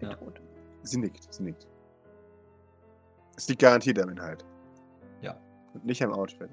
Ja. 0.00 0.10
betont. 0.10 0.40
Sie 0.82 0.98
nickt, 0.98 1.32
sie 1.32 1.42
nickt. 1.44 1.66
Es 3.36 3.48
liegt 3.48 3.60
garantiert 3.60 3.98
am 4.00 4.08
Inhalt. 4.10 4.44
Und 5.74 5.84
nicht 5.84 6.02
am 6.02 6.12
Outfit. 6.12 6.50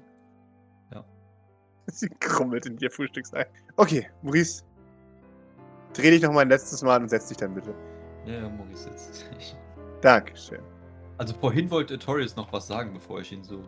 Ja. 0.92 1.04
Sie 1.86 2.08
krummelt 2.20 2.66
in 2.66 2.78
ihr 2.78 2.90
Frühstücksei. 2.90 3.46
Okay, 3.76 4.08
Maurice. 4.22 4.62
Dreh 5.94 6.10
dich 6.10 6.22
noch 6.22 6.32
mal 6.32 6.42
ein 6.42 6.48
letztes 6.48 6.82
Mal 6.82 7.00
und 7.00 7.08
setz 7.08 7.28
dich 7.28 7.38
dann 7.38 7.54
bitte. 7.54 7.74
Ja, 8.26 8.34
ja, 8.34 8.48
Maurice 8.48 8.90
jetzt. 8.90 9.28
Ich, 9.38 9.56
Dankeschön. 10.00 10.60
also 11.16 11.34
vorhin 11.34 11.70
wollte 11.70 11.98
Torius 11.98 12.36
noch 12.36 12.52
was 12.52 12.66
sagen, 12.66 12.92
bevor 12.92 13.20
ich 13.20 13.32
ihn 13.32 13.42
so. 13.42 13.64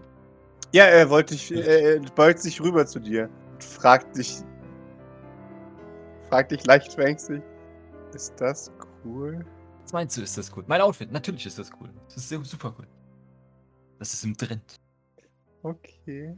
Ja, 0.72 0.84
er 0.84 1.10
wollte 1.10 1.34
dich, 1.34 1.50
er 1.50 1.98
beugt 2.14 2.38
sich 2.38 2.60
rüber 2.60 2.86
zu 2.86 3.00
dir 3.00 3.28
und 3.52 3.64
fragt 3.64 4.16
dich, 4.16 4.36
fragt 6.28 6.52
dich 6.52 6.64
leicht 6.64 6.92
verängstigt, 6.92 7.42
ist 8.14 8.40
das 8.40 8.70
cool? 9.04 9.44
Was 9.82 9.92
meinst 9.92 10.16
du, 10.16 10.22
ist 10.22 10.38
das 10.38 10.56
cool? 10.56 10.64
Mein 10.68 10.80
Outfit, 10.80 11.10
natürlich 11.10 11.46
ist 11.46 11.58
das 11.58 11.70
cool. 11.80 11.90
Das 12.06 12.18
ist 12.18 12.28
super 12.48 12.72
cool. 12.78 12.86
Das 13.98 14.12
ist 14.12 14.24
im 14.24 14.36
Trend. 14.36 14.80
Okay. 15.62 16.36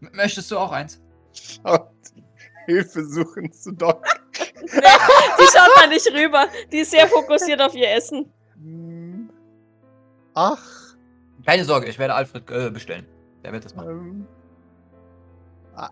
M 0.00 0.10
möchtest 0.12 0.50
du 0.50 0.58
auch 0.58 0.72
eins? 0.72 1.00
Schaut, 1.32 1.88
Hilfe 2.66 3.04
suchen 3.04 3.52
zu 3.52 3.72
Doc. 3.72 4.02
Nee, 4.38 4.66
die 4.72 5.46
schaut 5.52 5.70
da 5.76 5.86
nicht 5.86 6.06
rüber. 6.12 6.46
Die 6.72 6.78
ist 6.78 6.90
sehr 6.90 7.06
fokussiert 7.08 7.60
auf 7.60 7.74
ihr 7.74 7.90
Essen. 7.90 8.32
Hm. 8.54 9.30
Ach, 10.34 10.96
Keine 11.44 11.64
Sorge, 11.64 11.86
ich 11.88 11.98
werde 11.98 12.14
Alfred 12.14 12.50
äh, 12.50 12.70
bestellen. 12.70 13.06
Der 13.42 13.52
wird 13.52 13.64
das 13.64 13.74
machen. 13.74 13.88
ähm, 13.88 14.26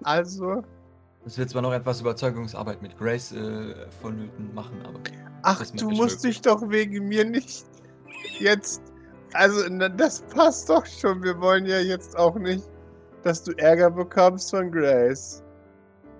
also, 0.04 0.62
Das 1.24 1.36
wird 1.38 1.50
zwar 1.50 1.62
noch 1.62 1.72
etwas 1.72 2.00
Überzeugungsarbeit 2.00 2.80
mit 2.82 2.96
Grace 2.98 3.32
äh, 3.32 3.74
vonnöten 4.00 4.54
machen, 4.54 4.80
aber. 4.86 5.00
ach, 5.42 5.64
du 5.72 5.90
musst 5.90 6.24
nicht 6.24 6.36
dich 6.36 6.40
doch 6.42 6.62
wegen 6.70 7.08
mir 7.08 7.24
nicht 7.24 7.66
jetzt, 8.38 8.82
also, 9.34 9.68
das 9.96 10.22
passt 10.22 10.68
doch 10.68 10.84
schon. 10.86 11.22
Wir 11.22 11.38
wollen 11.40 11.66
ja 11.66 11.78
jetzt 11.78 12.16
auch 12.16 12.34
nicht, 12.36 12.68
dass 13.22 13.42
du 13.42 13.52
Ärger 13.52 13.90
bekommst 13.90 14.50
von 14.50 14.70
Grace. 14.70 15.42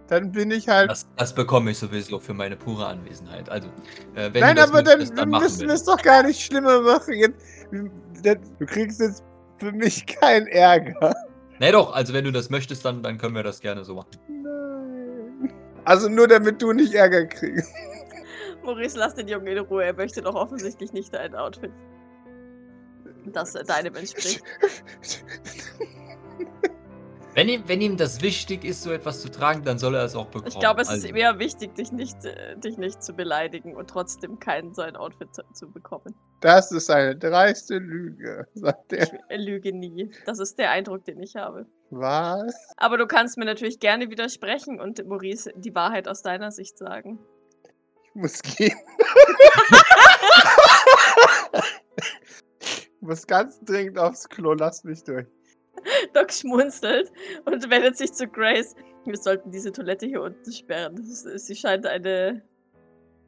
Dann 0.09 0.31
bin 0.31 0.51
ich 0.51 0.69
halt 0.69 0.91
Das, 0.91 1.07
das 1.17 1.35
bekomme 1.35 1.71
ich 1.71 1.79
sowieso 1.79 2.19
für 2.19 2.35
meine 2.35 2.57
pure 2.57 2.87
Anwesenheit. 2.87 3.49
Also, 3.49 3.69
äh, 4.15 4.33
wenn 4.33 4.41
Nein, 4.41 4.57
du 4.57 4.63
das 4.63 4.71
aber 4.71 4.83
dann, 4.83 5.01
wir 5.01 5.27
machen 5.27 5.43
müssen 5.45 5.69
wir 5.69 5.75
es 5.75 5.85
doch 5.85 6.03
gar 6.03 6.23
nicht 6.23 6.41
schlimmer 6.41 6.81
machen. 6.81 7.15
Jetzt, 7.15 8.53
du 8.59 8.67
kriegst 8.67 9.01
jetzt 9.01 9.25
für 9.59 9.73
mich 9.73 10.07
keinen 10.07 10.47
Ärger. 10.49 11.15
Nee, 11.61 11.73
doch, 11.73 11.95
also 11.95 12.13
wenn 12.13 12.25
du 12.25 12.33
das 12.33 12.51
möchtest, 12.51 12.85
dann, 12.85 13.03
dann 13.03 13.19
können 13.19 13.35
wir 13.35 13.43
das 13.43 13.61
gerne 13.61 13.85
so 13.85 13.95
machen. 13.95 14.11
Nein. 14.29 15.53
Also 15.85 16.09
nur 16.09 16.29
damit 16.29 16.61
du 16.61 16.73
nicht 16.73 16.95
Ärger 16.95 17.27
kriegst. 17.27 17.73
Maurice, 18.65 18.99
lass 18.99 19.15
den 19.15 19.29
Jungen 19.29 19.47
in 19.47 19.59
Ruhe. 19.59 19.85
Er 19.85 19.95
möchte 19.95 20.23
doch 20.23 20.35
offensichtlich 20.35 20.93
nicht 20.93 21.13
dein 21.15 21.35
Outfit. 21.35 21.73
Das 23.27 23.53
deinem 23.53 23.95
entspricht. 23.95 24.43
Wenn 27.35 27.49
ihm, 27.49 27.63
wenn 27.67 27.81
ihm 27.81 27.97
das 27.97 28.21
wichtig 28.21 28.63
ist, 28.63 28.83
so 28.83 28.93
etwas 28.93 29.23
zu 29.23 29.31
tragen, 29.31 29.63
dann 29.65 29.79
soll 29.79 29.95
er 29.95 30.05
es 30.05 30.15
auch 30.15 30.27
bekommen. 30.27 30.49
Ich 30.49 30.61
glaube, 30.61 30.83
es 30.83 30.89
also, 30.91 31.09
ist 31.09 31.17
eher 31.17 31.39
wichtig, 31.39 31.75
dich 31.75 31.91
nicht, 31.91 32.23
äh, 32.27 32.59
dich 32.59 32.77
nicht 32.77 33.03
zu 33.03 33.15
beleidigen 33.15 33.75
und 33.75 33.89
trotzdem 33.89 34.39
kein 34.39 34.75
so 34.75 34.83
ein 34.83 34.97
Outfit 34.97 35.35
zu, 35.35 35.43
zu 35.55 35.71
bekommen. 35.71 36.15
Das 36.41 36.71
ist 36.73 36.91
eine 36.91 37.17
dreiste 37.17 37.79
Lüge, 37.79 38.47
sagt 38.53 38.93
er. 38.93 39.05
Ich 39.05 39.13
äh, 39.31 39.37
lüge 39.39 39.73
nie. 39.73 40.11
Das 40.27 40.41
ist 40.41 40.59
der 40.59 40.73
Eindruck, 40.73 41.07
den 41.07 41.23
ich 41.23 41.37
habe. 41.37 41.65
Was? 41.89 42.55
Aber 42.77 42.99
du 42.99 43.07
kannst 43.07 43.39
mir 43.39 43.47
natürlich 43.47 43.81
gerne 43.81 44.11
widersprechen 44.11 44.79
und 44.79 45.03
Maurice 45.07 45.53
die 45.57 45.75
Wahrheit 45.75 46.09
aus 46.09 46.21
deiner 46.21 46.51
Sicht 46.51 46.77
sagen. 46.77 47.19
Ich 48.05 48.15
muss 48.15 48.43
gehen. 48.43 48.77
muss 53.03 53.27
ganz 53.27 53.61
dringend 53.61 53.99
aufs 53.99 54.29
Klo, 54.29 54.55
lass 54.55 54.85
mich 54.85 55.03
durch. 55.05 55.27
Doc 56.15 56.33
schmunzelt 56.33 57.13
und 57.45 57.69
wendet 57.71 57.97
sich 57.97 58.13
zu 58.13 58.27
Grace. 58.27 58.75
Wir 59.05 59.17
sollten 59.17 59.51
diese 59.51 59.73
Toilette 59.73 60.07
hier 60.07 60.23
unten 60.23 60.53
sperren. 60.53 60.97
Ist, 60.97 61.25
sie 61.25 61.57
scheint 61.57 61.87
eine. 61.87 62.43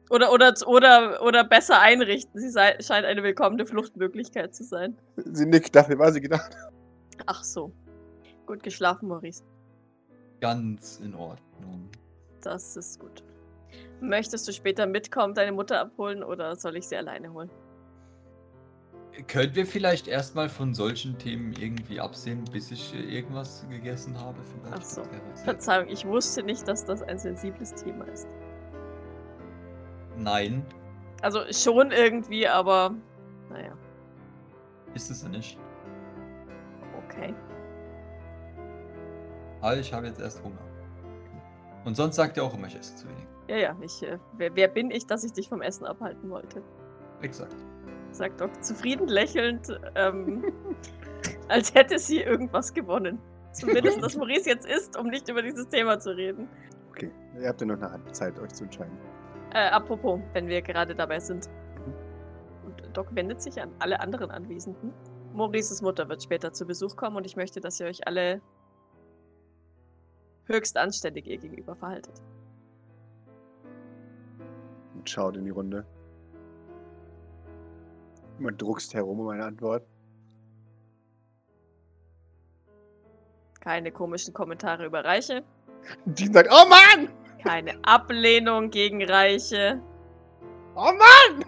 Oder, 0.09 0.31
oder, 0.31 0.53
oder, 0.67 1.21
oder 1.23 1.43
besser 1.43 1.81
einrichten. 1.81 2.39
Sie 2.39 2.49
sei, 2.49 2.79
scheint 2.79 3.05
eine 3.05 3.23
willkommene 3.23 3.65
Fluchtmöglichkeit 3.65 4.53
zu 4.53 4.63
sein. 4.63 4.95
Sie 5.17 5.45
nickt, 5.45 5.75
dafür 5.75 5.97
war 5.97 6.11
sie 6.11 6.21
gedacht. 6.21 6.55
Ach 7.25 7.43
so. 7.43 7.71
Gut 8.45 8.61
geschlafen, 8.61 9.09
Maurice. 9.09 9.43
Ganz 10.41 10.99
in 11.03 11.15
Ordnung. 11.15 11.89
Das 12.41 12.77
ist 12.77 12.99
gut. 12.99 13.23
Möchtest 13.99 14.47
du 14.47 14.53
später 14.53 14.85
mitkommen, 14.85 15.33
deine 15.33 15.51
Mutter 15.51 15.79
abholen 15.79 16.23
oder 16.23 16.55
soll 16.55 16.77
ich 16.77 16.87
sie 16.87 16.95
alleine 16.95 17.33
holen? 17.33 17.49
Können 19.27 19.55
wir 19.55 19.65
vielleicht 19.65 20.07
erstmal 20.07 20.49
von 20.49 20.73
solchen 20.73 21.17
Themen 21.17 21.53
irgendwie 21.53 21.99
absehen, 22.01 22.43
bis 22.51 22.71
ich 22.71 22.93
irgendwas 22.93 23.65
gegessen 23.69 24.19
habe? 24.19 24.37
Vielleicht? 24.43 24.77
Ach 24.77 24.81
so. 24.83 25.03
Verzeihung, 25.43 25.87
ich 25.87 26.05
wusste 26.05 26.43
nicht, 26.43 26.67
dass 26.67 26.83
das 26.83 27.01
ein 27.01 27.17
sensibles 27.17 27.73
Thema 27.75 28.05
ist. 28.05 28.27
Nein, 30.17 30.65
Also 31.21 31.39
schon 31.51 31.91
irgendwie, 31.91 32.47
aber 32.47 32.93
naja, 33.49 33.73
ist 34.93 35.09
es 35.11 35.25
nicht. 35.27 35.57
okay. 37.05 37.33
Aber 39.61 39.77
ich 39.77 39.91
habe 39.93 40.07
jetzt 40.07 40.19
erst 40.21 40.43
Hunger. 40.43 40.59
Und 41.85 41.95
sonst 41.95 42.15
sagt 42.15 42.37
ihr 42.37 42.43
auch 42.43 42.53
immer, 42.53 42.67
ich 42.67 42.75
esse 42.77 42.95
zu 42.95 43.07
wenig. 43.07 43.25
Ja, 43.47 43.57
ja, 43.57 43.75
ich, 43.81 44.01
äh, 44.03 44.17
wer, 44.37 44.55
wer 44.55 44.67
bin 44.67 44.89
ich, 44.91 45.05
dass 45.05 45.23
ich 45.23 45.33
dich 45.33 45.47
vom 45.49 45.61
Essen 45.61 45.85
abhalten 45.85 46.29
wollte? 46.29 46.61
Exakt. 47.21 47.55
Sagt 48.15 48.39
Doc 48.39 48.63
zufrieden 48.63 49.09
lächelnd, 49.09 49.77
ähm, 49.95 50.45
als 51.49 51.73
hätte 51.73 51.99
sie 51.99 52.21
irgendwas 52.21 52.73
gewonnen. 52.73 53.19
Zumindest, 53.51 54.01
dass 54.01 54.15
Maurice 54.15 54.49
jetzt 54.49 54.65
isst, 54.65 54.97
um 54.97 55.07
nicht 55.07 55.27
über 55.27 55.41
dieses 55.41 55.67
Thema 55.67 55.99
zu 55.99 56.15
reden. 56.15 56.47
Okay, 56.89 57.11
ihr 57.37 57.49
habt 57.49 57.59
ja 57.59 57.67
noch 57.67 57.81
eine 57.81 58.11
Zeit, 58.13 58.39
euch 58.39 58.53
zu 58.53 58.63
entscheiden. 58.63 58.97
Äh, 59.53 59.67
apropos, 59.69 60.21
wenn 60.31 60.47
wir 60.47 60.61
gerade 60.61 60.95
dabei 60.95 61.19
sind. 61.19 61.49
Und 62.65 62.97
Doc 62.97 63.13
wendet 63.13 63.41
sich 63.41 63.61
an 63.61 63.71
alle 63.79 63.99
anderen 63.99 64.31
Anwesenden. 64.31 64.93
Maurices 65.33 65.81
Mutter 65.81 66.07
wird 66.07 66.23
später 66.23 66.53
zu 66.53 66.65
Besuch 66.65 66.95
kommen 66.95 67.17
und 67.17 67.25
ich 67.25 67.35
möchte, 67.35 67.59
dass 67.59 67.81
ihr 67.81 67.87
euch 67.87 68.07
alle 68.07 68.41
höchst 70.45 70.77
anständig 70.77 71.27
ihr 71.27 71.37
gegenüber 71.37 71.75
verhaltet. 71.75 72.21
Und 74.93 75.09
schaut 75.09 75.35
in 75.35 75.43
die 75.43 75.51
Runde. 75.51 75.85
Man 78.39 78.57
druckst 78.57 78.93
herum 78.93 79.19
um 79.21 79.27
eine 79.29 79.45
Antwort. 79.45 79.85
Keine 83.61 83.91
komischen 83.91 84.33
Kommentare 84.33 84.85
über 84.85 85.03
Reiche, 85.03 85.43
Die 86.05 86.27
sagt, 86.27 86.49
oh 86.51 86.67
Mann! 86.69 87.09
keine 87.43 87.73
Ablehnung 87.83 88.69
gegen 88.71 89.03
Reiche, 89.03 89.81
Oh 90.75 90.91
Mann! 90.91 91.45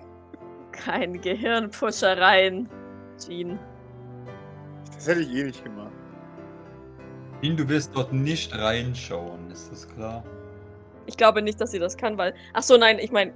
keine 0.72 1.18
Gehirnpfuschereien. 1.20 2.70
Jean. 3.20 3.60
Das 4.94 5.08
hätte 5.08 5.22
ich 5.22 5.34
eh 5.36 5.44
nicht 5.44 5.64
gemacht. 5.64 5.92
Ihn, 7.42 7.58
du 7.58 7.68
wirst 7.68 7.96
dort 7.96 8.14
nicht 8.14 8.58
reinschauen, 8.58 9.52
ist 9.52 9.72
das 9.72 9.88
klar? 9.88 10.24
Ich 11.08 11.18
glaube 11.18 11.42
nicht, 11.42 11.60
dass 11.62 11.72
sie 11.72 11.80
das 11.80 11.98
kann, 11.98 12.18
weil. 12.18 12.34
Ach 12.54 12.64
so, 12.64 12.78
nein, 12.78 13.00
ich 13.00 13.12
meine, 13.12 13.34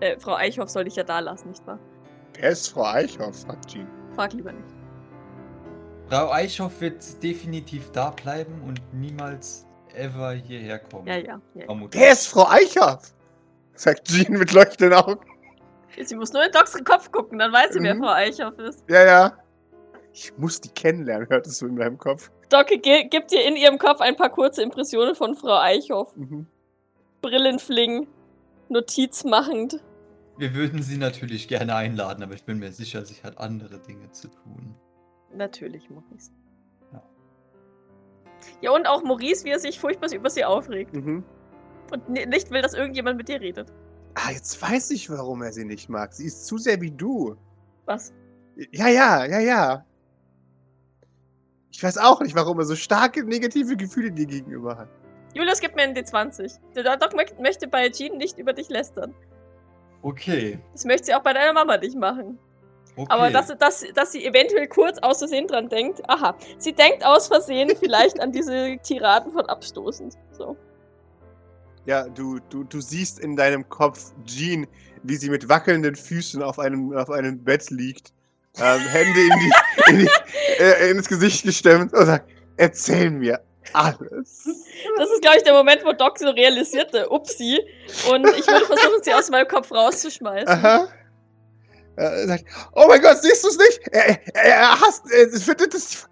äh, 0.00 0.18
Frau 0.18 0.34
Eichhoff 0.36 0.68
soll 0.70 0.86
ich 0.86 0.96
ja 0.96 1.04
da 1.04 1.20
lassen, 1.20 1.50
nicht 1.50 1.66
wahr? 1.66 1.78
Wer 2.38 2.50
ist 2.50 2.68
Frau 2.68 2.84
Eichhoff? 2.84 3.42
fragt 3.42 3.70
Jean. 3.70 3.86
Frag 4.14 4.32
lieber 4.32 4.52
nicht. 4.52 4.68
Frau 6.08 6.30
Eichhoff 6.30 6.80
wird 6.80 7.22
definitiv 7.22 7.90
da 7.92 8.10
bleiben 8.10 8.62
und 8.66 8.80
niemals 8.92 9.66
ever 9.94 10.32
hierher 10.32 10.78
kommen. 10.78 11.06
Ja, 11.06 11.16
ja. 11.16 11.40
ja. 11.54 11.64
Vermutlich. 11.66 12.00
Wer 12.02 12.12
ist 12.12 12.26
Frau 12.26 12.46
Eichhoff? 12.48 13.14
Sagt 13.74 14.08
Jean 14.08 14.34
mit 14.38 14.52
leuchtenden 14.52 14.92
Augen. 14.98 15.20
Sie 16.02 16.14
muss 16.16 16.32
nur 16.32 16.44
in 16.44 16.50
Docs 16.52 16.82
Kopf 16.84 17.10
gucken, 17.12 17.38
dann 17.38 17.52
weiß 17.52 17.72
sie, 17.74 17.82
wer 17.82 17.94
Mhm. 17.94 18.02
Frau 18.02 18.10
Eichhoff 18.12 18.58
ist. 18.58 18.84
Ja, 18.88 19.04
ja. 19.04 19.32
Ich 20.12 20.36
muss 20.36 20.60
die 20.60 20.68
kennenlernen, 20.68 21.28
hört 21.28 21.46
es 21.46 21.58
so 21.58 21.66
in 21.66 21.74
meinem 21.76 21.98
Kopf. 21.98 22.30
Doc 22.48 22.66
ge 22.68 23.04
gibt 23.08 23.32
dir 23.32 23.44
in 23.46 23.56
ihrem 23.56 23.78
Kopf 23.78 24.00
ein 24.00 24.16
paar 24.16 24.30
kurze 24.30 24.62
Impressionen 24.62 25.14
von 25.14 25.34
Frau 25.34 25.58
Eichhoff. 25.58 26.14
Mhm. 26.16 26.46
Brillenfling, 27.22 28.06
notizmachend. 28.68 29.80
Wir 30.36 30.54
würden 30.54 30.82
sie 30.82 30.98
natürlich 30.98 31.46
gerne 31.48 31.74
einladen, 31.76 32.22
aber 32.22 32.34
ich 32.34 32.44
bin 32.44 32.58
mir 32.58 32.72
sicher, 32.72 33.04
sie 33.04 33.22
hat 33.22 33.38
andere 33.38 33.78
Dinge 33.78 34.10
zu 34.10 34.28
tun. 34.28 34.74
Natürlich, 35.32 35.88
Maurice. 35.90 36.32
Ja. 36.92 37.02
Ja, 38.60 38.70
und 38.72 38.86
auch 38.86 39.02
Maurice, 39.04 39.44
wie 39.44 39.50
er 39.50 39.60
sich 39.60 39.78
furchtbar 39.78 40.12
über 40.12 40.30
sie 40.30 40.44
aufregt. 40.44 40.94
Mhm. 40.94 41.24
Und 41.92 42.08
ni- 42.08 42.26
nicht 42.26 42.50
will, 42.50 42.62
dass 42.62 42.74
irgendjemand 42.74 43.16
mit 43.16 43.28
dir 43.28 43.40
redet. 43.40 43.72
Ah, 44.14 44.30
jetzt 44.32 44.60
weiß 44.60 44.90
ich, 44.90 45.08
warum 45.10 45.42
er 45.42 45.52
sie 45.52 45.64
nicht 45.64 45.88
mag. 45.88 46.12
Sie 46.14 46.24
ist 46.26 46.46
zu 46.46 46.58
sehr 46.58 46.80
wie 46.80 46.90
du. 46.90 47.36
Was? 47.84 48.12
Ja, 48.72 48.88
ja, 48.88 49.24
ja, 49.26 49.38
ja. 49.40 49.84
Ich 51.72 51.82
weiß 51.82 51.98
auch 51.98 52.20
nicht, 52.20 52.34
warum 52.36 52.58
er 52.58 52.64
so 52.64 52.76
starke 52.76 53.24
negative 53.24 53.76
Gefühle 53.76 54.12
dir 54.12 54.26
gegenüber 54.26 54.76
hat. 54.78 54.88
Julius, 55.34 55.60
gib 55.60 55.74
mir 55.74 55.82
einen 55.82 55.96
D20. 55.96 56.58
Der 56.74 56.96
Doc 56.96 57.12
mö- 57.14 57.40
möchte 57.42 57.66
bei 57.66 57.88
Jean 57.90 58.16
nicht 58.16 58.38
über 58.38 58.52
dich 58.52 58.68
lästern. 58.68 59.12
Okay. 60.04 60.58
Das 60.72 60.84
möchte 60.84 61.06
sie 61.06 61.14
auch 61.14 61.22
bei 61.22 61.32
deiner 61.32 61.54
Mama 61.54 61.78
nicht 61.78 61.96
machen. 61.96 62.38
okay. 62.94 63.06
Aber 63.08 63.30
dass, 63.30 63.48
dass, 63.56 63.86
dass 63.94 64.12
sie 64.12 64.26
eventuell 64.26 64.68
kurz 64.68 64.98
aus 64.98 65.18
Versehen 65.20 65.46
dran 65.46 65.70
denkt. 65.70 66.02
Aha, 66.10 66.36
sie 66.58 66.74
denkt 66.74 67.04
aus 67.06 67.28
Versehen 67.28 67.72
vielleicht 67.80 68.20
an 68.20 68.30
diese 68.30 68.76
Tiraden 68.82 69.32
von 69.32 69.46
abstoßend. 69.46 70.14
So. 70.30 70.58
Ja, 71.86 72.06
du, 72.06 72.38
du, 72.50 72.64
du 72.64 72.82
siehst 72.82 73.18
in 73.18 73.34
deinem 73.34 73.66
Kopf 73.70 74.12
Jean, 74.26 74.66
wie 75.02 75.16
sie 75.16 75.30
mit 75.30 75.48
wackelnden 75.48 75.96
Füßen 75.96 76.42
auf 76.42 76.58
einem, 76.58 76.94
auf 76.94 77.08
einem 77.08 77.42
Bett 77.42 77.70
liegt. 77.70 78.12
Ähm, 78.58 78.80
Hände 78.80 79.20
in 79.20 79.38
die, 79.40 79.90
in 79.90 79.98
die, 80.00 80.08
äh, 80.62 80.90
ins 80.90 81.08
Gesicht 81.08 81.44
gestemmt 81.44 81.94
und 81.94 82.04
sagt, 82.04 82.30
erzähl 82.58 83.10
mir 83.10 83.40
alles. 83.72 84.44
Das 84.96 85.10
ist, 85.10 85.22
glaube 85.22 85.36
ich, 85.38 85.42
der 85.42 85.54
Moment, 85.54 85.84
wo 85.84 85.92
Doc 85.92 86.18
so 86.18 86.30
realisierte, 86.30 87.08
upsi. 87.10 87.60
Und 88.10 88.26
ich 88.28 88.46
würde 88.46 88.66
versuchen, 88.66 89.02
sie 89.02 89.14
aus 89.14 89.30
meinem 89.30 89.48
Kopf 89.48 89.72
rauszuschmeißen. 89.72 90.48
Aha. 90.48 90.88
Er 91.96 92.26
sagt, 92.26 92.44
oh 92.74 92.86
mein 92.88 93.00
Gott, 93.00 93.18
siehst 93.18 93.44
du 93.44 93.48
es 93.48 93.58
nicht? 93.58 93.80
Er, 93.92 94.18
er, 94.34 94.44
er 94.44 94.80
hasst, 94.80 95.04
er 95.12 95.28
findet 95.28 95.74
es, 95.74 96.08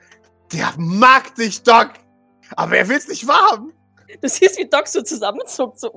der 0.53 0.72
mag 0.76 1.34
dich, 1.34 1.62
Doc. 1.62 1.90
Aber 2.57 2.76
er 2.76 2.88
will 2.88 2.96
es 2.96 3.09
nicht 3.09 3.26
wahrhaben. 3.26 3.72
Du 4.20 4.28
siehst, 4.28 4.59
wie 4.59 4.68
Doc 4.68 4.86
so 4.86 5.03
zusammenzuckt. 5.03 5.80
So. 5.80 5.92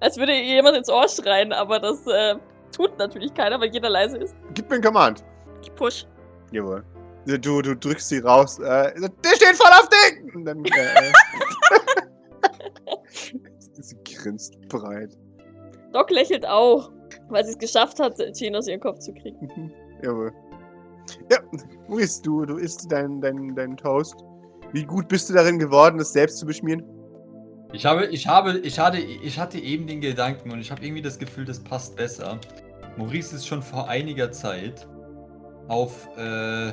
Als 0.00 0.16
würde 0.16 0.32
ihr 0.32 0.44
jemand 0.44 0.76
ins 0.76 0.88
Ohr 0.88 1.08
schreien, 1.08 1.52
aber 1.52 1.80
das 1.80 2.06
äh, 2.06 2.36
tut 2.74 2.98
natürlich 2.98 3.32
keiner, 3.34 3.58
weil 3.60 3.70
jeder 3.72 3.88
leise 3.88 4.18
ist. 4.18 4.36
Gib 4.54 4.68
mir 4.68 4.74
einen 4.74 4.84
Command. 4.84 5.24
Ich 5.62 5.74
push. 5.74 6.06
Jawohl. 6.52 6.84
Du, 7.26 7.60
du 7.60 7.74
drückst 7.74 8.08
sie 8.08 8.18
raus. 8.18 8.58
Äh, 8.60 8.64
er 8.64 8.92
der 8.94 9.34
steht 9.34 9.56
voll 9.56 9.70
auf 9.70 9.88
Ding! 9.88 10.34
Und 10.34 10.44
dann, 10.44 10.64
äh, 10.64 11.12
sie 13.72 13.96
grinst 14.04 14.60
breit. 14.68 15.18
Doc 15.92 16.10
lächelt 16.10 16.46
auch, 16.46 16.92
weil 17.28 17.44
sie 17.44 17.52
es 17.52 17.58
geschafft 17.58 17.98
hat, 17.98 18.16
Jean 18.34 18.54
aus 18.54 18.68
ihrem 18.68 18.80
Kopf 18.80 19.00
zu 19.00 19.12
kriegen. 19.12 19.48
Mhm. 19.56 19.72
Jawohl. 20.02 20.32
Ja, 21.30 21.38
Maurice, 21.88 22.22
du, 22.22 22.44
du 22.44 22.56
isst 22.56 22.90
deinen 22.90 23.20
dein, 23.20 23.54
dein 23.54 23.76
Toast. 23.76 24.16
Wie 24.72 24.84
gut 24.84 25.08
bist 25.08 25.28
du 25.28 25.34
darin 25.34 25.58
geworden, 25.58 25.98
das 25.98 26.12
selbst 26.12 26.38
zu 26.38 26.46
beschmieren? 26.46 26.84
Ich 27.72 27.84
habe, 27.84 28.06
ich 28.06 28.26
habe, 28.26 28.58
ich 28.58 28.78
hatte, 28.78 28.98
ich 28.98 29.38
hatte 29.38 29.58
eben 29.58 29.86
den 29.86 30.00
Gedanken 30.00 30.52
und 30.52 30.60
ich 30.60 30.70
habe 30.70 30.84
irgendwie 30.84 31.02
das 31.02 31.18
Gefühl, 31.18 31.44
das 31.44 31.60
passt 31.60 31.96
besser. 31.96 32.38
Maurice 32.96 33.34
ist 33.34 33.46
schon 33.46 33.62
vor 33.62 33.88
einiger 33.88 34.30
Zeit 34.30 34.86
auf 35.68 36.08
äh, 36.16 36.72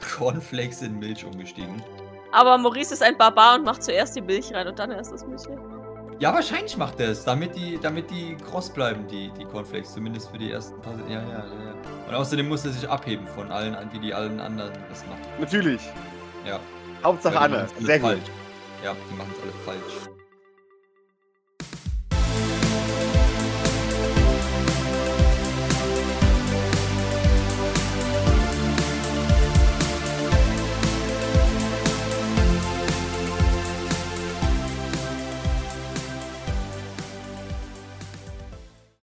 Cornflakes 0.00 0.82
in 0.82 0.98
Milch 0.98 1.24
umgestiegen. 1.24 1.82
Aber 2.32 2.58
Maurice 2.58 2.92
ist 2.94 3.02
ein 3.02 3.16
Barbar 3.16 3.56
und 3.56 3.64
macht 3.64 3.82
zuerst 3.82 4.14
die 4.16 4.20
Milch 4.20 4.52
rein 4.54 4.66
und 4.68 4.78
dann 4.78 4.90
erst 4.90 5.12
das 5.12 5.26
Müsli. 5.26 5.56
Ja, 6.18 6.34
wahrscheinlich 6.34 6.76
macht 6.76 6.98
er 7.00 7.10
es, 7.10 7.24
damit 7.24 7.54
die, 7.54 7.78
damit 7.80 8.10
die 8.10 8.36
kross 8.36 8.68
bleiben, 8.70 9.06
die, 9.06 9.30
die 9.38 9.44
Cornflakes, 9.44 9.94
zumindest 9.94 10.30
für 10.30 10.38
die 10.38 10.50
ersten 10.50 10.80
paar. 10.82 10.94
Ja, 11.08 11.20
ja, 11.20 11.28
ja, 11.28 11.36
ja. 11.38 11.74
Und 12.08 12.14
außerdem 12.14 12.48
muss 12.48 12.64
er 12.64 12.72
sich 12.72 12.88
abheben 12.88 13.26
von 13.28 13.50
allen, 13.52 13.74
an- 13.74 13.88
wie 13.92 14.00
die 14.00 14.12
allen 14.12 14.40
anderen 14.40 14.72
das 14.88 15.06
machen. 15.06 15.20
Natürlich. 15.38 15.80
Ja. 16.44 16.58
Hauptsache 17.04 17.38
Anne. 17.38 17.66
Sehr 17.78 18.00
falsch. 18.00 18.18
gut. 18.20 18.30
Ja, 18.84 18.94
die 19.10 19.14
machen 19.14 19.32
es 19.36 19.42
alle 19.42 19.52
falsch. 19.78 20.07